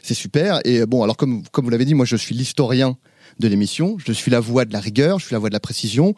c'est 0.01 0.13
super. 0.13 0.61
Et 0.63 0.79
euh, 0.79 0.85
bon 0.85 1.03
alors 1.03 1.17
comme 1.17 1.43
comme 1.51 1.65
vous 1.65 1.71
l'avez 1.71 1.83
dit, 1.83 1.93
moi 1.93 2.05
je 2.05 2.15
suis 2.15 2.35
l'historien 2.35 2.95
de 3.39 3.47
l'émission. 3.47 3.97
Je 4.05 4.11
suis 4.13 4.31
la 4.31 4.39
voix 4.39 4.65
de 4.65 4.73
la 4.73 4.79
rigueur, 4.79 5.19
je 5.19 5.25
suis 5.25 5.33
la 5.33 5.39
voix 5.39 5.49
de 5.49 5.53
la 5.55 5.59
précision. 5.59 6.15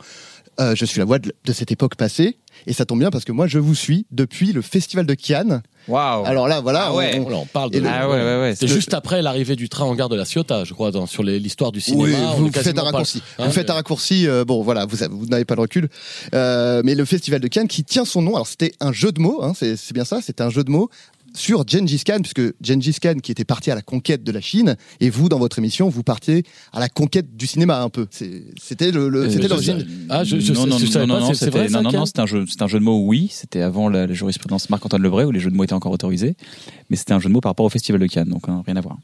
euh, 0.60 0.73
je 0.75 0.86
suis 0.86 0.99
la 0.99 1.06
voix 1.06 1.19
de, 1.19 1.34
de 1.43 1.51
cette 1.54 1.71
époque 1.71 1.95
passée 1.95 2.38
et 2.65 2.71
ça 2.71 2.86
tombe 2.86 2.99
bien 2.99 3.10
parce 3.12 3.25
que 3.25 3.34
moi 3.34 3.45
je 3.45 3.60
vous 3.60 3.75
suis 3.75 4.06
depuis 4.12 4.54
le 4.54 4.62
festival 4.62 5.06
de 5.06 5.13
Cannes. 5.13 5.62
Waouh. 5.89 6.25
Alors 6.25 6.47
là 6.47 6.62
voilà, 6.62 6.86
Ah 6.88 6.95
ouais. 6.95 7.19
on- 7.19 7.45
parle 7.45 7.71
de. 7.71 7.80
Le- 7.80 7.88
Ah 7.88 8.08
ouais, 8.10 8.15
ouais, 8.15 8.39
ouais. 8.39 8.56
C'est 8.56 8.65
Le- 8.65 8.73
juste 8.73 8.93
après 8.93 9.21
l'arrivée 9.21 9.56
du 9.58 9.67
train 9.69 9.84
en 9.86 9.93
gare 9.95 10.08
de 10.10 10.15
la 10.15 10.23
Ciotat, 10.25 10.63
je 10.63 10.73
crois, 10.73 10.91
dans, 10.91 11.06
sur 11.08 11.21
l'histoire 11.23 11.71
du 11.73 11.82
cinéma. 11.82 12.04
Oui, 12.06 12.15
vous 12.38 12.51
faites 12.51 12.67
un 12.69 12.73
pas- 12.73 12.82
raccourci. 12.84 13.21
hein, 13.38 13.45
vous 13.47 13.51
faites 13.51 13.69
un 13.69 13.73
raccourci. 13.73 14.28
euh, 14.28 14.45
bon, 14.45 14.63
voilà, 14.63 14.86
vous, 14.86 15.04
avez- 15.04 15.13
vous 15.13 15.25
n'avez 15.28 15.45
pas 15.45 15.56
de 15.56 15.60
recul. 15.60 15.89
Euh, 16.34 16.82
mais 16.86 16.95
le 16.95 17.06
festival 17.06 17.39
de 17.41 17.47
Cannes 17.49 17.67
qui 17.67 17.84
tient 17.84 18.06
son 18.06 18.21
nom. 18.21 18.34
Alors 18.36 18.47
c'était 18.47 18.71
un 18.80 18.93
jeu 18.93 19.12
de 19.12 19.19
mots. 19.19 19.43
Hein, 19.43 19.51
c'est 19.56 19.75
c'est 19.75 19.93
bien 19.93 20.06
ça. 20.06 20.21
C'était 20.21 20.41
un 20.41 20.49
jeu 20.49 20.63
de 20.63 20.71
mots 20.71 20.89
sur 21.36 21.63
Gengis 21.67 22.04
Khan, 22.06 22.19
puisque 22.21 22.41
Gengis 22.62 22.95
Khan 23.02 23.15
qui 23.21 23.32
était 23.32 23.45
parti 23.45 23.69
à 23.69 23.76
la 23.76 23.82
conquête 23.82 24.24
de 24.24 24.32
la 24.32 24.41
Chine, 24.41 24.76
et 25.00 25.10
vous 25.10 25.30
dans 25.30 25.38
votre 25.39 25.60
émission, 25.60 25.89
vous 25.89 26.02
partiez 26.04 26.43
à 26.74 26.80
la 26.80 26.89
conquête 26.89 27.36
du 27.38 27.45
cinéma 27.48 27.82
un 27.82 27.89
peu. 27.89 28.08
C'était 28.12 28.91
le- 28.91 29.06
Euh, 29.06 29.48
l'origine. 29.48 29.86
Ah, 30.10 30.24
je- 30.24 30.39
je 30.39 30.54
non, 30.54 30.63
sais- 30.63 30.69
non, 30.69 30.78
je 30.80 30.86
savais 30.88 31.06
non, 31.06 31.13
pas, 31.15 31.19
non, 31.19 31.28
c'est- 31.28 31.34
c'est 31.36 31.45
c'était- 31.45 31.58
vrai, 31.60 31.67
ça, 31.69 31.78
non, 31.78 31.84
non, 31.84 31.89
Ken 31.91 32.00
non, 32.00 32.06
c'était 32.06 32.19
un 32.21 32.26
jeu, 32.26 32.45
un 32.60 32.67
jeu 32.67 32.80
de 32.80 32.84
mots, 32.84 33.06
oui. 33.06 33.30
C'était 33.32 33.62
avant 33.62 33.89
la, 33.89 34.08
la 34.08 34.13
jurisprudence 34.13 34.69
Marc-Antoine 34.69 35.02
Lebray 35.02 35.26
où 35.26 35.32
les 35.32 35.39
jeux 35.39 35.52
de 35.52 35.56
mots 35.56 35.63
étaient 35.63 35.74
encore 35.74 35.91
autorisés. 35.91 36.36
Mais 36.89 36.95
c'était 36.95 37.13
un 37.13 37.19
jeu 37.19 37.30
de 37.30 37.34
mots 37.34 37.41
par 37.41 37.52
rapport 37.52 37.65
au 37.65 37.69
Festival 37.69 38.00
de 38.02 38.08
Cannes, 38.08 38.30
donc 38.30 38.48
hein, 38.48 38.63
rien 38.65 38.76
à 38.78 38.82
voir. 38.82 38.98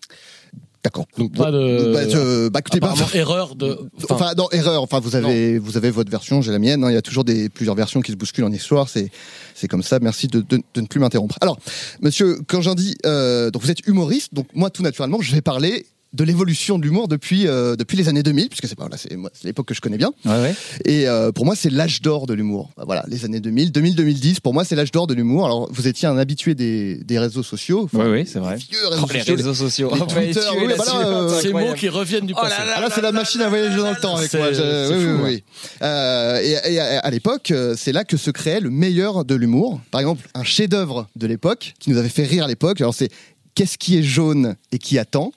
D'accord. 0.83 1.05
Donc 1.17 1.33
pas 1.35 1.51
de. 1.51 1.93
Bah, 1.93 2.09
je- 2.09 2.49
bah, 2.49 2.59
écoutez, 2.59 2.79
bah, 2.79 2.93
erreur 3.13 3.55
de. 3.55 3.77
Enfin, 4.03 4.15
Enfin, 4.15 4.33
non, 4.35 4.49
erreur. 4.51 4.81
Enfin, 4.81 4.99
vous 4.99 5.15
avez, 5.15 5.59
vous 5.59 5.77
avez 5.77 5.91
votre 5.91 6.09
version, 6.09 6.41
j'ai 6.41 6.51
la 6.51 6.57
mienne. 6.57 6.83
hein. 6.83 6.89
Il 6.89 6.95
y 6.95 6.97
a 6.97 7.03
toujours 7.03 7.23
des 7.23 7.49
plusieurs 7.49 7.75
versions 7.75 8.01
qui 8.01 8.11
se 8.11 8.17
bousculent 8.17 8.45
en 8.45 8.51
histoire. 8.51 8.89
C'est, 8.89 9.11
c'est 9.53 9.67
comme 9.67 9.83
ça. 9.83 9.99
Merci 10.01 10.27
de, 10.27 10.41
de, 10.41 10.59
de 10.73 10.81
ne 10.81 10.87
plus 10.87 10.99
m'interrompre. 10.99 11.37
Alors, 11.41 11.59
Monsieur, 12.01 12.39
quand 12.47 12.61
j'en 12.61 12.73
dis, 12.73 12.97
euh, 13.05 13.51
donc 13.51 13.61
vous 13.61 13.69
êtes 13.69 13.85
humoriste, 13.87 14.33
donc 14.33 14.47
moi, 14.55 14.71
tout 14.71 14.81
naturellement, 14.81 15.21
je 15.21 15.33
vais 15.35 15.41
parler 15.41 15.85
de 16.13 16.23
l'évolution 16.25 16.77
de 16.77 16.83
l'humour 16.83 17.07
depuis 17.07 17.47
euh, 17.47 17.75
depuis 17.77 17.95
les 17.95 18.09
années 18.09 18.21
2000 18.23 18.49
puisque 18.49 18.67
c'est 18.67 18.75
pas 18.75 18.83
voilà, 18.83 18.97
c'est 18.97 19.15
moi, 19.15 19.29
c'est 19.33 19.45
l'époque 19.47 19.67
que 19.67 19.73
je 19.73 19.79
connais 19.79 19.97
bien 19.97 20.11
Ouais, 20.25 20.31
ouais. 20.41 20.55
et 20.83 21.07
euh, 21.07 21.31
pour 21.31 21.45
moi 21.45 21.55
c'est 21.55 21.69
l'âge 21.69 22.01
d'or 22.01 22.27
de 22.27 22.33
l'humour 22.33 22.69
voilà 22.75 23.05
les 23.07 23.23
années 23.23 23.39
2000 23.39 23.71
2000 23.71 23.95
2010 23.95 24.39
pour 24.41 24.53
moi 24.53 24.65
c'est 24.65 24.75
l'âge 24.75 24.91
d'or 24.91 25.07
de 25.07 25.13
l'humour 25.13 25.45
alors 25.45 25.69
vous 25.71 25.87
étiez 25.87 26.09
un 26.09 26.17
habitué 26.17 26.53
des, 26.53 26.95
des 27.03 27.17
réseaux 27.17 27.43
sociaux 27.43 27.87
Ouais, 27.93 28.09
ouais, 28.09 28.25
c'est 28.25 28.39
vrai. 28.39 28.57
vieux 28.57 28.87
réseaux 28.89 29.05
Oh, 29.05 29.13
les 29.13 29.19
sociaux, 29.19 29.35
réseaux 29.37 29.53
sociaux. 29.53 29.91
les 29.93 29.99
Twitter, 30.31 30.39
oui, 30.57 30.73
bah 30.77 30.83
là, 30.85 31.07
euh, 31.07 31.29
C'est 31.39 31.47
ces 31.47 31.53
mots 31.53 31.73
qui 31.77 31.87
reviennent 31.87 32.25
du 32.25 32.33
Oh 32.35 32.41
là 32.43 32.49
passé. 32.49 32.61
là 32.67 32.73
ah 32.77 32.81
là, 32.81 32.87
c'est 32.93 33.01
la 33.01 33.11
machine 33.13 33.41
à 33.41 33.47
voyager 33.49 33.77
dans 33.77 33.91
le 33.91 33.95
temps 33.95 34.15
avec 34.17 34.33
moi. 34.33 34.51
Je- 34.51 34.93
oui, 34.93 35.03
fou, 35.03 35.09
oui, 35.09 35.17
hein. 35.17 35.21
oui. 35.23 35.43
Euh, 35.81 36.41
et, 36.67 36.73
et 36.73 36.79
à 36.79 36.99
à 36.99 37.09
l'époque, 37.09 37.53
c'est 37.77 37.91
là 37.93 38.03
que 38.03 38.17
se 38.17 38.31
créait 38.31 38.59
le 38.59 38.69
meilleur 38.69 39.23
de 39.25 39.35
l'humour. 39.35 39.79
Par 39.91 40.01
exemple, 40.01 40.27
un 40.35 40.43
chef-d'œuvre 40.43 41.07
de 41.15 41.25
l'époque 41.27 41.73
qui 41.79 41.89
nous 41.89 41.97
avait 41.97 42.09
fait 42.09 42.25
rire 42.25 42.43
à 42.45 42.47
l'époque. 42.47 42.79
Alors 42.81 42.93
c'est 42.93 43.09
qu'est-ce 43.55 43.77
qui 43.77 43.97
est 43.97 44.03
jaune 44.03 44.55
et 44.71 44.77
qui 44.77 44.99
attend? 44.99 45.31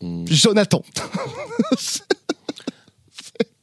Hmm. 0.00 0.24
Jonathan. 0.26 0.82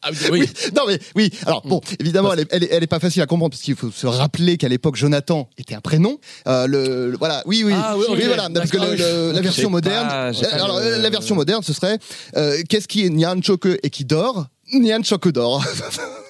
Ah, 0.05 0.09
oui. 0.33 0.41
Oui, 0.41 0.49
non 0.75 0.81
mais 0.85 0.99
oui. 1.15 1.31
Alors 1.45 1.61
bon, 1.65 1.79
évidemment, 1.97 2.33
elle 2.33 2.41
est, 2.41 2.47
elle 2.51 2.63
est, 2.65 2.67
elle 2.73 2.83
est 2.83 2.87
pas 2.87 2.99
facile 2.99 3.21
à 3.21 3.25
comprendre 3.25 3.51
parce 3.51 3.61
qu'il 3.61 3.77
faut 3.77 3.89
se 3.89 4.05
rappeler 4.05 4.57
qu'à 4.57 4.67
l'époque, 4.67 4.97
Jonathan 4.97 5.47
était 5.57 5.75
un 5.75 5.79
prénom. 5.79 6.19
Euh, 6.45 6.67
le, 6.67 7.11
le- 7.11 7.17
voilà, 7.17 7.41
oui, 7.45 7.63
oui, 7.65 7.71
Ah, 7.73 7.95
oui, 7.97 8.03
ok. 8.09 8.21
voilà, 8.25 8.49
parce 8.53 8.69
que 8.69 8.75
le- 8.79 8.95
le- 8.95 9.31
la 9.31 9.39
version 9.39 9.69
moderne, 9.69 10.05
pas- 10.09 10.31
alors 10.55 10.81
la 10.81 11.09
version 11.09 11.35
moderne, 11.35 11.63
ce 11.63 11.71
serait 11.71 11.99
euh, 12.35 12.61
qu'est-ce 12.67 12.89
qui 12.89 13.05
est 13.05 13.09
Nyan 13.09 13.41
Choke 13.41 13.69
et 13.81 13.89
qui 13.89 14.03
dort? 14.03 14.47
Nyan 14.73 15.03
Choke 15.03 15.29
dort. 15.29 15.63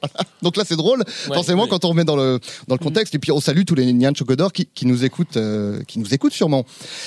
Voilà. 0.00 0.28
Donc 0.42 0.56
là, 0.56 0.64
c'est 0.66 0.76
drôle, 0.76 1.00
Ouais, 1.00 1.34
forcément, 1.34 1.66
quand 1.66 1.84
on 1.84 1.90
remet 1.90 2.04
dans 2.04 2.16
le 2.16 2.40
dans 2.68 2.74
le 2.74 2.84
contexte. 2.84 3.14
Et 3.14 3.18
puis 3.18 3.32
on 3.32 3.40
salue 3.40 3.62
tous 3.66 3.74
les 3.74 3.92
Nyan 3.92 4.14
Chokodor 4.14 4.52
qui, 4.52 4.66
qui 4.66 4.86
nous 4.86 5.04
écoutent, 5.04 5.36
euh, 5.36 5.82
qui 5.84 5.98
nous 5.98 6.12
écoutent 6.14 6.32
sûrement. 6.32 6.64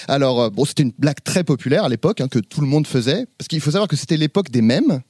Alors 0.08 0.42
euh, 0.42 0.50
bon, 0.50 0.66
c'était 0.66 0.84
une 0.84 0.94
blague 0.98 1.24
très 1.24 1.44
populaire 1.44 1.84
à 1.84 1.90
l'époque 1.90 2.22
hein, 2.22 2.28
que 2.28 2.40
tout 2.40 2.62
le 2.62 2.68
monde 2.68 2.88
faisait, 2.88 3.26
parce 3.38 3.48
qu'il 3.48 3.62
faut 3.62 3.72
savoir 3.72 3.88
que 3.88 3.96
c'était 3.96 4.18
l'époque 4.18 4.50
des 4.50 4.62
mèmes 4.62 5.02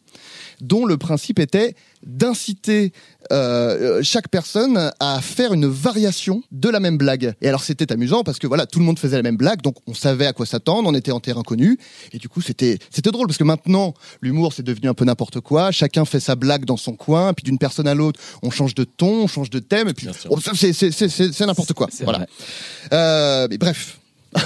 dont 0.62 0.86
le 0.86 0.98
principe 0.98 1.40
était 1.40 1.76
d'inciter 2.06 2.94
euh, 3.32 4.02
chaque 4.04 4.30
personne 4.30 4.92
à 5.00 5.20
faire 5.22 5.54
une 5.54 5.66
variation 5.66 6.44
de 6.52 6.70
la 6.70 6.80
même 6.80 6.98
blague. 6.98 7.34
Et 7.42 7.48
alors 7.48 7.64
c'était 7.64 7.92
amusant 7.92 8.24
parce 8.24 8.38
que 8.38 8.46
voilà, 8.46 8.66
tout 8.68 8.78
le 8.80 8.86
monde 8.86 9.00
faisait 9.00 9.16
la 9.18 9.24
même 9.24 9.38
blague, 9.38 9.62
donc 9.64 9.76
on 9.88 9.94
savait 9.96 10.28
à 10.28 10.34
quoi 10.34 10.46
s'attendre, 10.46 10.88
on 10.88 10.94
était 10.94 11.12
en 11.12 11.20
terrain 11.20 11.42
connu, 11.42 11.80
et 12.14 12.20
du 12.20 12.30
coup 12.30 12.42
c'était 12.42 12.78
c'était 12.92 13.10
drôle 13.12 13.26
parce 13.28 13.38
que 13.40 13.44
maintenant 13.44 13.94
l'humour 14.22 14.54
c'est 14.54 14.62
devenu 14.64 14.88
un 14.88 14.94
peu 14.94 15.06
n'importe 15.06 15.40
quoi, 15.40 15.72
chacun 15.72 16.06
fait 16.06 16.20
sa 16.20 16.36
blague 16.36 16.66
dans 16.66 16.78
son 16.78 16.94
coin, 16.96 17.34
puis 17.34 17.44
d'une 17.44 17.58
personne 17.58 17.88
à 17.88 17.96
l'autre 17.96 18.20
on 18.44 18.52
change 18.52 18.76
de 18.76 18.84
ton, 18.84 19.24
on 19.24 19.28
change 19.28 19.50
de 19.50 19.60
thème, 19.60 19.88
et 19.90 19.94
puis 19.94 20.08
oh, 20.30 20.40
c'est 20.54 20.72
c'est 20.74 20.92
c'est 20.92 21.10
c'est- 21.10 21.32
c'est 21.34 21.46
n'importe 21.46 21.74
quoi. 21.74 21.88
Voilà. 22.04 22.28
Euh, 22.94 23.48
mais 23.50 23.58
bref. 23.58 24.00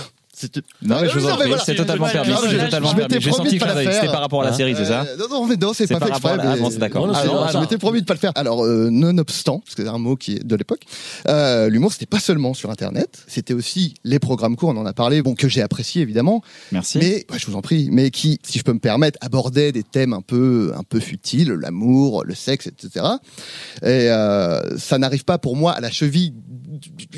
Non, 0.81 1.01
mais 1.01 1.09
je 1.09 1.19
vous 1.19 1.29
en 1.29 1.35
prie, 1.35 1.51
c'est 1.65 1.75
totalement 1.75 2.07
permis. 2.07 2.31
je- 2.31 2.49
C'est 2.49 2.65
totalement 2.65 2.93
permis. 2.93 3.15
J'ai 3.19 3.29
promis 3.29 3.49
senti 3.49 3.59
de 3.59 3.63
que 3.85 3.91
c'était 3.93 4.05
par 4.07 4.21
rapport 4.21 4.41
à 4.41 4.45
la 4.45 4.53
série, 4.53 4.75
c'est 4.75 4.85
ça 4.85 5.05
Euh, 5.07 5.17
Non, 5.17 5.25
non, 5.29 5.47
mais 5.47 5.55
non, 5.57 5.73
c'est 5.73 5.87
pas 5.87 5.99
fait 5.99 6.09
exprès. 6.09 6.37
d'accord. 6.79 7.49
Je 7.53 7.57
m'étais 7.59 7.77
promis 7.77 8.01
de 8.01 8.05
pas 8.05 8.13
le 8.13 8.19
faire. 8.19 8.31
Alors, 8.35 8.63
euh, 8.65 8.89
nonobstant, 8.89 9.59
parce 9.59 9.75
que 9.75 9.83
c'est 9.83 9.89
un 9.89 9.97
mot 9.97 10.15
qui 10.15 10.35
est 10.35 10.43
de 10.45 10.55
l'époque, 10.55 10.81
euh, 11.27 11.69
l'humour, 11.69 11.91
c'était 11.93 12.05
pas 12.05 12.19
seulement 12.19 12.53
sur 12.53 12.69
Internet, 12.71 13.23
c'était 13.27 13.53
aussi 13.53 13.93
les 14.03 14.19
programmes 14.19 14.55
courts, 14.55 14.69
on 14.69 14.77
en 14.77 14.85
a 14.85 14.93
parlé, 14.93 15.21
bon, 15.21 15.35
que 15.35 15.47
j'ai 15.49 15.61
apprécié 15.61 16.01
évidemment, 16.01 16.41
Merci. 16.71 16.97
mais 16.99 17.25
je 17.35 17.45
vous 17.47 17.55
en 17.55 17.61
prie, 17.61 17.89
mais 17.91 18.09
qui, 18.11 18.39
si 18.43 18.59
je 18.59 18.63
peux 18.63 18.73
me 18.73 18.79
permettre, 18.79 19.17
abordaient 19.21 19.71
des 19.71 19.83
thèmes 19.83 20.13
un 20.13 20.21
peu, 20.21 20.71
un 20.77 20.83
peu 20.83 20.99
futiles, 20.99 21.51
l'amour, 21.51 22.23
le 22.25 22.35
sexe, 22.35 22.67
etc. 22.67 23.05
Et 23.83 24.07
ça 24.77 24.97
n'arrive 24.97 25.25
pas 25.25 25.37
pour 25.37 25.55
moi 25.55 25.73
à 25.73 25.79
la 25.81 25.91
cheville 25.91 26.33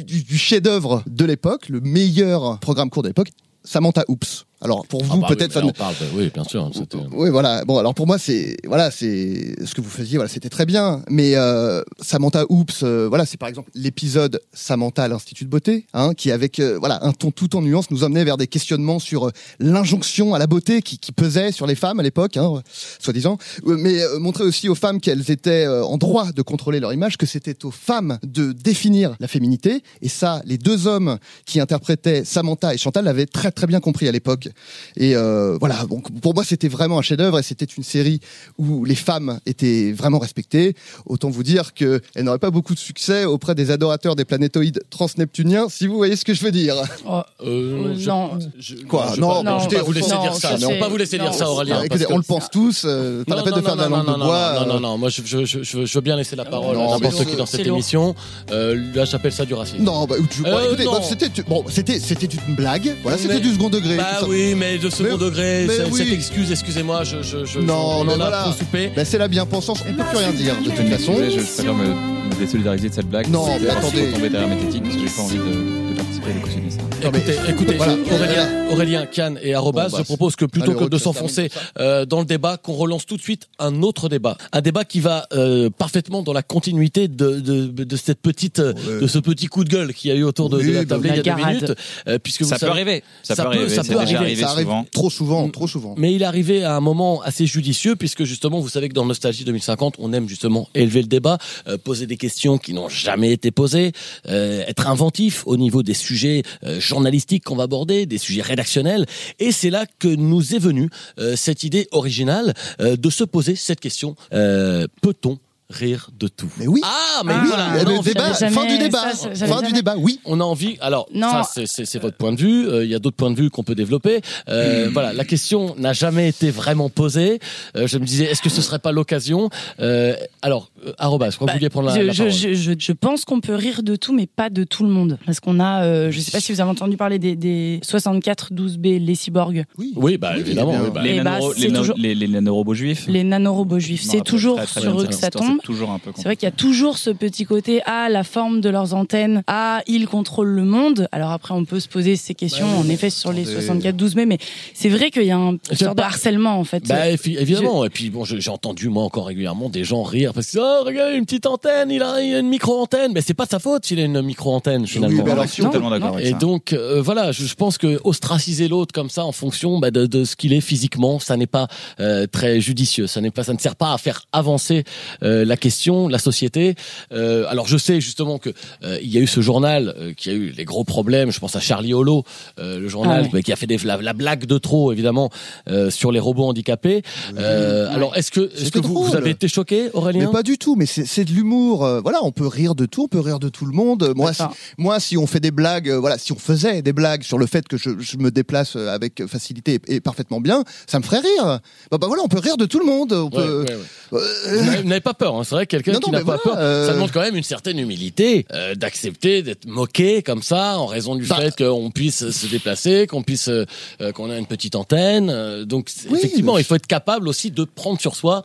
du 0.06 0.38
chef-d'œuvre 0.38 1.04
de 1.08 1.26
l'époque, 1.26 1.70
le 1.70 1.82
meilleur 1.82 2.60
programme 2.60 2.90
court 2.90 3.04
de 3.04 3.10
l'époque, 3.12 3.32
Samantha 3.64 4.04
Oops. 4.08 4.46
Alors 4.64 4.86
pour 4.88 5.02
Ah 5.10 5.14
vous 5.16 5.22
bah 5.22 5.28
peut-être 5.30 5.56
oui, 5.56 5.72
fan- 5.76 5.92
de- 5.94 6.18
Oui, 6.18 6.32
bien 6.34 6.44
sûr. 6.44 6.70
oui, 7.14 7.30
voilà. 7.30 7.66
Bon, 7.66 7.78
alors 7.80 7.94
pour 7.96 8.06
moi, 8.08 8.18
c'est 8.20 8.58
voilà, 8.66 8.92
c'est 8.92 9.56
ce 9.66 9.74
que 9.74 9.82
vous 9.82 9.90
faisiez. 9.90 10.18
Voilà, 10.18 10.30
c'était 10.30 10.50
très 10.50 10.66
bien. 10.66 11.02
Mais 11.10 11.36
euh, 11.36 11.82
Samantha 12.00 12.46
Oops, 12.50 12.84
euh, 12.84 13.08
voilà, 13.10 13.26
c'est 13.26 13.38
par 13.38 13.50
exemple 13.50 13.72
l'épisode 13.74 14.40
Samantha 14.54 15.04
à 15.04 15.08
l'Institut 15.08 15.46
de 15.46 15.50
beauté, 15.50 15.86
hein, 15.94 16.14
qui 16.14 16.32
avec 16.32 16.60
euh, 16.60 16.78
voilà 16.80 17.04
un 17.04 17.12
ton 17.12 17.32
tout 17.32 17.56
en 17.56 17.62
nuance 17.62 17.90
nous 17.92 18.04
emmenait 18.04 18.24
vers 18.24 18.38
des 18.38 18.48
questionnements 18.48 19.00
sur 19.00 19.28
euh, 19.28 19.32
l'injonction 19.60 20.34
à 20.36 20.40
la 20.40 20.48
beauté 20.48 20.82
qui, 20.82 20.98
qui 21.00 21.12
pesait 21.12 21.52
sur 21.52 21.66
les 21.68 21.76
femmes 21.76 22.00
à 22.00 22.04
l'époque, 22.04 22.38
hein, 22.38 22.62
soi-disant. 23.00 23.38
Euh, 23.66 23.76
Mais 23.80 24.02
euh, 24.02 24.20
montrer 24.20 24.44
aussi 24.44 24.70
aux 24.70 24.76
femmes 24.76 25.00
qu'elles 25.00 25.32
étaient 25.32 25.66
euh, 25.66 25.84
en 25.84 25.98
droit 25.98 26.32
de 26.32 26.42
contrôler 26.42 26.80
leur 26.80 26.94
image, 26.94 27.18
que 27.18 27.26
c'était 27.26 27.66
aux 27.66 27.72
femmes 27.72 28.20
de 28.24 28.52
définir 28.52 29.16
la 29.20 29.28
féminité. 29.28 29.82
Et 30.02 30.10
ça, 30.10 30.42
les 30.46 30.58
deux 30.58 30.88
hommes 30.88 31.18
qui 31.46 31.60
interprétaient 31.60 32.24
Samantha 32.26 32.74
et 32.74 32.78
Chantal 32.78 33.06
l'avaient 33.06 33.26
très 33.26 33.52
très 33.52 33.68
bien 33.68 33.80
compris 33.80 34.08
à 34.08 34.12
l'époque. 34.12 34.50
Et 34.98 35.16
euh, 35.16 35.58
voilà, 35.60 35.86
donc 35.90 36.10
pour 36.22 36.34
moi 36.34 36.44
c'était 36.44 36.68
vraiment 36.68 37.00
un 37.00 37.02
chef-d'œuvre 37.02 37.40
et 37.40 37.44
c'était 37.44 37.66
une 37.66 37.84
série 37.84 38.20
où 38.58 38.86
les 38.86 38.96
femmes 38.96 39.40
étaient 39.46 39.92
vraiment 39.92 40.20
respectées. 40.20 40.76
Autant 41.06 41.30
vous 41.30 41.44
dire 41.44 41.74
que 41.74 42.02
elle 42.16 42.26
n'aurait 42.26 42.40
pas 42.40 42.52
beaucoup 42.52 42.74
de 42.74 42.80
succès 42.80 43.26
auprès 43.26 43.56
des 43.56 43.72
adorateurs 43.72 44.16
des 44.16 44.26
planétoïdes 44.26 44.82
transneptuniens, 44.90 45.68
si 45.70 45.88
vous 45.88 45.96
voyez 45.98 46.16
ce 46.16 46.26
que 46.26 46.34
je 46.34 46.44
veux 46.44 46.52
dire. 46.52 46.76
Oh, 47.08 47.22
Euh, 47.46 47.96
je- 47.98 48.08
non. 48.08 48.32
je- 48.60 48.76
Quoi 48.88 49.14
je- 49.16 49.22
Non, 49.22 49.42
je- 49.44 49.50
je 49.50 49.56
écoutez, 49.56 49.76
vais 49.76 49.78
pas 49.78 49.84
vous 49.84 49.90
on- 49.92 49.94
laisser 49.94 50.12
non, 50.16 50.22
dire 50.22 50.36
ça. 50.36 50.56
on 50.68 50.80
pas 50.80 50.90
vous 50.90 50.98
laisser 50.98 51.18
dire 51.18 51.26
non. 51.32 51.34
ça, 51.34 51.50
Aurélien. 51.50 51.82
Écoutez, 51.84 52.06
on 52.10 52.18
le 52.18 52.24
pense 52.24 52.50
tous. 52.50 52.84
euh, 52.86 53.24
pas 53.26 53.36
la 53.36 53.42
Non, 53.42 53.44
peine 53.46 53.54
non, 53.54 53.60
de 53.60 53.66
faire 53.66 53.76
de 53.76 53.82
la 53.82 53.90
non, 53.90 53.98
langue 53.98 54.06
non, 54.08 54.14
de 54.14 54.20
non, 54.20 54.26
bois. 54.26 54.54
Non, 54.60 54.66
non, 54.68 54.76
euh, 54.76 54.80
non, 54.80 54.98
moi 54.98 55.10
je, 55.10 55.22
je, 55.26 55.46
je, 55.46 55.64
je 55.64 55.78
veux- 55.78 55.86
je 55.86 55.94
veux 55.94 56.02
bien 56.02 56.16
laisser 56.16 56.36
la 56.36 56.46
parole 56.46 56.76
non, 56.78 56.94
à 56.94 57.00
n'importe 57.00 57.26
qui 57.26 57.36
dans 57.36 57.46
cette 57.46 57.66
émission. 57.66 58.16
Euh, 58.52 58.80
là, 58.96 59.06
j'appelle 59.06 59.32
ça 59.32 59.46
du 59.46 59.54
racisme. 59.54 59.84
Non, 59.84 60.06
bah, 60.06 60.16
Euh, 60.18 60.24
écoutez, 60.66 60.84
non. 60.86 60.92
bah, 60.94 61.00
c'était 61.08 61.30
bon, 61.48 61.64
c'était 61.70 62.00
c'était 62.00 62.28
une 62.48 62.56
blague. 62.56 62.96
Voilà, 63.04 63.18
c'était 63.18 63.40
du 63.40 63.52
second 63.54 63.70
degré. 63.70 63.98
Bah 63.98 64.20
ça. 64.22 64.26
Oui, 64.50 64.56
mais 64.56 64.78
de 64.78 64.90
second 64.90 65.18
Mais- 65.18 65.26
degré, 65.26 65.66
mais 65.68 65.74
c'est- 65.76 65.84
oui. 65.92 65.98
cette 66.00 66.14
excuse, 66.14 66.52
excusez-moi, 66.52 67.04
je, 67.04 67.22
je, 67.22 67.46
je, 67.46 67.60
Non, 67.60 67.74
on 68.00 68.04
mais 68.04 68.12
en 68.12 68.16
a 68.16 68.18
voilà. 68.18 68.42
trop 68.44 68.52
soupé. 68.54 68.92
Bah, 68.96 69.06
c'est 69.06 69.18
la 69.18 69.28
bien-pensance, 69.28 69.82
on 69.88 69.94
peut 69.94 70.04
plus 70.04 70.18
rien 70.18 70.32
dire 70.32 70.56
de 70.64 70.70
toute 70.70 70.90
façon. 70.90 71.16
Je, 71.18 71.30
je 71.30 71.36
préfère 71.38 71.74
me, 71.74 71.86
me 71.88 72.36
désolidariser 72.40 72.90
de 72.90 72.94
cette 72.94 73.08
blague. 73.10 73.28
Non, 73.30 73.46
mais 73.60 73.68
pas 73.68 73.74
attendez. 73.78 74.12
tomber 74.12 74.30
derrière 74.30 74.50
mes 74.50 74.58
techniques 74.58 74.84
parce 74.84 74.96
que 74.96 75.02
j'ai 75.02 75.16
pas 75.16 75.22
envie 75.22 75.38
de, 75.38 75.90
de 75.92 75.96
participer 75.96 76.32
à 76.32 76.70
ça. 76.72 76.78
Écoutez, 77.04 77.36
écoutez, 77.50 77.74
Voilà. 77.78 77.94
Aurélien, 78.12 78.68
Aurélien, 78.70 79.06
Cannes 79.08 79.40
et 79.42 79.54
Arrobas, 79.56 79.86
Bon, 79.90 79.92
bah, 79.92 79.98
je 80.00 80.04
propose 80.04 80.36
que 80.36 80.46
plutôt 80.46 80.72
allez, 80.72 80.80
que 80.82 80.90
de 80.90 80.98
s'enfoncer 80.98 81.50
euh, 81.80 82.06
dans 82.06 82.20
le 82.20 82.26
débat, 82.26 82.58
qu'on 82.58 82.74
relance 82.74 83.06
tout 83.08 83.18
de 83.18 83.22
suite 83.22 83.48
un 83.60 83.82
autre 83.82 84.08
débat, 84.08 84.38
un 84.52 84.62
débat 84.62 84.86
qui 84.86 85.00
va 85.00 85.26
euh, 85.34 85.70
parfaitement 85.70 86.22
dans 86.22 86.34
la 86.34 86.44
continuité 86.44 87.08
de, 87.08 87.40
de, 87.40 87.66
de 87.68 87.96
cette 87.96 88.22
petite, 88.22 88.60
euh, 88.60 88.74
de 89.02 89.08
ce 89.08 89.18
petit 89.20 89.48
coup 89.48 89.64
de 89.64 89.70
gueule 89.70 89.94
qu'il 89.94 90.12
y 90.12 90.14
a 90.14 90.18
eu 90.18 90.24
autour 90.24 90.50
de, 90.50 90.60
de 90.60 90.64
Oui, 90.64 90.72
la 90.74 90.84
bah 90.84 90.96
table 90.96 91.08
il 91.08 91.10
y 91.10 91.14
a 91.14 91.16
deux 91.18 91.22
garade. 91.24 91.46
minutes, 91.56 91.74
euh, 92.08 92.20
puisque 92.20 92.46
Ça 92.46 92.46
vous 92.46 92.52
peut 92.52 92.58
savez- 92.60 92.72
arriver. 92.72 93.04
Ça, 93.24 93.36
peut 93.36 93.42
peut- 93.44 93.48
arriver. 93.50 93.70
ça 93.70 93.84
peut 93.84 93.98
arriver. 93.98 94.18
arrivé 94.18 94.42
Ça 94.42 94.50
arrive 94.52 94.66
souvent. 94.68 94.86
trop 94.92 95.10
souvent, 95.10 95.50
trop 95.50 95.68
souvent. 95.68 95.96
Mais 95.98 96.14
il 96.14 96.22
est 96.22 96.26
arrivé 96.26 96.64
à 96.64 96.76
un 96.76 96.82
moment 96.82 97.22
assez 97.24 97.46
judicieux 97.48 97.96
puisque 97.96 98.24
justement, 98.26 98.60
vous 98.60 98.70
savez 98.70 98.90
que 98.90 98.94
dans 98.94 99.06
Nostalgie 99.06 99.44
2050, 99.44 99.96
on 100.00 100.14
aime 100.14 100.30
justement 100.30 100.70
élever 100.76 101.02
le 101.02 101.08
débat, 101.08 101.40
euh, 101.68 101.78
poser 101.80 102.06
des 102.06 102.18
questions 102.18 102.58
qui 102.60 102.74
n'ont 102.74 102.90
jamais 102.90 103.32
été 103.32 103.50
posées, 103.52 103.92
euh, 104.30 104.64
être 104.68 104.88
inventif 104.88 105.44
au 105.48 105.58
niveau 105.58 105.82
des 105.84 105.94
sujets 105.96 106.44
euh, 106.64 106.80
journalistiques 106.92 107.46
qu'on 107.46 107.56
va 107.56 107.64
aborder, 107.64 108.06
des 108.06 108.18
sujets 108.18 108.42
rédactionnels. 108.42 109.06
Et 109.40 109.52
c'est 109.52 109.70
là 109.70 109.86
que 110.00 110.10
nous 110.10 110.56
est 110.56 110.60
venue 110.60 110.90
euh, 111.20 111.36
cette 111.36 111.64
idée 111.64 111.88
originale 111.92 112.54
euh, 112.82 112.98
de 112.98 113.10
se 113.10 113.24
poser 113.24 113.56
cette 113.56 113.80
question 113.80 114.16
euh, 114.34 114.88
peut-on 115.02 115.40
rire 115.72 116.10
de 116.20 116.28
tout 116.28 116.50
Mais 116.58 116.68
oui. 116.68 116.82
Ah, 116.84 117.22
mais 117.26 117.34
Ah, 117.36 117.44
voilà, 117.46 117.84
le 117.84 118.04
débat, 118.04 118.34
j'avais 118.40 118.54
fin 118.54 118.66
du 118.66 118.78
débat, 118.78 119.14
ça, 119.14 119.34
fin 119.48 119.62
du 119.62 119.72
débat, 119.72 119.96
oui. 119.98 120.20
on 120.26 120.40
a 120.40 120.44
envie. 120.44 120.78
Alors, 120.82 121.08
Non. 121.14 121.30
ça, 121.44 121.66
c'est- 121.66 122.00
votre 122.00 122.18
point 122.18 122.34
de 122.34 122.40
vue. 122.40 122.68
Euh, 122.68 122.84
Il 122.84 122.90
y 122.90 122.96
a 122.96 123.00
d'autres 123.00 123.16
points 123.16 123.32
de 123.32 123.36
vue 123.36 123.50
qu'on 123.50 123.64
peut 123.64 123.76
développer. 123.76 124.22
Euh, 124.50 124.90
Voilà, 124.94 125.14
la 125.14 125.24
question 125.24 125.76
n'a 125.78 125.94
jamais 125.94 126.30
été 126.30 126.50
vraiment 126.52 126.90
posée. 126.90 127.40
Euh, 127.76 127.88
je 127.88 127.98
me 127.98 128.06
disais, 128.06 128.26
est-ce 128.26 128.42
que 128.42 128.50
ce 128.50 128.62
serait 128.62 128.80
pas 128.80 128.92
l'occasion? 128.92 129.50
Euh, 129.80 130.16
Alors, 130.42 130.72
euh, 130.86 130.94
Arobas, 130.98 131.30
je 131.32 131.36
crois 131.36 131.48
que 131.48 131.52
vous 131.54 131.58
vouliez 131.58 131.70
prendre 131.70 131.88
la, 131.90 131.96
je, 131.96 132.02
la 132.02 132.14
parole. 132.14 132.32
je, 132.32 132.54
je- 132.54 132.72
je 132.78 132.92
pense 132.92 133.24
qu'on 133.26 133.40
peut 133.40 133.56
rire 133.56 133.84
de 133.84 133.96
tout, 133.96 134.14
mais 134.14 134.28
pas 134.28 134.50
de 134.50 134.64
tout 134.64 134.84
le 134.84 134.90
monde. 134.90 135.18
Parce 135.26 135.40
qu'on 135.40 135.60
a, 135.60 135.84
euh, 135.86 136.12
je 136.12 136.20
sais 136.20 136.32
pas 136.32 136.40
si 136.40 136.52
vous 136.52 136.60
avez 136.62 136.70
entendu 136.70 136.98
parler 136.98 137.20
des, 137.20 137.36
des 137.36 137.80
64 137.84 138.52
12B, 138.54 139.00
les 139.00 139.16
cyborgs, 139.16 139.64
Oui, 139.78 139.94
Oui, 139.96 140.18
bah 140.18 140.38
évidemment. 140.38 140.74
oui, 140.84 140.90
bah, 140.94 141.02
Les, 141.04 141.22
bah, 141.22 141.40
nanoro- 141.40 141.54
c'est 141.56 141.62
les, 141.62 141.72
na- 141.72 141.80
toujours- 141.80 141.96
les, 141.98 142.16
les 142.16 142.28
nanorobots 142.28 142.74
juifs. 142.74 143.06
les 143.08 143.24
nanorobots 143.24 143.80
juifs. 143.80 144.02
C'est 144.04 144.22
toujours 144.24 144.58
très, 144.58 144.66
très 144.66 144.82
sur 144.82 145.00
eux 145.02 145.06
que 145.06 145.14
ça 145.14 145.30
tombe. 145.30 145.60
C'est 145.62 145.68
toujours 145.68 145.92
un 145.92 146.00
peu 146.00 146.12
C'est 146.16 146.24
vrai 146.24 146.36
qu'il 146.36 146.48
y 146.48 146.52
a 146.52 146.56
toujours 146.56 146.98
ce 146.98 147.10
petit 147.12 147.46
côté 147.46 147.82
ah 147.86 148.10
la 148.10 148.24
forme 148.24 148.62
de 148.62 148.70
leurs 148.70 148.94
antennes, 148.94 149.44
ah 149.48 149.82
ils 149.88 150.08
contrôlent 150.08 150.50
le 150.50 150.66
monde. 150.66 151.08
Alors 151.12 151.32
après 151.32 151.54
on 151.54 151.66
peut 151.66 151.80
se 151.80 151.88
poser 151.88 152.16
ces 152.16 152.34
questions 152.34 152.66
Bah 152.66 152.78
oui, 152.82 152.88
en 152.88 152.90
effet 152.90 153.10
sur 153.10 153.32
les 153.32 153.44
attendez. 153.44 153.62
64 153.62 153.96
12 153.96 154.16
mai, 154.16 154.26
mais 154.26 154.38
c'est 154.74 154.90
vrai 154.90 155.12
qu'il 155.12 155.24
y 155.24 155.32
a 155.32 155.38
un 155.38 155.58
sorte 155.74 155.98
de 155.98 156.02
harcèlement 156.04 156.58
en 156.60 156.64
fait. 156.64 156.88
Bah, 156.88 157.10
évi- 157.10 157.38
évidemment. 157.38 157.86
Et 157.86 157.90
puis 157.90 158.10
bon, 158.10 158.26
j'ai 158.26 158.50
entendu 158.50 158.90
moi 158.90 159.04
encore 159.04 159.28
régulièrement 159.28 159.70
des 159.70 159.84
gens 159.84 160.04
rire 160.04 160.34
parce 160.34 160.52
que 160.52 160.60
oh 160.60 160.84
regarde 160.86 161.14
une 161.14 161.26
petite 161.26 161.46
antenne, 161.46 161.92
il 161.92 162.02
a, 162.02 162.22
il 162.22 162.36
a 162.36 162.40
une 162.40 162.50
micro 162.50 162.80
antenne, 162.82 163.12
mais 163.14 163.22
c'est 163.22 163.34
pas 163.34 163.46
sa 163.46 163.60
faute 163.60 163.86
s'il 163.86 164.00
a 164.00 164.04
une 164.04 164.22
micro 164.22 164.52
antenne 164.54 164.88
finalement. 164.88 165.24
Je 165.44 165.48
suis 165.48 165.64
totalement 165.64 165.90
d'accord 165.90 166.16
avec 166.16 166.26
Et 166.26 166.32
ça. 166.32 166.38
donc 166.38 166.74
euh, 166.74 167.02
voilà, 167.02 167.32
je, 167.32 167.46
je 167.46 167.56
pense 167.56 167.78
que 167.78 168.00
ostraciser 168.04 168.68
l'autre 168.68 168.94
comme 168.94 169.10
ça 169.10 169.26
en 169.26 169.32
fonction 169.32 169.80
bah, 169.80 169.92
de, 169.92 170.06
de 170.06 170.24
ce 170.24 170.36
qu'il 170.36 170.54
est 170.54 170.62
physiquement, 170.62 171.20
ça 171.20 171.38
n'est 171.38 171.48
pas 171.48 171.68
euh, 172.00 172.26
très 172.28 172.60
judicieux. 172.62 173.08
Ça 173.08 173.22
n'est 173.22 173.32
pas, 173.32 173.44
ça 173.44 173.54
ne 173.54 173.60
sert 173.60 173.76
pas 173.76 173.94
à 173.94 173.98
faire 173.98 174.24
avancer 174.32 174.84
euh, 175.24 175.46
la 175.52 175.58
question, 175.58 176.08
la 176.08 176.22
société. 176.30 176.76
Euh, 177.12 177.46
alors 177.54 177.68
je 177.74 177.78
sais 177.78 177.98
justement 178.10 178.38
que 178.40 178.50
euh, 178.84 178.98
il 179.06 179.10
y 179.14 179.18
a 179.18 179.22
eu 179.22 179.28
ce 179.38 179.42
journal 179.50 179.84
euh, 179.98 180.14
qui 180.20 180.30
a 180.30 180.34
eu 180.34 180.48
les 180.60 180.66
gros 180.72 180.86
problèmes. 180.96 181.30
Je 181.36 181.40
pense 181.44 181.56
à 181.56 181.60
Charlie 181.60 181.94
Holo, 181.94 182.24
euh, 182.60 182.80
le 182.80 182.88
journal 182.96 183.24
Ah 183.28 183.34
ouais. 183.34 183.44
qui 183.44 183.52
a 183.52 183.58
fait 183.62 183.68
des, 183.68 183.78
la, 183.80 183.98
la 184.02 184.14
blague 184.14 184.46
de 184.46 184.58
trop 184.58 184.92
évidemment 184.96 185.30
euh, 185.68 185.90
sur 186.00 186.12
les 186.16 186.20
robots 186.28 186.46
handicapés. 186.52 187.02
Euh, 187.38 187.94
Alors 187.94 188.16
est-ce 188.18 188.32
que, 188.32 188.44
est-ce 188.54 188.66
C'était 188.66 188.80
que 188.82 188.88
vous, 188.88 189.04
vous 189.04 189.16
avez 189.16 189.32
été 189.32 189.48
choqué, 189.48 189.90
Aurélien? 189.94 190.26
Mais 190.28 190.32
pas 190.32 190.44
du 190.44 190.58
tout, 190.58 190.76
mais 190.76 190.86
c'est 190.86 191.06
c'est 191.06 191.26
de 191.26 191.32
l'humour. 191.32 191.84
euh, 191.86 192.00
voilà, 192.02 192.20
on 192.24 192.32
peut 192.32 192.48
rire 192.48 192.76
de 192.76 192.86
tout, 192.86 193.04
on 193.04 193.08
peut 193.08 193.20
rire 193.20 193.40
de 193.40 193.50
tout 193.50 193.66
le 193.66 193.74
monde. 193.82 194.14
Moi, 194.16 194.32
si, 194.34 194.44
moi, 194.78 195.00
si 195.00 195.18
on 195.18 195.28
fait 195.28 195.40
des 195.42 195.52
blagues, 195.52 195.90
euh, 195.90 196.00
voilà, 196.00 196.18
si 196.18 196.32
on 196.32 196.38
faisait 196.40 196.82
des 196.82 196.94
blagues 196.94 197.24
sur 197.24 197.38
le 197.38 197.46
fait 197.46 197.68
que 197.68 197.78
je, 197.78 197.90
je 198.00 198.18
me 198.18 198.32
déplace 198.32 198.76
avec 198.76 199.26
facilité 199.28 199.70
et, 199.88 199.96
et 199.96 200.00
parfaitement 200.00 200.40
bien, 200.40 200.64
ça 200.88 200.98
me 201.00 201.04
ferait 201.04 201.20
rire. 201.32 201.60
Bah, 201.92 201.98
bah 202.00 202.08
voilà, 202.08 202.24
on 202.24 202.28
peut 202.30 202.40
rire 202.40 202.58
de 202.58 202.66
tout 202.66 202.80
le 202.80 202.86
monde. 202.86 203.12
On 203.14 203.26
Ouais, 203.26 203.46
peut. 203.46 203.66
Euh, 204.14 204.82
Vous 204.82 204.88
n'avez- 204.90 205.00
pas 205.02 205.14
peur, 205.14 205.36
hein. 205.36 205.44
c'est 205.44 205.56
vrai 205.56 205.66
que 205.66 205.72
quelqu'un 205.78 206.00
qui 206.00 206.12
n'a 206.12 206.20
pas 206.20 206.24
voilà, 206.24 206.40
peur, 206.44 206.56
euh, 206.58 206.88
ça 206.88 206.94
demande 206.94 207.12
quand 207.12 207.22
même 207.22 207.36
une 207.36 207.44
certaine 207.44 207.80
humilité 207.80 208.46
euh, 208.54 208.76
d'accepter 208.76 209.42
d'être 209.42 209.66
moqué 209.66 210.22
comme 210.22 210.44
ça 210.44 210.78
en 210.80 210.86
raison 210.86 211.16
du 211.16 211.26
Bah. 211.26 211.38
fait 211.38 211.56
qu'on 211.56 211.90
puisse 211.92 212.30
se 212.30 212.48
déplacer, 212.48 213.08
qu'on 213.08 213.24
puisse, 213.24 213.48
euh, 213.48 213.66
euh, 214.02 214.12
qu'on 214.12 214.30
a 214.30 214.38
une 214.38 214.46
petite 214.48 214.76
antenne. 214.76 215.30
euh, 215.30 215.66
donc 215.66 215.90
Oui, 216.10 216.18
effectivement, 216.18 216.56
mais- 216.56 216.62
il 216.62 216.64
faut 216.66 216.76
être 216.76 216.88
capable 216.88 217.28
aussi 217.28 217.52
de 217.52 217.64
prendre 217.64 218.00
sur 218.02 218.16
soi. 218.16 218.44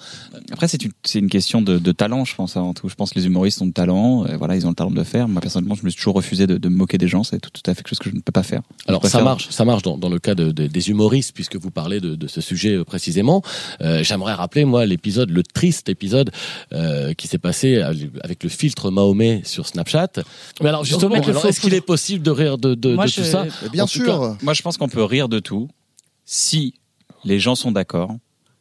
Après, 0.52 0.68
c'est 0.68 0.82
une, 0.82 0.92
c'est 1.04 1.18
une 1.18 1.28
question 1.30 1.62
de, 1.62 1.78
de 1.78 1.92
talent, 1.92 2.24
je 2.24 2.34
pense, 2.34 2.56
avant 2.56 2.72
tout. 2.74 2.88
Je 2.88 2.94
pense 2.94 3.10
que 3.12 3.18
les 3.18 3.26
humoristes 3.26 3.60
ont 3.60 3.66
de 3.66 3.72
talent. 3.72 4.24
euh, 4.26 4.36
voilà, 4.36 4.56
ils 4.56 4.66
ont 4.66 4.70
le 4.70 4.74
talent 4.74 4.90
de 4.90 4.96
le 4.96 5.04
faire. 5.04 5.28
Moi, 5.28 5.40
personnellement, 5.40 5.74
je 5.74 5.84
me 5.84 5.90
suis 5.90 5.98
toujours 5.98 6.14
refusé 6.14 6.46
de, 6.46 6.56
de 6.58 6.68
me 6.68 6.76
moquer 6.76 6.98
des 6.98 7.08
gens. 7.08 7.24
C'est 7.24 7.40
tout, 7.40 7.50
tout 7.50 7.62
à 7.70 7.74
fait 7.74 7.82
quelque 7.82 7.88
chose 7.88 7.98
que 7.98 8.10
je 8.10 8.14
ne 8.14 8.20
peux 8.20 8.32
pas 8.32 8.42
faire. 8.42 8.62
Je 8.84 8.88
Alors 8.88 9.04
ça 9.06 9.20
marche, 9.22 9.48
ça 9.50 9.64
marche 9.64 9.82
dans, 9.82 9.98
dans 9.98 10.08
le 10.08 10.18
cas 10.18 10.34
de, 10.34 10.52
de- 10.52 10.66
des 10.66 10.90
humoristes 10.90 11.32
puisque 11.34 11.56
vous 11.56 11.70
parlez 11.70 12.00
de, 12.00 12.14
de 12.14 12.26
ce 12.28 12.40
sujet 12.40 12.74
euh, 12.74 12.84
précisément. 12.84 13.42
Euh, 13.80 14.02
J'aimerais 14.02 14.34
rappeler 14.34 14.64
moi 14.64 14.86
l'épisode, 14.86 15.30
le 15.30 15.42
triste 15.56 15.88
épisode 15.88 16.30
euh, 16.74 17.14
qui 17.14 17.26
s'est 17.28 17.38
passé 17.38 17.80
avec 18.22 18.42
le 18.44 18.50
filtre 18.50 18.90
Mahomet 18.90 19.40
sur 19.44 19.66
Snapchat. 19.66 20.12
Mais 20.60 20.68
alors 20.68 20.84
justement, 20.84 21.14
est-ce 21.16 21.60
qu'il 21.60 21.72
est 21.74 21.80
possible 21.94 22.22
de 22.22 22.30
rire 22.30 22.58
de, 22.58 22.74
de, 22.74 22.94
Moi, 22.94 23.06
de 23.06 23.10
je- 23.10 23.16
tout 23.22 23.24
ça 23.24 23.46
mais 23.62 23.68
bien 23.70 23.84
En 23.84 23.86
sûr. 23.86 24.04
cas, 24.06 24.36
Moi, 24.42 24.52
je 24.54 24.60
pense 24.62 24.76
qu'on 24.76 24.88
peut 24.88 25.02
rire 25.04 25.28
de 25.30 25.38
tout 25.38 25.68
si 26.26 26.74
les 27.24 27.38
gens 27.40 27.54
sont 27.54 27.72
d'accord, 27.72 28.10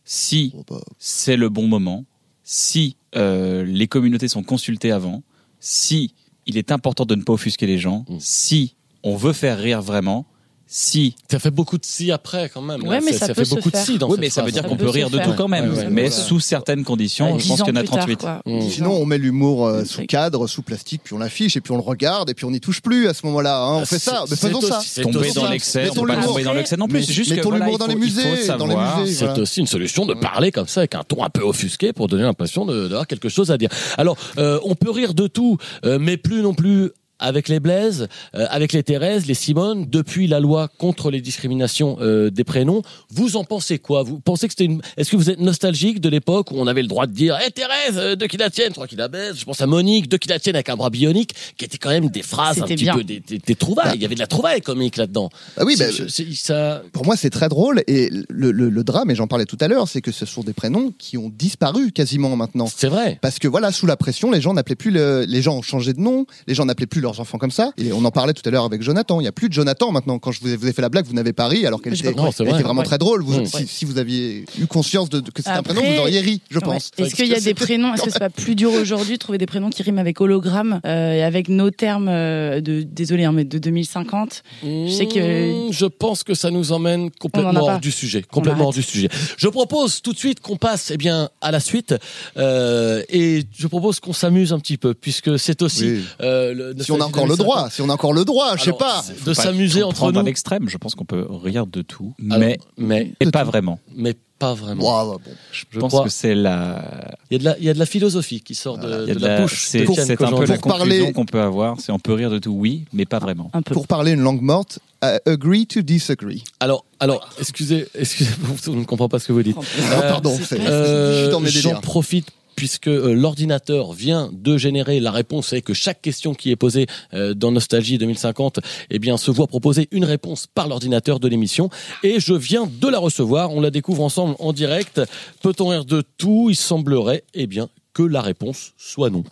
si 0.06 0.54
Oh, 0.56 0.64
bah, 0.70 0.82
c'est 0.98 1.36
le 1.36 1.50
bon 1.50 1.68
moment, 1.68 2.06
si 2.44 2.96
euh, 3.16 3.66
les 3.66 3.88
communautés 3.88 4.28
sont 4.30 4.44
consultées 4.44 4.92
avant, 4.92 5.22
si 5.60 6.14
il 6.46 6.58
est 6.58 6.72
important 6.72 7.06
de 7.06 7.16
ne 7.16 7.24
pas 7.24 7.34
offusquer 7.34 7.68
les 7.68 7.78
gens, 7.80 8.06
Mm. 8.08 8.18
si 8.20 8.76
on 9.04 9.16
veut 9.18 9.34
faire 9.34 9.58
rire 9.60 9.82
vraiment, 9.82 10.26
si 10.68 11.16
Ça 11.30 11.38
fait 11.40 11.52
beaucoup 11.52 11.78
de 11.78 11.86
si 11.86 12.12
après 12.12 12.50
quand 12.54 12.62
même. 12.62 12.82
Ouais, 12.84 12.96
là. 12.96 13.02
mais 13.06 13.12
C'est- 13.14 13.20
ça 13.20 13.28
ça 13.28 13.34
peut 13.34 13.42
fait 13.42 13.46
se 13.50 13.56
beaucoup 13.56 13.70
de 13.72 13.78
si 13.78 13.98
dans 14.00 14.08
oui, 14.08 14.14
cette 14.14 14.20
mais 14.22 14.30
ça 14.30 14.42
veut 14.42 14.48
phrase. 14.48 14.54
dire 14.54 14.64
Ça 14.64 14.70
qu'on 14.70 14.76
peut 14.78 14.86
peut 14.86 14.92
se 14.92 14.96
rire 14.96 15.10
de 15.12 15.18
faire. 15.18 15.28
tout 15.28 15.34
quand 15.38 15.48
même, 15.48 15.72
Ouais, 15.72 15.78
ouais, 15.78 15.88
mais 15.90 16.04
ouais. 16.04 16.10
sous 16.12 16.40
certaines 16.40 16.84
conditions. 16.84 17.34
Ouais, 17.34 17.40
je 17.40 17.44
dix 17.44 17.50
pense 17.50 17.62
ans 17.62 17.66
qu'il 17.66 17.76
y 17.76 17.78
en 17.78 17.82
a 17.82 17.84
plus 17.84 17.90
tard, 17.90 17.98
38. 18.00 18.20
quoi. 18.20 18.42
Mm. 18.46 18.60
Dix 18.60 18.72
Sinon, 18.72 18.92
on 18.94 19.06
met 19.06 19.18
l'humour 19.20 19.68
euh, 19.68 19.86
sous 19.86 20.06
cadre, 20.06 20.48
sous 20.48 20.64
plastique, 20.64 21.02
puis 21.04 21.14
on 21.14 21.20
l'affiche, 21.20 21.56
et 21.56 21.62
puis 21.62 21.72
on 21.72 21.76
le 21.78 21.84
regarde, 21.84 22.30
et 22.32 22.34
puis 22.34 22.46
on 22.46 22.52
n'y 22.52 22.60
touche 22.60 22.82
plus 22.82 23.08
à 23.08 23.14
ce 23.14 23.26
moment-là. 23.28 23.62
hein. 23.62 23.76
On 23.82 23.86
fait 23.86 24.00
ça, 24.00 24.24
mais 24.30 24.36
faisons 24.36 24.60
ça. 24.62 24.80
aussi- 24.80 24.90
c'est 24.90 25.02
Tomber 25.04 25.20
aussi- 25.20 25.34
dans 25.34 25.50
l'excès, 25.50 25.84
Mettons 25.84 25.92
on 25.92 26.02
peut 26.02 26.08
pas 26.08 26.14
l'humour. 26.16 26.30
tomber 26.30 26.44
dans 26.44 26.54
l'excès 26.54 26.78
non 26.78 26.88
plus. 26.88 27.00
Mais- 27.00 27.06
C'est 27.06 27.14
juste 27.14 27.30
que 27.32 27.36
mettons 27.36 27.50
voilà, 27.50 27.66
l'humour 27.66 27.78
il 27.78 27.80
dans 27.80 27.86
faut- 27.94 28.00
les 28.00 28.06
il 28.08 28.12
faut 28.12 28.18
musées, 28.18 28.30
dans 28.30 28.66
les 28.66 28.72
savoir- 28.74 29.00
musées. 29.00 29.14
C'est 29.14 29.26
Voilà. 29.26 29.42
aussi 29.42 29.60
une 29.60 29.68
solution 29.68 30.06
de 30.08 30.14
parler 30.16 30.52
comme 30.52 30.68
ça 30.68 30.82
avec 30.82 30.96
un 30.96 31.04
ton 31.04 31.24
un 31.24 31.30
peu 31.30 31.42
offusqué 31.44 31.94
pour 31.94 32.08
donner 32.08 32.24
l'impression 32.24 32.66
de- 32.66 32.88
d'avoir 32.88 33.06
quelque 33.08 33.30
chose 33.30 33.52
à 33.52 33.58
dire. 33.58 33.70
Alors, 33.98 34.18
euh, 34.40 34.60
on 34.64 34.74
peut 34.76 34.90
rire 34.92 35.14
de 35.14 35.28
tout, 35.28 35.58
euh, 35.86 36.00
mais 36.00 36.18
plus 36.18 36.42
non 36.42 36.54
plus 36.54 36.90
avec 37.20 37.48
les 37.50 37.60
Blaise, 37.60 38.08
euh, 38.36 38.46
avec 38.50 38.74
les 38.74 38.84
Thérèse, 38.84 39.26
les 39.26 39.34
Simone, 39.34 39.86
depuis 39.90 40.28
la 40.28 40.40
loi 40.40 40.68
contre 40.78 41.12
les 41.12 41.22
discriminations 41.22 41.98
euh, 42.02 42.30
des 42.30 42.44
prénoms. 42.44 42.82
Vous 43.12 43.38
en 43.38 43.44
pensez 43.44 43.80
quoi? 43.80 44.04
Vous 44.04 44.20
pensez 44.20 44.48
que 44.48 44.54
c'était 44.54 44.66
une 44.66 44.82
Est-ce 44.98 45.12
que 45.12 45.16
vous 45.16 45.30
êtes 45.30 45.40
nostalgique 45.40 46.02
de 46.02 46.10
l'époque 46.10 46.52
où 46.52 46.56
on 46.58 46.68
avait 46.68 46.82
le 46.82 46.88
droit 46.88 47.08
de 47.08 47.14
dire 47.14 47.38
"Eh 47.46 47.52
Thérèse, 47.52 47.98
euh, 47.98 48.16
de 48.16 48.26
qui 48.26 48.38
la 48.38 48.50
tienne? 48.50 48.68
Je 48.70 48.74
crois 48.74 48.88
qu'il 48.88 48.98
la 48.98 49.08
baise." 49.08 49.38
Je 49.40 49.46
pense 49.46 49.62
à 49.62 49.68
Monique, 49.68 50.10
de 50.10 50.18
qui 50.18 50.28
la 50.28 50.40
tienne 50.40 50.56
avec 50.56 50.70
un 50.70 50.76
bras 50.76 50.90
bionique, 50.90 51.32
qui 51.58 51.66
était 51.66 51.78
quand 51.78 51.90
même 51.90 52.10
des 52.10 52.24
phrases 52.24 52.62
un 52.62 52.66
petit 52.66 52.84
bien. 52.84 52.96
peu 52.96 53.04
des, 53.04 53.20
des- 53.20 53.38
des 53.40 53.56
trouvailles. 53.56 53.96
Il 53.96 54.02
y 54.02 54.06
avait 54.06 54.16
de 54.16 54.20
la 54.20 54.28
trouvaille 54.28 54.62
comique 54.62 54.98
là-dedans. 54.98 55.30
Ah 55.58 55.64
oui, 55.66 55.76
bah, 55.78 55.86
je- 55.92 56.08
c'est- 56.08 56.34
ça. 56.36 56.84
Pour 56.92 57.06
moi, 57.06 57.16
c'est 57.16 57.30
très 57.30 57.50
drôle. 57.50 57.84
Et 57.88 58.10
le, 58.30 58.52
le- 58.52 58.70
le 58.70 58.84
drame, 58.84 59.10
et 59.12 59.16
j'en 59.16 59.28
parlais 59.28 59.46
tout 59.46 59.58
à 59.62 59.68
l'heure, 59.68 59.88
c'est 59.88 60.02
que 60.02 60.12
ce 60.12 60.26
sont 60.26 60.42
des 60.44 60.54
prénoms 60.54 60.94
qui 60.98 61.18
ont 61.18 61.30
disparu 61.34 61.92
quasiment 61.92 62.36
maintenant. 62.36 62.68
C'est 62.74 62.88
vrai. 62.90 63.20
Parce 63.22 63.40
que 63.40 63.48
voilà, 63.48 63.72
sous 63.72 63.86
la 63.86 63.96
pression, 63.98 64.32
les 64.32 64.42
gens 64.42 64.54
n'appelaient 64.54 64.76
plus 64.76 64.92
le- 64.92 65.26
les 65.28 65.42
gens 65.42 65.58
ont 65.58 65.62
changé 65.62 65.94
de 65.94 66.00
nom, 66.02 66.26
les 66.48 66.54
gens 66.56 66.66
n'appelaient 66.66 66.86
plus 66.88 67.02
leurs 67.06 67.20
enfants 67.20 67.38
comme 67.38 67.52
ça. 67.52 67.72
Et 67.78 67.92
on 67.94 68.04
en 68.06 68.12
parlait 68.12 68.34
tout 68.34 68.42
à 68.46 68.52
l'heure 68.52 68.66
avec 68.66 68.82
Jonathan. 68.82 69.20
Il 69.20 69.24
n'y 69.24 69.28
a 69.30 69.32
plus 69.32 69.48
de 69.50 69.54
Jonathan 69.54 69.92
maintenant. 69.92 70.20
Quand 70.20 70.32
je 70.32 70.42
vous 70.42 70.50
ai, 70.50 70.56
vous 70.56 70.68
ai 70.68 70.74
fait 70.74 70.82
la 70.82 70.90
blague, 70.90 71.06
vous 71.06 71.14
n'avez 71.14 71.34
pas 71.34 71.48
ri, 71.48 71.66
alors 71.66 71.82
qu'elle 71.82 71.94
était, 71.94 72.04
pas 72.04 72.10
compris. 72.12 72.26
Non, 72.26 72.32
c'est 72.32 72.44
elle 72.44 72.50
vrai. 72.50 72.58
était 72.60 72.64
vraiment 72.64 72.82
Ouais. 72.82 72.86
très 72.86 72.98
drôle. 72.98 73.24
Vous, 73.24 73.46
si, 73.46 73.68
si 73.68 73.86
vous 73.86 73.98
aviez 73.98 74.46
eu 74.60 74.68
conscience 74.68 75.10
de, 75.10 75.20
de- 75.22 75.32
que 75.32 75.42
c'était 75.42 75.50
un 75.58 75.64
prénom, 75.64 75.82
vous 75.82 76.00
auriez 76.02 76.20
ri, 76.20 76.42
je 76.50 76.58
Ouais. 76.60 76.64
pense. 76.66 76.92
Est-ce 76.98 77.16
qu'il 77.16 77.28
y 77.28 77.34
a 77.36 77.40
des 77.40 77.54
prénoms 77.54 77.94
Est-ce 77.94 78.04
que 78.04 78.10
c'est 78.12 78.20
pas 78.20 78.30
plus 78.30 78.56
dur 78.56 78.72
aujourd'hui 78.74 79.14
de 79.14 79.20
trouver 79.20 79.38
des 79.38 79.46
prénoms 79.46 79.70
qui 79.70 79.82
riment 79.84 80.00
avec 80.00 80.20
hologramme 80.22 80.82
euh, 80.86 81.14
et 81.14 81.24
avec 81.24 81.48
nos 81.50 81.72
termes 81.72 82.08
euh, 82.10 82.60
de 82.62 82.82
désolé 82.82 83.24
hein, 83.26 83.32
mais 83.32 83.46
de 83.46 83.58
2050 83.58 84.44
Je 84.64 84.90
sais 84.90 85.06
que 85.08 85.36
Mmh, 85.70 85.72
je 85.74 85.86
pense 85.86 86.24
que 86.24 86.34
ça 86.34 86.50
nous 86.52 86.72
emmène 86.72 87.10
complètement 87.12 87.52
a 87.68 87.74
hors 87.74 87.80
du 87.80 87.92
sujet, 87.92 88.22
complètement 88.24 88.66
hors 88.66 88.74
du 88.74 88.82
sujet. 88.84 89.10
Je 89.38 89.48
propose 89.48 90.02
tout 90.02 90.14
de 90.14 90.18
suite 90.18 90.40
qu'on 90.40 90.58
passe 90.58 90.92
eh 90.92 90.98
bien 90.98 91.30
à 91.42 91.52
la 91.52 91.60
suite 91.60 91.94
euh, 92.38 93.02
et 93.10 93.44
je 93.58 93.68
propose 93.68 94.00
qu'on 94.00 94.14
s'amuse 94.14 94.54
un 94.54 94.60
petit 94.60 94.78
peu 94.78 94.94
puisque 94.94 95.38
c'est 95.40 95.62
aussi 95.62 95.84
Oui. 95.86 96.04
euh, 96.22 96.54
le, 96.54 96.84
Si 96.84 96.92
on 96.98 97.02
a 97.02 97.06
encore 97.06 97.28
le 97.28 97.36
droit, 97.38 97.70
si 97.70 97.82
on 97.82 97.90
a 97.90 97.94
encore 97.94 98.14
le 98.14 98.26
droit, 98.26 98.56
je 98.58 98.64
sais 98.64 98.74
pas. 98.74 99.04
de 99.26 99.34
s'amuser 99.34 99.84
entre 99.84 100.08
à 100.08 100.12
nous, 100.12 100.22
l'extrême. 100.24 100.68
Je 100.70 100.78
pense 100.78 100.96
qu'on 100.96 101.06
peut 101.06 101.26
rire 101.30 101.68
de 101.68 101.82
tout, 101.82 102.14
Alors, 102.30 102.40
mais 102.40 102.58
mais 102.78 103.14
et 103.20 103.32
pas 103.32 103.44
vraiment. 103.44 103.80
mais 103.96 104.16
pas 104.38 104.54
vraiment. 104.54 104.82
Bon. 105.06 105.18
Je, 105.54 105.64
Je 105.70 105.80
pense 105.80 105.94
crois- 105.94 106.04
que 106.04 106.10
c'est 106.10 106.36
la, 106.36 107.16
Il 107.32 107.36
y 107.36 107.36
a 107.36 107.40
de 107.40 107.44
la 107.46 107.58
il 107.58 107.64
y 107.64 107.70
a 107.70 107.74
de 107.74 107.80
la 107.80 107.86
philosophie 107.86 108.42
qui 108.42 108.54
sort 108.54 108.78
de, 108.78 108.88
la 108.88 109.14
la- 109.14 109.42
bouche. 109.42 109.66
c'est 109.68 109.84
un 109.84 109.86
peu 109.86 109.96
la 109.96 110.16
Pour 110.18 110.32
conclusion 110.38 110.58
parler- 110.68 111.14
qu'on 111.14 111.26
peut 111.26 111.40
avoir. 111.42 111.80
C'est 111.80 111.92
on 111.94 112.00
peut 112.00 112.12
rire 112.14 112.30
de 112.30 112.40
tout, 112.40 112.52
oui, 112.52 112.84
mais 112.92 113.06
pas 113.06 113.20
vraiment. 113.20 113.50
un 113.54 113.62
peu. 113.62 113.74
Pour 113.74 113.88
parler 113.88 114.12
une 114.12 114.20
langue 114.22 114.42
morte, 114.42 114.80
uh, 115.04 115.18
agree 115.26 115.66
to 115.68 115.82
disagree. 115.82 116.44
Alors 116.60 116.84
alors 117.00 117.30
excusez 117.40 117.88
excusez 117.96 118.32
on 118.68 118.74
ne 118.74 118.84
comprend 118.84 119.08
pas 119.08 119.20
ce 119.20 119.28
que 119.28 119.32
vous 119.34 119.44
dites. 119.44 119.58
Ah, 119.94 120.02
pardon, 120.02 120.38
c'est- 120.44 120.60
Euh, 120.60 121.40
mes 121.40 121.50
J'en 121.50 121.80
profite 121.80 122.28
puisque 122.66 122.88
euh, 122.88 123.14
l'ordinateur 123.14 123.94
vient 123.94 124.32
de 124.34 124.58
générer 124.58 125.00
la 125.00 125.12
réponse 125.12 125.54
et 125.54 125.62
que 125.62 125.76
chaque 125.76 126.02
question 126.02 126.34
qui 126.34 126.50
est 126.50 126.56
posée 126.56 126.88
euh, 127.14 127.36
dans 127.36 127.52
Nostalgie 127.52 128.00
2050, 128.00 128.60
eh 128.90 129.18
se 129.18 129.30
voit 129.30 129.46
proposer 129.46 129.88
une 129.92 130.04
réponse 130.04 130.48
par 130.48 130.68
l'ordinateur 130.68 131.20
de 131.20 131.28
l'émission. 131.28 131.70
Et 132.02 132.20
je 132.20 132.34
viens 132.34 132.66
de 132.66 132.88
la 132.88 132.98
recevoir. 132.98 133.52
On 133.52 133.62
la 133.62 133.70
découvre 133.70 134.02
ensemble 134.02 134.36
en 134.40 134.52
direct. 134.52 135.00
Peut-on 135.44 135.68
rire 135.68 135.86
de 135.86 136.02
tout? 136.18 136.48
Il 136.50 136.56
semblerait, 136.56 137.24
eh 137.36 137.48
que 137.94 138.02
la 138.02 138.22
réponse 138.22 138.74
soit 138.78 139.12
non. 139.12 139.24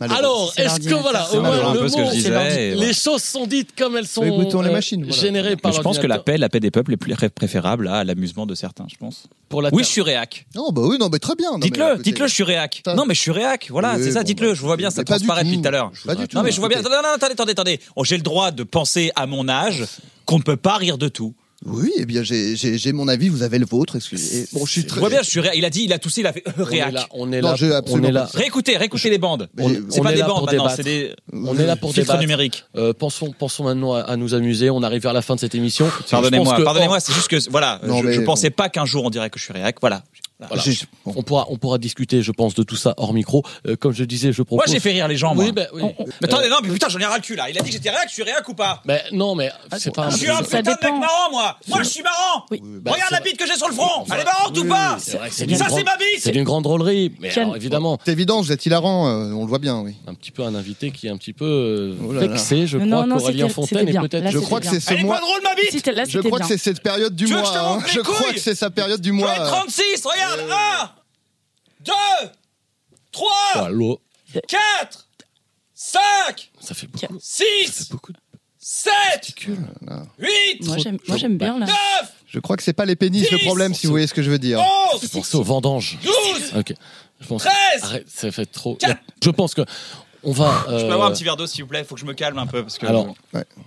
Alors, 0.00 0.52
est-ce 0.56 0.80
que 0.80 0.94
voilà, 0.94 1.26
C'est 1.30 1.36
au 1.36 1.42
moins 1.42 1.66
un 1.68 1.74
le 1.74 1.80
peu 1.80 1.88
ce 1.88 1.96
que 1.96 2.00
mot, 2.00 2.06
je 2.08 2.12
disais, 2.14 2.74
les 2.74 2.92
choses 2.94 3.22
sont 3.22 3.46
dites 3.46 3.70
comme 3.76 3.96
elles 3.96 4.06
sont 4.06 4.22
Écoutons 4.22 4.62
les 4.62 4.70
machines, 4.70 5.04
voilà. 5.04 5.20
générées 5.20 5.56
par 5.56 5.72
Mais 5.72 5.76
je 5.76 5.82
pense 5.82 5.98
que 5.98 6.06
la 6.06 6.18
paix, 6.18 6.38
la 6.38 6.48
paix 6.48 6.60
des 6.60 6.70
peuples 6.70 6.94
est 6.94 6.96
plus 6.96 7.12
ré- 7.12 7.28
préférable 7.28 7.88
à 7.88 8.02
l'amusement 8.04 8.46
de 8.46 8.54
certains, 8.54 8.86
je 8.90 8.96
pense. 8.96 9.24
Pour 9.48 9.62
la 9.62 9.68
oui, 9.72 9.82
je 9.82 9.88
suis 9.88 10.00
réac. 10.02 10.46
Non, 10.54 10.70
bah 10.72 10.82
oui, 10.84 10.96
non, 10.98 11.08
mais 11.12 11.18
très 11.18 11.34
bien. 11.34 11.58
Dites-le, 11.58 11.98
dites-le, 12.02 12.26
je 12.28 12.34
suis 12.34 12.44
réac. 12.44 12.82
Non, 12.96 13.04
mais 13.06 13.14
je 13.14 13.20
suis 13.20 13.30
réac. 13.32 13.66
Voilà, 13.70 13.96
Oui, 13.96 14.02
c'est 14.04 14.12
ça, 14.12 14.20
bon, 14.20 14.24
dites-le. 14.26 14.48
bah, 14.48 14.54
Je 14.54 14.60
vois 14.62 14.76
bien, 14.76 14.90
ça 14.90 15.04
transparaît 15.04 15.42
tout. 15.42 15.48
depuis 15.48 15.60
tout 15.62 15.68
à 15.68 15.70
l'heure. 15.72 15.92
Pas 16.06 16.14
du 16.14 16.28
tout. 16.28 16.36
Non, 16.36 16.42
mais 16.44 16.50
je 16.52 16.60
vois 16.60 16.68
bien. 16.68 16.78
Écoutez. 16.80 16.94
Non, 16.94 17.02
non, 17.02 17.08
attendez, 17.14 17.32
attendez, 17.32 17.52
attendez. 17.52 17.80
Oh, 17.96 18.04
j'ai 18.04 18.16
le 18.16 18.22
droit 18.22 18.50
de 18.52 18.62
penser 18.62 19.10
à 19.16 19.26
mon 19.26 19.48
âge 19.48 19.84
qu'on 20.24 20.38
ne 20.38 20.42
peut 20.42 20.56
pas 20.56 20.76
rire 20.76 20.96
de 20.98 21.08
tout. 21.08 21.34
Oui, 21.66 21.92
eh 21.98 22.06
bien, 22.06 22.22
j'ai- 22.22 22.56
j'ai 22.56 22.78
j'ai 22.78 22.92
mon 22.92 23.06
avis, 23.06 23.28
vous 23.28 23.42
avez 23.42 23.58
le 23.58 23.66
vôtre, 23.66 23.96
excusez. 23.96 24.46
Bon, 24.54 24.64
je 24.64 24.72
suis 24.72 24.86
très. 24.86 24.98
vois 24.98 25.10
bien, 25.10 25.20
je 25.22 25.28
suis 25.28 25.40
réac. 25.40 25.54
Il 25.56 25.64
a 25.66 25.70
dit, 25.70 25.82
il 25.84 25.92
a 25.92 25.98
toussé, 25.98 26.22
il 26.22 26.26
a 26.26 26.32
fait 26.32 26.42
euh, 26.48 26.52
On 26.56 26.60
est 26.62 26.64
réac. 26.64 26.92
là, 26.92 27.06
on 27.12 27.30
est 27.32 27.40
Non, 27.42 27.50
là, 27.52 27.82
on 27.90 28.02
est 28.02 28.10
là. 28.12 28.22
pas 28.32 28.38
Réécoutez, 28.38 28.78
réécoutez 28.78 29.10
les 29.10 29.18
bandes. 29.18 29.48
C'est 29.90 30.00
pas 30.02 30.12
des 30.12 30.20
là 30.20 30.26
bandes 30.26 30.46
maintenant, 30.46 30.68
c'est 30.74 30.82
des 30.82 31.14
On 31.32 31.54
est 31.58 31.66
là 31.66 31.76
pour 31.76 31.92
filtres 31.92 32.06
débattre. 32.06 32.20
numériques. 32.20 32.64
Euh, 32.76 32.94
pensons, 32.94 33.34
pensons 33.38 33.64
maintenant 33.64 33.92
à, 33.92 34.00
à 34.00 34.16
nous 34.16 34.32
amuser. 34.32 34.70
On 34.70 34.82
arrive 34.82 35.02
vers 35.02 35.12
la 35.12 35.20
fin 35.20 35.34
de 35.34 35.40
cette 35.40 35.54
émission. 35.54 35.86
Pardonnez-moi, 36.10 36.56
que- 36.56 36.62
pardonnez-moi, 36.62 36.98
c'est 36.98 37.12
juste 37.12 37.28
que 37.28 37.36
voilà, 37.50 37.78
Non, 37.86 38.00
je, 38.00 38.06
mais 38.06 38.12
je 38.14 38.20
bon. 38.20 38.26
pensais 38.26 38.48
pas 38.50 38.70
qu'un 38.70 38.86
jour 38.86 39.04
on 39.04 39.10
dirait 39.10 39.28
que 39.28 39.38
je 39.38 39.44
suis 39.44 39.52
réac. 39.52 39.76
Voilà. 39.82 40.02
Voilà. 40.48 40.62
j'ai- 40.62 40.76
bon. 41.04 41.14
On 41.16 41.22
pourra, 41.22 41.46
on 41.50 41.56
pourra 41.56 41.78
discuter, 41.78 42.22
je 42.22 42.32
pense, 42.32 42.54
de 42.54 42.62
tout 42.62 42.76
ça 42.76 42.94
hors 42.96 43.12
micro. 43.12 43.42
Euh, 43.66 43.76
comme 43.76 43.92
je 43.92 44.04
disais, 44.04 44.32
je 44.32 44.42
propose. 44.42 44.66
Moi, 44.66 44.72
j'ai 44.74 44.80
fait 44.80 44.92
rire 44.92 45.08
les 45.08 45.16
gens, 45.16 45.34
moi. 45.34 45.44
Oui, 45.44 45.52
oui. 45.74 45.82
Mais 46.20 46.28
attendez, 46.28 46.48
non, 46.48 46.56
mais 46.62 46.68
putain, 46.70 46.88
j'en 46.88 46.98
ai 46.98 47.04
ras 47.04 47.16
le 47.16 47.22
cul 47.22 47.36
là. 47.36 47.50
Il 47.50 47.58
a 47.58 47.62
dit 47.62 47.68
que 47.70 47.74
j'étais 47.74 47.90
réac, 47.90 48.06
je 48.08 48.14
suis 48.14 48.22
réac 48.22 48.48
ou 48.48 48.54
pas 48.54 48.82
Ben, 48.84 49.00
non, 49.12 49.34
mais 49.34 49.50
c'est 49.78 49.94
pas. 49.94 50.10
Je 50.10 50.16
suis 50.16 50.30
un 50.30 50.42
putain 50.42 50.62
de 50.62 50.68
mec 50.70 50.80
marrant, 50.82 51.30
moi. 51.30 51.56
Moi, 51.68 51.78
je 51.82 51.88
suis 51.88 52.02
marrant. 52.02 52.44
Oui. 52.50 52.60
bah, 52.62 52.92
Regarde 52.92 53.12
la 53.12 53.20
bite 53.20 53.36
que 53.36 53.46
j'ai 53.46 53.56
sur 53.56 53.68
le 53.68 53.74
front. 53.74 54.04
Elle 54.12 54.20
est 54.20 54.24
marrante 54.24 54.56
ou 54.58 54.64
pas 54.64 54.96
C'est 54.98 55.16
vrai 55.18 55.28
que 55.28 55.34
c'est 55.34 55.48
Ça, 55.56 55.64
c'est 55.64 55.70
grande- 55.70 55.84
ma 55.84 55.96
vie. 55.96 56.20
C'est 56.20 56.32
d'une 56.32 56.44
grande 56.44 56.64
drôlerie. 56.64 57.12
Mais 57.20 57.28
Quel- 57.30 57.44
alors, 57.44 57.56
évidemment, 57.56 57.98
C'est 58.04 58.12
évident, 58.12 58.40
vous 58.40 58.52
êtes 58.52 58.64
hilarant, 58.66 59.08
euh, 59.08 59.32
on 59.32 59.42
le 59.42 59.48
voit 59.48 59.58
bien, 59.58 59.80
oui. 59.80 59.94
un 60.06 60.14
petit 60.14 60.30
peu 60.30 60.42
un 60.42 60.54
invité 60.54 60.90
qui 60.90 61.06
est 61.06 61.10
un 61.10 61.16
petit 61.16 61.32
peu 61.32 61.44
euh, 61.44 61.94
Oh 62.06 62.12
là 62.12 62.22
là. 62.22 62.26
vexé, 62.28 62.66
je 62.66 62.78
crois, 62.78 63.06
qu'Aurélien 63.06 63.48
Fontaine 63.48 63.88
est 63.88 63.92
peut-être. 64.00 64.30
Je 64.30 64.38
crois 64.38 64.60
que 64.60 64.66
c'est 64.66 64.80
ce 64.80 64.94
mois. 65.02 65.16
pas 65.16 65.20
drôle, 65.20 65.40
ma 65.42 65.54
bite. 65.54 65.70
C'était- 65.72 65.90
Là, 65.92 66.04
Je 66.08 66.20
crois 66.20 66.38
que 66.38 66.46
c'est 66.46 66.56
cette 66.58 66.80
période 66.82 67.14
du 67.14 67.26
mois. 67.26 67.42
je 67.86 67.98
hein. 67.98 68.02
crois 68.04 68.32
que 68.32 68.38
c'est 68.38 68.54
sa 68.54 68.70
période 68.70 69.00
du 69.00 69.12
mois. 69.12 69.34
ai 69.36 69.40
euh. 69.40 69.46
36, 69.46 70.04
regarde. 70.04 70.29
1, 70.38 70.90
2, 71.84 71.92
3, 73.12 73.28
Oh, 73.56 73.68
l'eau, 73.70 74.00
4, 74.48 75.08
5, 75.74 76.50
ça 76.60 76.74
fait 76.74 76.86
beaucoup. 76.86 77.18
6, 77.20 77.88
beaucoup 77.90 78.12
de 78.12 78.18
7, 78.58 78.92
particules. 79.14 79.58
8, 80.18 80.66
Moi, 80.66 80.76
j'aime, 80.78 80.98
moi, 81.08 81.16
j'aime 81.16 81.38
bien 81.38 81.58
là. 81.58 81.66
9, 81.66 81.74
Je 82.28 82.38
crois 82.38 82.56
que 82.56 82.62
c'est 82.62 82.72
pas 82.74 82.84
les 82.84 82.96
pénis 82.96 83.28
le 83.30 83.38
problème, 83.38 83.74
si 83.74 83.86
vous 83.86 83.92
voyez 83.92 84.06
ce 84.06 84.14
que 84.14 84.22
je 84.22 84.30
veux 84.30 84.38
dire. 84.38 84.60
11, 84.94 85.08
Pensez 85.08 85.36
aux 85.36 85.42
vendanges. 85.42 85.98
12, 86.02 86.52
Ok. 86.58 86.74
Je 87.20 87.26
pense. 87.26 87.42
13. 87.42 87.54
Arrête, 87.82 88.06
ça 88.08 88.30
fait 88.30 88.46
trop. 88.46 88.76
Quatre. 88.76 89.00
Je 89.22 89.30
pense 89.30 89.54
que 89.54 89.60
on 90.22 90.32
va. 90.32 90.64
Je 90.66 90.70
peux 90.70 90.74
euh, 90.76 90.92
avoir 90.92 91.08
un 91.08 91.12
petit 91.12 91.24
verre 91.24 91.36
d'eau 91.36 91.46
s'il 91.46 91.64
vous 91.64 91.68
plaît, 91.68 91.82
faut 91.84 91.94
que 91.94 92.00
je 92.00 92.06
me 92.06 92.12
calme 92.14 92.38
un 92.38 92.46
peu 92.46 92.62
parce 92.62 92.78
que 92.78 92.86
Alors, 92.86 93.14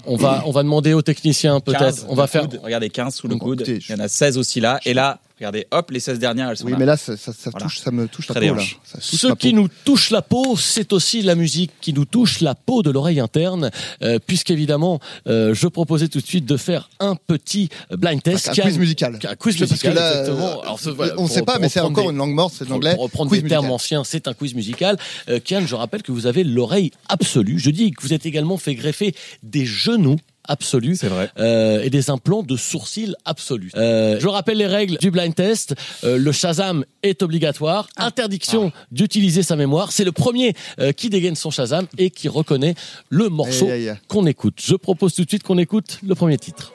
on 0.06 0.16
va, 0.16 0.44
on 0.46 0.52
va 0.52 0.64
demander 0.64 0.94
aux 0.94 1.02
techniciens 1.04 1.60
15, 1.60 1.64
peut-être. 1.64 2.06
On 2.10 2.16
va 2.16 2.24
le 2.24 2.28
faire. 2.30 2.42
coude. 2.44 2.60
regardez 2.64 2.90
15 2.90 3.14
sous 3.16 3.28
le 3.28 3.36
Bon, 3.36 3.46
coude. 3.46 3.62
écoutez, 3.62 3.80
je- 3.80 3.92
Il 3.94 3.98
y 3.98 4.02
en 4.02 4.04
a 4.04 4.08
16 4.08 4.38
aussi 4.40 4.60
là 4.60 4.80
et 4.86 4.94
là, 4.96 5.20
regardez, 5.46 5.68
hop, 5.72 5.92
les 5.92 6.00
16 6.00 6.20
dernières 6.20 6.50
elles 6.50 6.58
sont 6.58 6.66
Oui, 6.66 6.72
là. 6.72 6.78
mais 6.78 6.86
là, 6.86 6.98
ça, 6.98 7.18
ça, 7.18 7.34
ça 7.34 7.50
Voilà. 7.52 7.66
touche, 7.66 7.80
ça 7.80 7.92
me 7.92 8.08
touche 8.08 8.28
la 8.30 8.36
Très 8.36 8.48
peau, 8.50 8.56
là. 8.56 8.64
Ça 8.84 8.98
touche 9.00 9.20
Ce 9.20 9.28
qui 9.34 9.50
peau. 9.52 9.56
nous 9.58 9.68
touche 9.86 10.10
la 10.12 10.22
peau, 10.22 10.56
c'est 10.58 10.94
aussi 10.94 11.22
la 11.22 11.36
musique 11.36 11.72
qui 11.82 11.94
nous 11.94 12.06
touche 12.06 12.42
la 12.42 12.56
peau 12.56 12.82
de 12.84 12.90
l'oreille 12.92 13.20
interne, 13.20 13.70
euh, 14.02 14.20
puisqu'évidemment, 14.26 15.00
euh, 15.28 15.54
je 15.54 15.68
proposais 15.68 16.08
tout 16.08 16.20
de 16.20 16.26
suite 16.26 16.46
de 16.46 16.58
faire 16.58 16.90
un 17.00 17.16
petit 17.16 17.70
blind 17.92 18.22
test. 18.24 18.50
Un 18.50 18.54
quiz 18.54 18.78
musical. 18.78 19.20
Un 19.24 19.36
quiz 19.36 19.58
Parce 19.58 19.70
que 19.70 19.74
musical, 19.74 19.94
là, 19.96 20.20
exactement. 20.22 20.48
euh, 20.60 20.62
Alors, 20.64 20.80
ce- 20.80 20.90
voilà, 20.90 21.14
on 21.14 21.28
pour- 21.28 21.30
sait 21.30 21.42
pas, 21.44 21.60
mais 21.60 21.70
c'est 21.70 21.80
encore 21.80 22.06
des- 22.06 22.12
une 22.12 22.18
langue 22.18 22.34
morte, 22.34 22.54
c'est 22.58 22.66
de 22.66 22.70
l'anglais. 22.70 22.94
Pour 22.96 23.04
reprendre 23.04 23.30
Quiz 23.30 23.44
des 23.44 23.50
termes 23.50 23.66
musical. 23.66 23.76
anciens, 23.76 24.04
c'est 24.04 24.28
un 24.28 24.34
quiz 24.34 24.54
musical. 24.56 24.98
Euh, 25.30 25.40
Kian, 25.40 25.66
je 25.66 25.76
rappelle 25.76 26.04
que 26.04 26.12
vous 26.12 26.26
avez 26.28 26.44
l'oreille 26.44 26.92
absolue. 27.10 27.60
Je 27.60 27.70
dis 27.70 27.92
que 27.92 28.02
vous 28.02 28.14
êtes 28.14 28.26
également 28.26 28.58
fait 28.58 28.76
greffer 28.76 29.14
des 29.44 29.66
genoux 29.66 30.18
absolus 30.48 30.98
C'est 31.00 31.08
vrai. 31.08 31.30
euh, 31.40 31.82
et 31.84 31.90
des 31.90 32.10
implants 32.10 32.44
de 32.44 32.56
sourcils 32.58 33.14
absolus. 33.26 33.72
Euh, 33.76 34.18
je 34.20 34.28
rappelle 34.28 34.58
les 34.58 34.68
règles 34.68 34.98
du 34.98 35.12
blind 35.12 35.34
test. 35.34 35.76
Euh, 36.04 36.18
le 36.18 36.32
Shazam 36.32 36.86
est 37.04 37.22
obligatoire. 37.24 37.88
Ah. 37.98 38.06
Interdiction 38.08 38.72
d'utiliser 38.92 39.44
sa 39.44 39.56
mémoire. 39.56 39.92
C'est 39.92 40.04
le 40.04 40.12
premier 40.12 40.54
euh, 40.80 40.92
qui 40.92 41.10
dégaine 41.10 41.36
son 41.36 41.52
Shazam 41.52 41.88
et 41.98 42.10
qui 42.10 42.28
reconnaît 42.28 42.76
le 43.10 43.30
morceau 43.30 43.70
qu'on 44.08 44.26
écoute. 44.26 44.60
Je 44.64 44.76
propose 44.76 45.14
tout 45.14 45.24
de 45.24 45.30
suite 45.30 45.44
qu'on 45.44 45.58
écoute 45.58 46.00
le 46.06 46.16
premier 46.16 46.38
titre. 46.38 46.74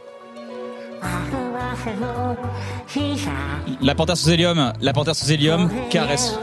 La 3.82 3.94
panthère 3.94 4.16
sous 4.16 4.30
hélium, 4.30 4.72
la 4.80 4.92
panthère 4.92 5.14
sous 5.14 5.30
hélium, 5.30 5.70
caresse, 5.90 6.34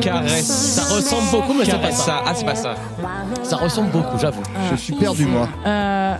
caresse. 0.00 0.46
Ça 0.46 0.94
ressemble 0.94 1.30
beaucoup, 1.30 1.52
mais 1.54 1.64
c'est 1.64 1.78
pas 1.80 1.90
ça. 1.90 2.04
ça. 2.04 2.22
Ah, 2.24 2.32
c'est 2.34 2.44
pas 2.44 2.54
ça. 2.54 2.74
Ça 3.42 3.56
ressemble 3.56 3.90
beaucoup, 3.90 4.18
j'avoue. 4.18 4.42
Je 4.70 4.76
suis 4.76 4.94
perdu, 4.94 5.26
moi. 5.26 5.48
Euh, 5.66 6.16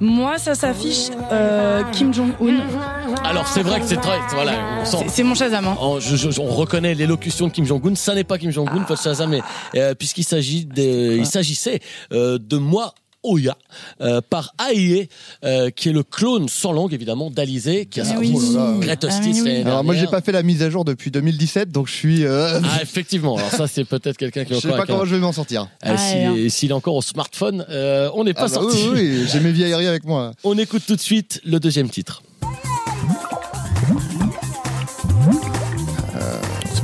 moi, 0.00 0.38
ça 0.38 0.54
s'affiche 0.54 1.08
euh, 1.32 1.82
Kim 1.92 2.12
Jong-un. 2.12 3.24
Alors 3.24 3.46
c'est 3.46 3.62
vrai 3.62 3.80
que 3.80 3.86
c'est 3.86 3.96
très, 3.96 4.18
voilà, 4.32 4.52
on 4.80 4.84
sent. 4.84 4.96
C'est- 5.08 5.22
mon 5.22 5.34
Shazam. 5.34 5.66
hein. 5.66 5.76
On, 5.80 6.00
je- 6.00 6.16
je- 6.16 6.40
on 6.40 6.46
reconnaît 6.48 6.94
l'élocution 6.94 7.46
de 7.48 7.52
Kim 7.52 7.64
Jong-un. 7.64 7.94
Ça 7.94 8.14
n'est 8.14 8.24
pas 8.24 8.38
Kim 8.38 8.50
Jong-un, 8.50 8.84
votre 8.84 9.00
Shazam, 9.02 9.30
mais, 9.30 9.40
euh, 9.76 9.94
puisqu'il 9.94 10.24
s'agit 10.24 10.66
de, 10.66 11.16
il 11.16 11.26
s'agissait 11.26 11.80
euh, 12.12 12.38
de 12.38 12.56
moi. 12.58 12.94
Oya 13.24 13.56
euh, 14.00 14.20
par 14.20 14.54
AIE 14.70 15.08
euh, 15.44 15.70
qui 15.70 15.88
est 15.88 15.92
le 15.92 16.02
clone 16.02 16.48
sans 16.48 16.72
langue 16.72 16.92
évidemment 16.94 17.30
d'Alizé 17.30 17.86
qui 17.86 18.00
a 18.00 18.04
Ah 18.06 18.12
sorti 18.14 18.32
oui. 18.32 18.52
son 18.52 18.78
Great 18.78 19.02
Ah 19.02 19.06
Hostis 19.08 19.28
oui, 19.30 19.40
oui. 19.42 19.48
l'année 19.48 19.62
Alors, 19.66 19.82
moi, 19.84 19.94
j'ai 19.94 20.06
pas 20.06 20.20
fait 20.20 20.32
la 20.32 20.42
mise 20.42 20.62
à 20.62 20.70
jour 20.70 20.84
depuis 20.84 21.10
2017, 21.10 21.70
donc 21.72 21.88
je 21.88 21.92
suis. 21.94 22.24
euh, 22.24 22.60
Ah 22.62 22.82
effectivement, 22.82 23.36
alors 23.36 23.50
ça 23.50 23.66
c'est 23.66 23.84
peut-être 23.84 24.16
quelqu'un 24.16 24.44
qui 24.44 24.52
est 24.52 24.56
je 24.56 24.60
sais 24.60 24.68
pas 24.68 24.82
un- 24.82 24.86
comment 24.86 25.04
je 25.04 25.14
vais 25.14 25.20
m'en 25.20 25.32
sortir. 25.32 25.68
Ah, 25.82 25.96
s'il 25.96 26.18
Ah, 26.26 26.36
est- 26.36 26.72
encore 26.72 26.94
au 26.96 27.02
smartphone, 27.02 27.64
euh, 27.70 28.10
on 28.14 28.24
n'est 28.24 28.34
pas 28.34 28.42
Ah 28.42 28.48
bah 28.48 28.54
sorti. 28.54 28.76
oui, 28.84 28.90
oui, 28.92 29.18
oui, 29.22 29.28
j'ai 29.32 29.40
mes 29.40 29.52
vieilleries 29.52 29.86
avec 29.94 30.04
moi. 30.04 30.32
On 30.44 30.56
écoute 30.58 30.82
tout 30.86 30.96
de 30.96 31.00
suite 31.00 31.40
le 31.44 31.58
deuxième 31.60 31.88
titre. 31.88 32.22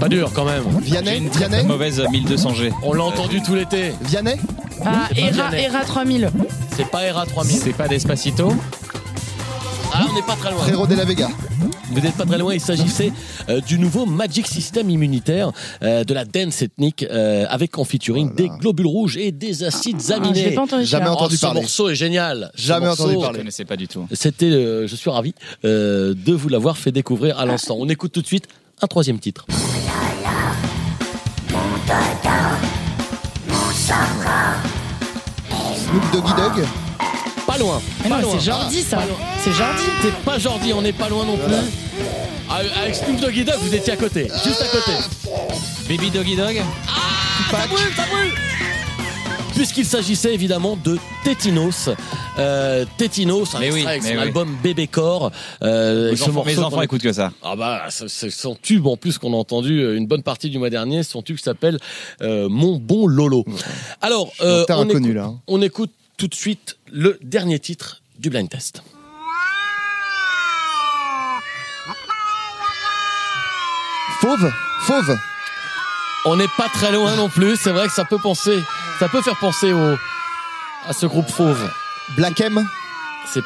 Pas 0.00 0.08
dur 0.08 0.30
quand 0.34 0.44
même. 0.44 0.64
J'ai 0.82 0.90
Vianney 0.92 1.18
une 1.18 1.30
très, 1.30 1.40
très 1.40 1.48
Vianney 1.50 1.68
mauvaise 1.68 2.00
1200G. 2.00 2.72
On 2.82 2.92
l'a 2.94 3.04
entendu 3.04 3.42
tout 3.42 3.54
l'été. 3.54 3.92
Vianney 4.02 4.36
Ah, 4.84 5.08
c'est 5.08 5.14
pas 5.14 5.20
Era, 5.28 5.48
Vianney. 5.50 5.64
Era 5.66 5.80
3000. 5.84 6.30
C'est 6.76 6.86
pas 6.90 7.02
ERA 7.04 7.26
3000. 7.26 7.56
C'est 7.58 7.72
pas 7.72 7.86
Despacito 7.88 8.52
Ah, 9.92 10.06
on 10.10 10.14
n'est 10.14 10.22
pas 10.22 10.36
très 10.36 10.50
loin. 10.50 10.62
Frérot 10.62 10.86
de 10.86 10.94
la 10.94 11.04
Vega. 11.04 11.28
Vous 11.92 12.00
n'êtes 12.00 12.14
pas 12.14 12.24
très 12.24 12.38
loin, 12.38 12.54
il 12.54 12.60
s'agissait 12.60 13.12
euh, 13.48 13.60
du 13.60 13.76
nouveau 13.76 14.06
Magic 14.06 14.46
System 14.46 14.88
immunitaire, 14.90 15.50
euh, 15.82 16.04
de 16.04 16.14
la 16.14 16.24
dance 16.24 16.62
ethnique, 16.62 17.04
euh, 17.10 17.46
avec 17.50 17.76
en 17.78 17.84
featuring 17.84 18.32
des 18.32 18.48
globules 18.48 18.86
rouges 18.86 19.16
et 19.16 19.32
des 19.32 19.64
acides 19.64 19.96
Ah, 19.98 20.04
je 20.08 20.12
aminés. 20.14 20.44
l'ai 20.44 20.50
pas 20.52 20.62
entendu. 20.62 20.84
Jamais 20.84 21.06
celui-là. 21.06 21.12
entendu 21.20 21.34
Oh, 21.34 21.36
ce 21.36 21.40
parler. 21.46 21.60
morceau 21.62 21.88
est 21.90 21.96
génial. 21.96 22.52
Ce 22.54 22.62
Jamais 22.62 22.86
morceau, 22.86 23.02
entendu 23.02 23.16
Je 23.16 23.20
parler. 23.22 23.38
connaissais 23.40 23.64
pas 23.64 23.76
du 23.76 23.88
tout. 23.88 24.06
C'était, 24.12 24.46
euh, 24.46 24.86
je 24.86 24.94
suis 24.94 25.10
ravi 25.10 25.34
euh, 25.64 26.14
de 26.16 26.32
vous 26.32 26.48
l'avoir 26.48 26.78
fait 26.78 26.92
découvrir 26.92 27.38
à 27.40 27.44
l'instant. 27.44 27.76
On 27.78 27.88
écoute 27.88 28.12
tout 28.12 28.22
de 28.22 28.26
suite 28.28 28.46
un 28.82 28.86
troisième 28.86 29.18
titre. 29.18 29.46
Snoop 35.76 36.12
Doggy 36.12 36.32
Dog. 36.34 36.66
Pas 37.46 37.58
loin. 37.58 37.80
Mais 38.02 38.08
pas 38.08 38.16
non, 38.16 38.22
loin. 38.22 38.36
c'est 38.38 38.44
Jordi, 38.44 38.82
ça. 38.82 38.98
C'est 39.42 39.52
Jordi. 39.52 39.82
C'est 40.02 40.14
pas 40.24 40.38
Jordi, 40.38 40.72
on 40.72 40.82
n'est 40.82 40.92
pas 40.92 41.08
loin 41.08 41.24
non 41.24 41.36
plus. 41.36 41.54
Ah, 42.48 42.60
Avec 42.80 42.94
Snoop 42.94 43.20
Doggy 43.20 43.44
Dogg, 43.44 43.56
vous 43.60 43.74
étiez 43.74 43.92
à 43.92 43.96
côté, 43.96 44.28
juste 44.44 44.62
à 44.62 44.66
côté. 44.68 44.92
Baby 45.88 46.10
Doggy 46.10 46.36
Dog 46.36 46.62
Ça 47.50 47.66
brûle, 47.66 47.94
ça 47.96 48.04
brûle 48.10 48.32
Puisqu'il 49.54 49.84
s'agissait 49.84 50.32
évidemment 50.32 50.76
de 50.82 50.98
Tétinos. 51.24 51.90
Euh, 52.38 52.84
Tétinos, 52.96 53.54
un 53.54 53.60
Mais 53.60 53.70
oui, 53.70 53.80
extrait 53.80 53.90
avec 53.92 54.02
mais 54.02 54.08
son 54.10 54.14
oui. 54.16 54.22
album 54.22 54.56
Bébé 54.62 54.86
Corps. 54.86 55.32
Euh, 55.62 56.14
ce 56.14 56.22
enfants, 56.22 56.32
morceau 56.32 56.50
mes 56.50 56.56
qu'on 56.56 56.62
enfants 56.62 56.82
écoutent 56.82 57.02
que 57.02 57.12
ça. 57.12 57.32
Ah 57.42 57.56
bah, 57.56 57.86
c'est 57.90 58.08
c'est 58.08 58.30
son 58.30 58.54
tube 58.54 58.86
en 58.86 58.96
plus 58.96 59.18
qu'on 59.18 59.32
a 59.32 59.36
entendu 59.36 59.80
euh, 59.80 59.96
une 59.96 60.06
bonne 60.06 60.22
partie 60.22 60.48
du 60.50 60.58
mois 60.58 60.70
dernier. 60.70 61.02
Son 61.02 61.22
tube 61.22 61.38
s'appelle 61.38 61.78
euh, 62.22 62.48
Mon 62.48 62.76
bon 62.76 63.06
Lolo. 63.06 63.44
Alors, 64.00 64.32
euh, 64.40 64.64
on, 64.68 64.88
écoute, 64.88 65.06
là, 65.06 65.24
hein. 65.24 65.38
on 65.48 65.60
écoute 65.60 65.90
tout 66.16 66.28
de 66.28 66.34
suite 66.34 66.76
le 66.90 67.18
dernier 67.22 67.58
titre 67.58 68.02
du 68.18 68.30
blind 68.30 68.48
test. 68.48 68.82
Fauve 74.20 74.52
Fauve 74.82 75.18
On 76.26 76.36
n'est 76.36 76.48
pas 76.58 76.68
très 76.68 76.92
loin 76.92 77.16
non 77.16 77.28
plus. 77.28 77.56
C'est 77.56 77.70
vrai 77.70 77.86
que 77.86 77.92
ça 77.94 78.04
peut 78.04 78.18
penser, 78.18 78.58
ça 78.98 79.08
peut 79.08 79.22
faire 79.22 79.38
penser 79.38 79.72
au 79.72 79.96
à 80.86 80.92
ce 80.92 81.06
groupe 81.06 81.28
fauve. 81.28 81.70
Black 82.16 82.40
M 82.40 82.66
C'est 83.26 83.42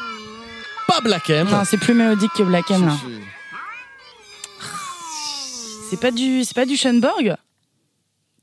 pas 0.87 1.01
Black 1.01 1.29
M. 1.31 1.49
Non, 1.51 1.65
c'est 1.65 1.79
plus 1.79 1.95
mélodique 1.95 2.33
que 2.37 2.43
Black 2.43 2.71
M, 2.71 2.87
là. 2.87 2.97
C'est 5.91 6.01
pas 6.01 6.11
du, 6.11 6.45
c'est 6.45 6.55
pas 6.55 6.67
du 6.67 6.77
Schoenberg 6.77 7.37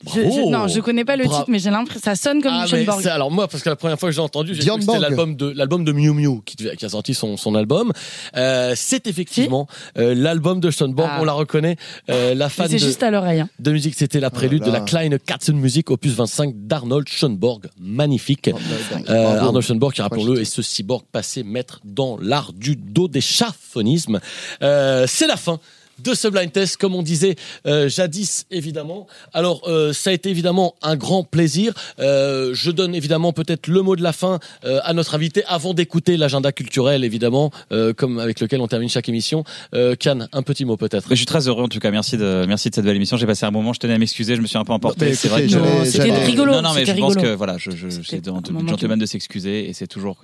Je, 0.07 0.21
je- 0.21 0.49
non, 0.49 0.67
je 0.67 0.79
connais 0.79 1.05
pas 1.05 1.15
le 1.15 1.25
Bra- 1.25 1.37
titre, 1.39 1.49
mais 1.49 1.59
j'ai 1.59 1.69
l'impression 1.69 2.01
ça 2.03 2.15
sonne 2.15 2.41
comme 2.41 2.51
Ah, 2.53 2.65
Schönborg. 2.67 3.01
c'est- 3.01 3.09
alors 3.09 3.29
moi, 3.31 3.47
parce 3.47 3.63
que 3.63 3.69
la 3.69 3.75
première 3.75 3.99
fois 3.99 4.09
que 4.09 4.15
j'ai 4.15 4.21
entendu, 4.21 4.55
j'ai 4.55 4.61
c'était 4.63 4.85
Borg. 4.85 4.99
l'album 4.99 5.35
de 5.35 5.49
l'album 5.49 5.83
de 5.85 5.91
Miu 5.91 6.11
Miu 6.13 6.41
qui, 6.45 6.55
devait- 6.55 6.75
qui 6.75 6.85
a 6.85 6.89
sorti 6.89 7.13
son, 7.13 7.37
son 7.37 7.55
album. 7.55 7.91
Euh, 8.35 8.73
c'est 8.75 9.07
effectivement 9.07 9.67
euh, 9.97 10.13
l'album 10.15 10.59
de 10.59 10.71
Schoenborg. 10.71 11.09
Ah. 11.11 11.19
On 11.21 11.25
la 11.25 11.33
reconnaît. 11.33 11.77
Euh, 12.09 12.33
la 12.33 12.49
fan 12.49 12.67
C'est 12.67 12.73
de, 12.75 12.79
juste 12.79 13.03
à 13.03 13.11
l'oreille. 13.11 13.41
hein. 13.41 13.49
de 13.59 13.71
musique, 13.71 13.95
c'était 13.95 14.19
la 14.19 14.29
prélude 14.29 14.61
là 14.61 14.67
de 14.67 14.71
la. 14.73 14.79
Kleine 14.81 15.17
Katzenmusik, 15.19 15.91
opus 15.91 16.11
25 16.13 16.53
d'Arnold 16.55 17.07
Schoenborg. 17.07 17.67
Magnifique. 17.79 18.49
Oh, 18.53 18.57
bah, 18.57 18.97
bah, 19.07 19.13
Euh. 19.13 19.39
Arnold 19.41 19.65
Schoenborg, 19.65 19.93
qui 19.93 20.01
rappelons-le, 20.01 20.41
est 20.41 20.45
ce 20.45 20.61
cyborg 20.61 21.03
passé 21.11 21.43
maître 21.43 21.79
dans 21.85 22.17
l'art 22.21 22.51
du 22.53 22.75
dos 22.75 23.07
des 23.07 23.21
chaphonismes. 23.21 24.19
Euh, 24.63 25.05
c'est 25.07 25.27
la 25.27 25.37
fin 25.37 25.59
de 25.99 26.13
ce 26.13 26.27
blind 26.27 26.51
test, 26.51 26.77
comme 26.77 26.95
on 26.95 27.03
disait 27.03 27.35
euh, 27.65 27.89
jadis, 27.89 28.45
évidemment. 28.51 29.07
Alors, 29.33 29.61
euh, 29.67 29.93
ça 29.93 30.09
a 30.09 30.13
été 30.13 30.29
évidemment 30.29 30.75
un 30.81 30.95
grand 30.95 31.23
plaisir. 31.23 31.73
Euh, 31.99 32.53
je 32.53 32.71
donne 32.71 32.95
évidemment 32.95 33.33
peut-être 33.33 33.67
le 33.67 33.81
mot 33.81 33.95
de 33.95 34.03
la 34.03 34.13
fin 34.13 34.39
euh, 34.65 34.79
à 34.83 34.93
notre 34.93 35.15
invité 35.15 35.43
avant 35.45 35.73
d'écouter 35.73 36.17
l'agenda 36.17 36.51
culturel, 36.51 37.03
évidemment, 37.03 37.51
euh, 37.71 37.93
comme 37.93 38.19
avec 38.19 38.39
lequel 38.39 38.61
on 38.61 38.67
termine 38.67 38.89
chaque 38.89 39.09
émission. 39.09 39.43
Euh, 39.73 39.95
Kian, 39.95 40.27
un 40.31 40.41
petit 40.43 40.65
mot 40.65 40.77
peut-être. 40.77 41.07
Mais 41.09 41.15
je 41.15 41.19
suis 41.19 41.25
très 41.25 41.47
heureux 41.47 41.63
en 41.63 41.67
tout 41.67 41.79
cas. 41.79 41.91
Merci 41.91 42.17
de 42.17 42.45
merci 42.47 42.69
de 42.69 42.75
cette 42.75 42.85
belle 42.85 42.95
émission. 42.95 43.17
J'ai 43.17 43.27
passé 43.27 43.45
un 43.45 43.51
moment. 43.51 43.73
Je 43.73 43.79
tenais 43.79 43.93
à 43.93 43.97
m'excuser. 43.97 44.35
Je 44.35 44.41
me 44.41 44.47
suis 44.47 44.57
un 44.57 44.63
peu 44.65 44.73
emporté. 44.73 45.13
C'est 45.13 45.27
vrai 45.27 45.45
que 45.45 45.85
c'était 45.85 46.11
rigolo. 46.25 46.53
Non, 46.53 46.61
non, 46.61 46.73
mais 46.73 46.85
je 46.85 46.91
pense 46.93 47.15
rigolo. 47.15 47.21
que 47.21 47.35
voilà, 47.35 47.57
je, 47.57 47.71
je, 47.71 47.89
c'est 48.03 48.21
de, 48.21 48.31
un 48.31 48.67
gentleman 48.67 48.97
de 48.99 49.05
s'excuser 49.05 49.69
et 49.69 49.73
c'est 49.73 49.87
toujours, 49.87 50.17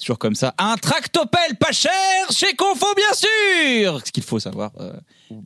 toujours 0.00 0.18
comme 0.18 0.34
ça. 0.34 0.54
Un 0.58 0.76
tractopelle 0.76 1.56
pas 1.58 1.72
cher 1.72 1.90
chez 2.30 2.54
Confo, 2.54 2.86
bien 2.96 3.14
sûr. 3.14 4.00
Ce 4.04 4.10
qu'il 4.12 4.22
faut 4.22 4.38
savoir, 4.40 4.70
euh, 4.80 4.92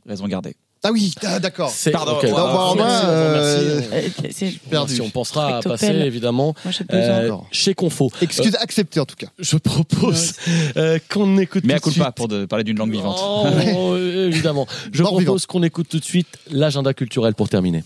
raison 0.07 0.27
gardée. 0.27 0.55
Ah 0.87 0.91
oui, 0.91 1.15
ah, 1.23 1.39
d'accord. 1.39 1.71
C'est- 1.71 1.89
Pardon, 1.89 2.19
bah, 2.21 2.73
Merci, 2.75 3.05
euh, 3.07 3.81
merci. 3.81 3.91
Euh, 3.91 4.27
c'est- 4.31 4.45
perdu. 4.69 4.91
Merci, 4.93 5.01
on 5.01 5.09
pensera 5.09 5.57
à 5.57 5.61
passer 5.63 5.87
évidemment 5.87 6.53
Moi, 6.63 6.71
j'ai 6.71 6.83
besoin. 6.83 7.01
euh, 7.01 7.25
encore. 7.31 7.47
chez 7.51 7.73
Confo. 7.73 8.11
Excuse 8.21 8.55
acceptée 8.59 8.99
en 8.99 9.05
tout 9.07 9.15
cas. 9.15 9.27
Je 9.39 9.57
propose 9.57 10.33
euh, 10.77 10.99
qu'on 11.11 11.39
écoute 11.39 11.63
Mais 11.65 11.73
à 11.73 11.79
tout 11.79 11.89
de 11.89 11.95
coup 11.95 11.99
pas 12.01 12.11
pour 12.11 12.27
de, 12.27 12.45
parler 12.45 12.63
d'une 12.63 12.77
langue 12.77 12.91
vivante. 12.91 13.17
Oh, 13.75 13.93
euh, 13.95 14.27
évidemment. 14.27 14.67
Je 14.91 15.01
Mort 15.01 15.13
propose 15.13 15.21
vivante. 15.23 15.45
qu'on 15.47 15.63
écoute 15.63 15.87
tout 15.89 15.97
de 15.99 16.05
suite 16.05 16.27
l'agenda 16.51 16.93
culturel 16.93 17.33
pour 17.33 17.49
terminer. 17.49 17.83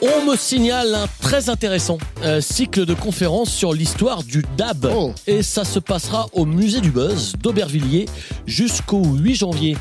On 0.00 0.24
me 0.24 0.36
signale 0.36 0.94
un 0.94 1.06
très 1.20 1.48
intéressant 1.48 1.98
euh, 2.22 2.40
cycle 2.40 2.86
de 2.86 2.94
conférences 2.94 3.50
sur 3.50 3.72
l'histoire 3.72 4.22
du 4.22 4.44
DAB. 4.56 4.92
Oh. 4.94 5.12
Et 5.26 5.42
ça 5.42 5.64
se 5.64 5.80
passera 5.80 6.26
au 6.32 6.44
musée 6.44 6.80
du 6.80 6.92
Buzz 6.92 7.34
d'Aubervilliers 7.42 8.06
jusqu'au 8.46 9.02
8 9.02 9.34
janvier. 9.34 9.76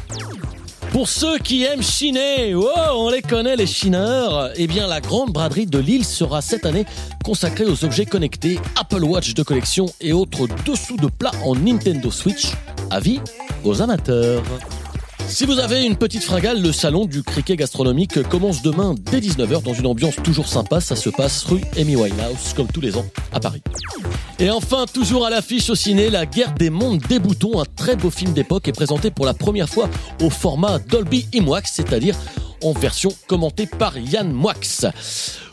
Pour 0.91 1.07
ceux 1.07 1.37
qui 1.37 1.63
aiment 1.65 1.83
chiner, 1.83 2.55
oh, 2.55 2.67
on 2.93 3.11
les 3.11 3.21
connaît 3.21 3.55
les 3.55 3.67
chineurs, 3.67 4.49
eh 4.55 4.65
bien 4.65 4.87
la 4.87 5.01
grande 5.01 5.31
braderie 5.31 5.67
de 5.67 5.77
Lille 5.77 6.05
sera 6.05 6.41
cette 6.41 6.65
année 6.65 6.85
consacrée 7.23 7.65
aux 7.65 7.85
objets 7.85 8.05
connectés, 8.05 8.59
Apple 8.75 9.03
Watch 9.03 9.35
de 9.35 9.43
collection 9.43 9.85
et 10.01 10.13
autres 10.13 10.47
dessous 10.65 10.97
de 10.97 11.07
plats 11.07 11.31
en 11.43 11.55
Nintendo 11.55 12.09
Switch. 12.09 12.53
Avis 12.89 13.19
aux 13.63 13.81
amateurs. 13.83 14.41
Si 15.27 15.45
vous 15.45 15.59
avez 15.59 15.83
une 15.83 15.97
petite 15.97 16.23
fringale, 16.23 16.61
le 16.61 16.71
salon 16.71 17.05
du 17.05 17.21
cricket 17.21 17.59
gastronomique 17.59 18.23
commence 18.29 18.61
demain 18.61 18.95
dès 18.97 19.19
19h 19.19 19.61
dans 19.61 19.73
une 19.73 19.85
ambiance 19.85 20.15
toujours 20.23 20.47
sympa. 20.47 20.79
Ça 20.79 20.95
se 20.95 21.09
passe 21.09 21.43
rue 21.43 21.61
Amy 21.77 21.95
Winehouse, 21.95 22.53
comme 22.55 22.67
tous 22.67 22.81
les 22.81 22.95
ans, 22.97 23.05
à 23.33 23.39
Paris. 23.39 23.61
Et 24.39 24.49
enfin, 24.49 24.85
toujours 24.91 25.25
à 25.25 25.29
l'affiche 25.29 25.69
au 25.69 25.75
ciné, 25.75 26.09
La 26.09 26.25
guerre 26.25 26.53
des 26.53 26.69
mondes 26.69 27.01
des 27.09 27.19
boutons, 27.19 27.59
un 27.59 27.65
très 27.65 27.95
beau 27.95 28.09
film 28.09 28.33
d'époque 28.33 28.67
est 28.67 28.73
présenté 28.73 29.11
pour 29.11 29.25
la 29.25 29.33
première 29.33 29.67
fois 29.69 29.89
au 30.21 30.29
format 30.29 30.79
Dolby 30.79 31.27
IMAX, 31.33 31.73
c'est-à-dire 31.73 32.15
en 32.63 32.71
version 32.71 33.13
commentée 33.27 33.67
par 33.67 33.97
Yann 33.97 34.31
Moix. 34.31 34.55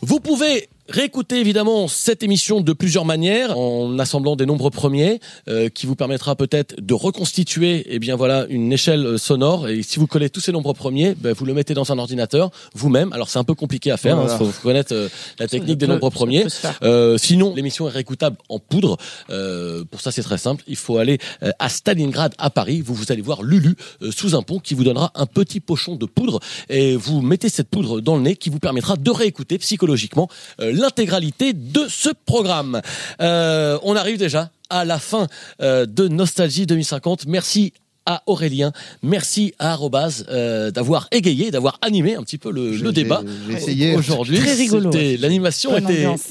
Vous 0.02 0.20
pouvez 0.20 0.68
réécouter 0.88 1.40
évidemment 1.40 1.88
cette 1.88 2.22
émission 2.22 2.60
de 2.60 2.72
plusieurs 2.74 3.04
manières 3.06 3.56
en 3.58 3.98
assemblant 3.98 4.36
des 4.36 4.44
nombres 4.44 4.68
premiers 4.68 5.18
euh, 5.48 5.70
qui 5.70 5.86
vous 5.86 5.96
permettra 5.96 6.36
peut-être 6.36 6.74
de 6.78 6.92
reconstituer 6.92 7.86
eh 7.88 7.98
bien 7.98 8.16
voilà 8.16 8.44
une 8.50 8.70
échelle 8.72 9.06
euh, 9.06 9.16
sonore 9.18 9.68
et 9.68 9.82
si 9.82 9.98
vous 9.98 10.06
collez 10.06 10.28
tous 10.28 10.40
ces 10.40 10.52
nombres 10.52 10.74
premiers 10.74 11.14
ben, 11.14 11.32
vous 11.32 11.46
le 11.46 11.54
mettez 11.54 11.72
dans 11.72 11.90
un 11.90 11.98
ordinateur 11.98 12.50
vous-même 12.74 13.12
alors 13.14 13.30
c'est 13.30 13.38
un 13.38 13.44
peu 13.44 13.54
compliqué 13.54 13.90
à 13.92 13.96
faire 13.96 14.16
il 14.20 14.26
Voilà. 14.28 14.38
faut 14.38 14.52
connaître 14.62 14.92
euh, 14.94 15.08
la 15.38 15.48
technique 15.48 15.78
des 15.78 15.86
peut- 15.86 15.92
nombres 15.92 16.10
premiers 16.10 16.44
euh, 16.82 17.16
sinon, 17.16 17.54
l'émission 17.54 17.88
est 17.88 17.92
réécoutable 17.92 18.36
en 18.48 18.58
poudre. 18.58 18.96
Euh, 19.30 19.84
pour 19.90 20.00
ça, 20.00 20.10
c'est 20.12 20.22
très 20.22 20.38
simple. 20.38 20.62
Il 20.66 20.76
faut 20.76 20.98
aller 20.98 21.18
euh, 21.42 21.50
à 21.58 21.68
Stalingrad, 21.68 22.34
à 22.38 22.50
Paris. 22.50 22.80
Vous, 22.82 22.94
vous 22.94 23.10
allez 23.12 23.22
voir 23.22 23.42
Lulu 23.42 23.76
euh, 24.02 24.10
sous 24.10 24.34
un 24.34 24.42
pont 24.42 24.58
qui 24.58 24.74
vous 24.74 24.84
donnera 24.84 25.10
un 25.14 25.26
petit 25.26 25.60
pochon 25.60 25.96
de 25.96 26.06
poudre 26.06 26.40
et 26.68 26.96
vous 26.96 27.22
mettez 27.22 27.48
cette 27.48 27.68
poudre 27.68 28.00
dans 28.00 28.16
le 28.16 28.22
nez 28.22 28.36
qui 28.36 28.50
vous 28.50 28.58
permettra 28.58 28.96
de 28.96 29.10
réécouter 29.10 29.58
psychologiquement 29.58 30.28
l'intégralité 30.74 31.52
de 31.52 31.86
ce 31.88 32.10
programme. 32.26 32.80
Euh, 33.20 33.78
on 33.82 33.96
arrive 33.96 34.18
déjà 34.18 34.50
à 34.70 34.84
la 34.84 34.98
fin 34.98 35.28
euh, 35.62 35.86
de 35.86 36.08
Nostalgie 36.08 36.66
2050. 36.66 37.26
Merci 37.26 37.72
à 38.06 38.22
Aurélien, 38.26 38.72
merci 39.02 39.54
à 39.58 39.72
Arrobase 39.72 40.26
euh, 40.30 40.70
d'avoir 40.70 41.08
égayé, 41.10 41.50
d'avoir 41.50 41.78
animé 41.82 42.16
un 42.16 42.22
petit 42.22 42.38
peu 42.38 42.50
le, 42.50 42.92
débat 42.92 43.22
j'ai- 43.24 43.52
j'ai 43.52 43.56
essayé. 43.58 43.96
aujourd'hui. 43.96 44.38
Très 44.38 44.54
rigolo. 44.54 44.92
C'était- 44.92 45.16
L'animation 45.16 45.76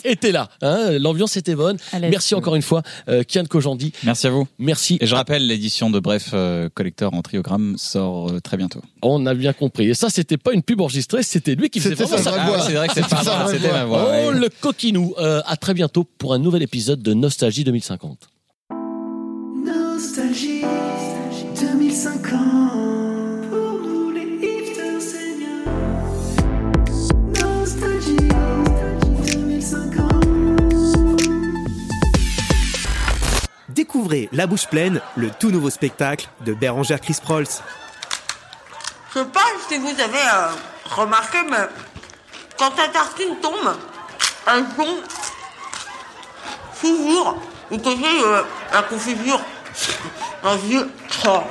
était, 0.06 0.32
là, 0.32 0.50
hein, 0.62 0.98
l'ambiance 1.00 1.36
était 1.38 1.56
bonne. 1.56 1.78
Merci 2.00 2.36
encore 2.36 2.56
une 2.56 2.62
fois, 2.62 2.84
euh, 3.10 3.24
Kian 3.24 3.46
Kojandi. 3.46 3.92
Merci 4.04 4.28
à 4.28 4.30
vous. 4.32 4.48
Merci. 4.60 4.98
Et 5.02 5.08
je 5.08 5.16
rappelle, 5.16 5.46
l'édition 5.48 5.90
de 5.90 6.00
Bref 6.00 6.30
euh, 6.34 6.70
Collector 6.74 7.14
en 7.14 7.22
triogramme 7.22 7.76
sort 7.78 8.30
euh, 8.32 8.40
très 8.40 8.58
bientôt. 8.58 8.82
On 9.02 9.26
a 9.26 9.34
bien 9.34 9.54
compris. 9.54 9.90
Et 9.90 9.94
ça, 9.94 10.10
c'était 10.10 10.38
pas 10.38 10.54
une 10.54 10.62
pub 10.64 10.80
enregistrée, 10.82 11.24
c'était 11.24 11.56
lui 11.56 11.70
qui 11.70 11.80
faisait 11.80 11.96
vraiment 11.96 12.18
ça. 12.18 12.34
Ah, 12.38 12.64
c'est 12.66 12.74
vrai 12.74 12.88
que 12.88 12.94
c'est 12.94 13.04
C'était 13.04 13.16
pas 13.16 13.44
vraie 13.44 13.54
c'était 13.54 13.68
voix. 13.70 13.78
ma 13.78 13.86
voix. 13.86 14.06
Oh, 14.08 14.32
ouais. 14.32 14.40
le 14.40 14.50
coquinou. 14.62 15.14
Euh, 15.20 15.42
à 15.46 15.58
très 15.58 15.74
bientôt 15.74 16.04
pour 16.18 16.34
un 16.34 16.40
nouvel 16.40 16.62
épisode 16.64 17.02
de 17.02 17.14
Nostalgie 17.14 17.64
2050. 17.64 18.30
Nostalgie 19.66 20.62
2050 21.74 23.50
Pour 23.50 23.74
nous 23.82 24.12
les 24.12 24.38
hipsters 24.42 25.02
seniors 25.02 25.66
Nostalgie 27.42 28.16
2050 29.26 30.04
Découvrez 33.70 34.30
La 34.32 34.46
Bouche 34.46 34.68
Pleine, 34.68 35.02
le 35.16 35.32
tout 35.32 35.50
nouveau 35.50 35.72
spectacle 35.72 36.30
de 36.46 36.54
Bérangère 36.54 37.02
Chris 37.02 37.18
Prolls. 37.24 37.48
Je 39.16 39.20
sais 39.20 39.26
pas 39.26 39.40
si 39.68 39.80
vous 39.80 40.00
avez 40.00 40.14
euh, 40.14 40.52
remarqué, 40.96 41.40
mais 41.50 41.58
quand 42.56 42.70
ta 42.70 42.88
tartine 42.90 43.36
tombe, 43.42 43.76
elle 44.46 44.66
tombe 44.76 45.00
toujours 46.80 47.36
du 47.72 47.80
côté 47.80 47.98
de 47.98 48.44
la 48.72 48.84
confiture. 48.84 49.42
Un 50.44 50.56
vieux. 50.58 50.88
Oh. 51.26 51.42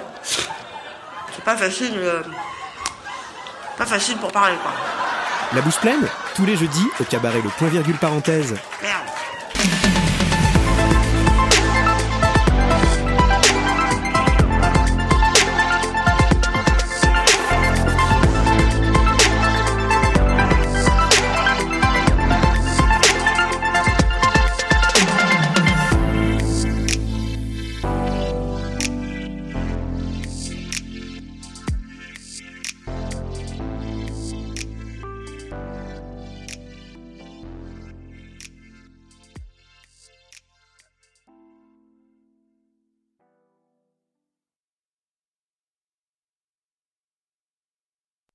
C'est 1.45 1.51
pas 1.51 1.57
facile. 1.57 1.95
euh, 1.97 2.23
Pas 3.77 3.87
facile 3.87 4.17
pour 4.19 4.31
parler, 4.31 4.55
quoi. 4.63 4.71
La 5.55 5.61
Bouche 5.61 5.77
Pleine, 5.79 6.07
tous 6.37 6.47
les 6.47 6.57
jeudis 6.57 6.87
au 7.01 7.05
cabaret 7.05 7.41
Le 7.43 7.51
Point 7.51 7.69
Virgule 7.69 7.97
Parenthèse. 7.97 8.55
Mais 8.81 8.89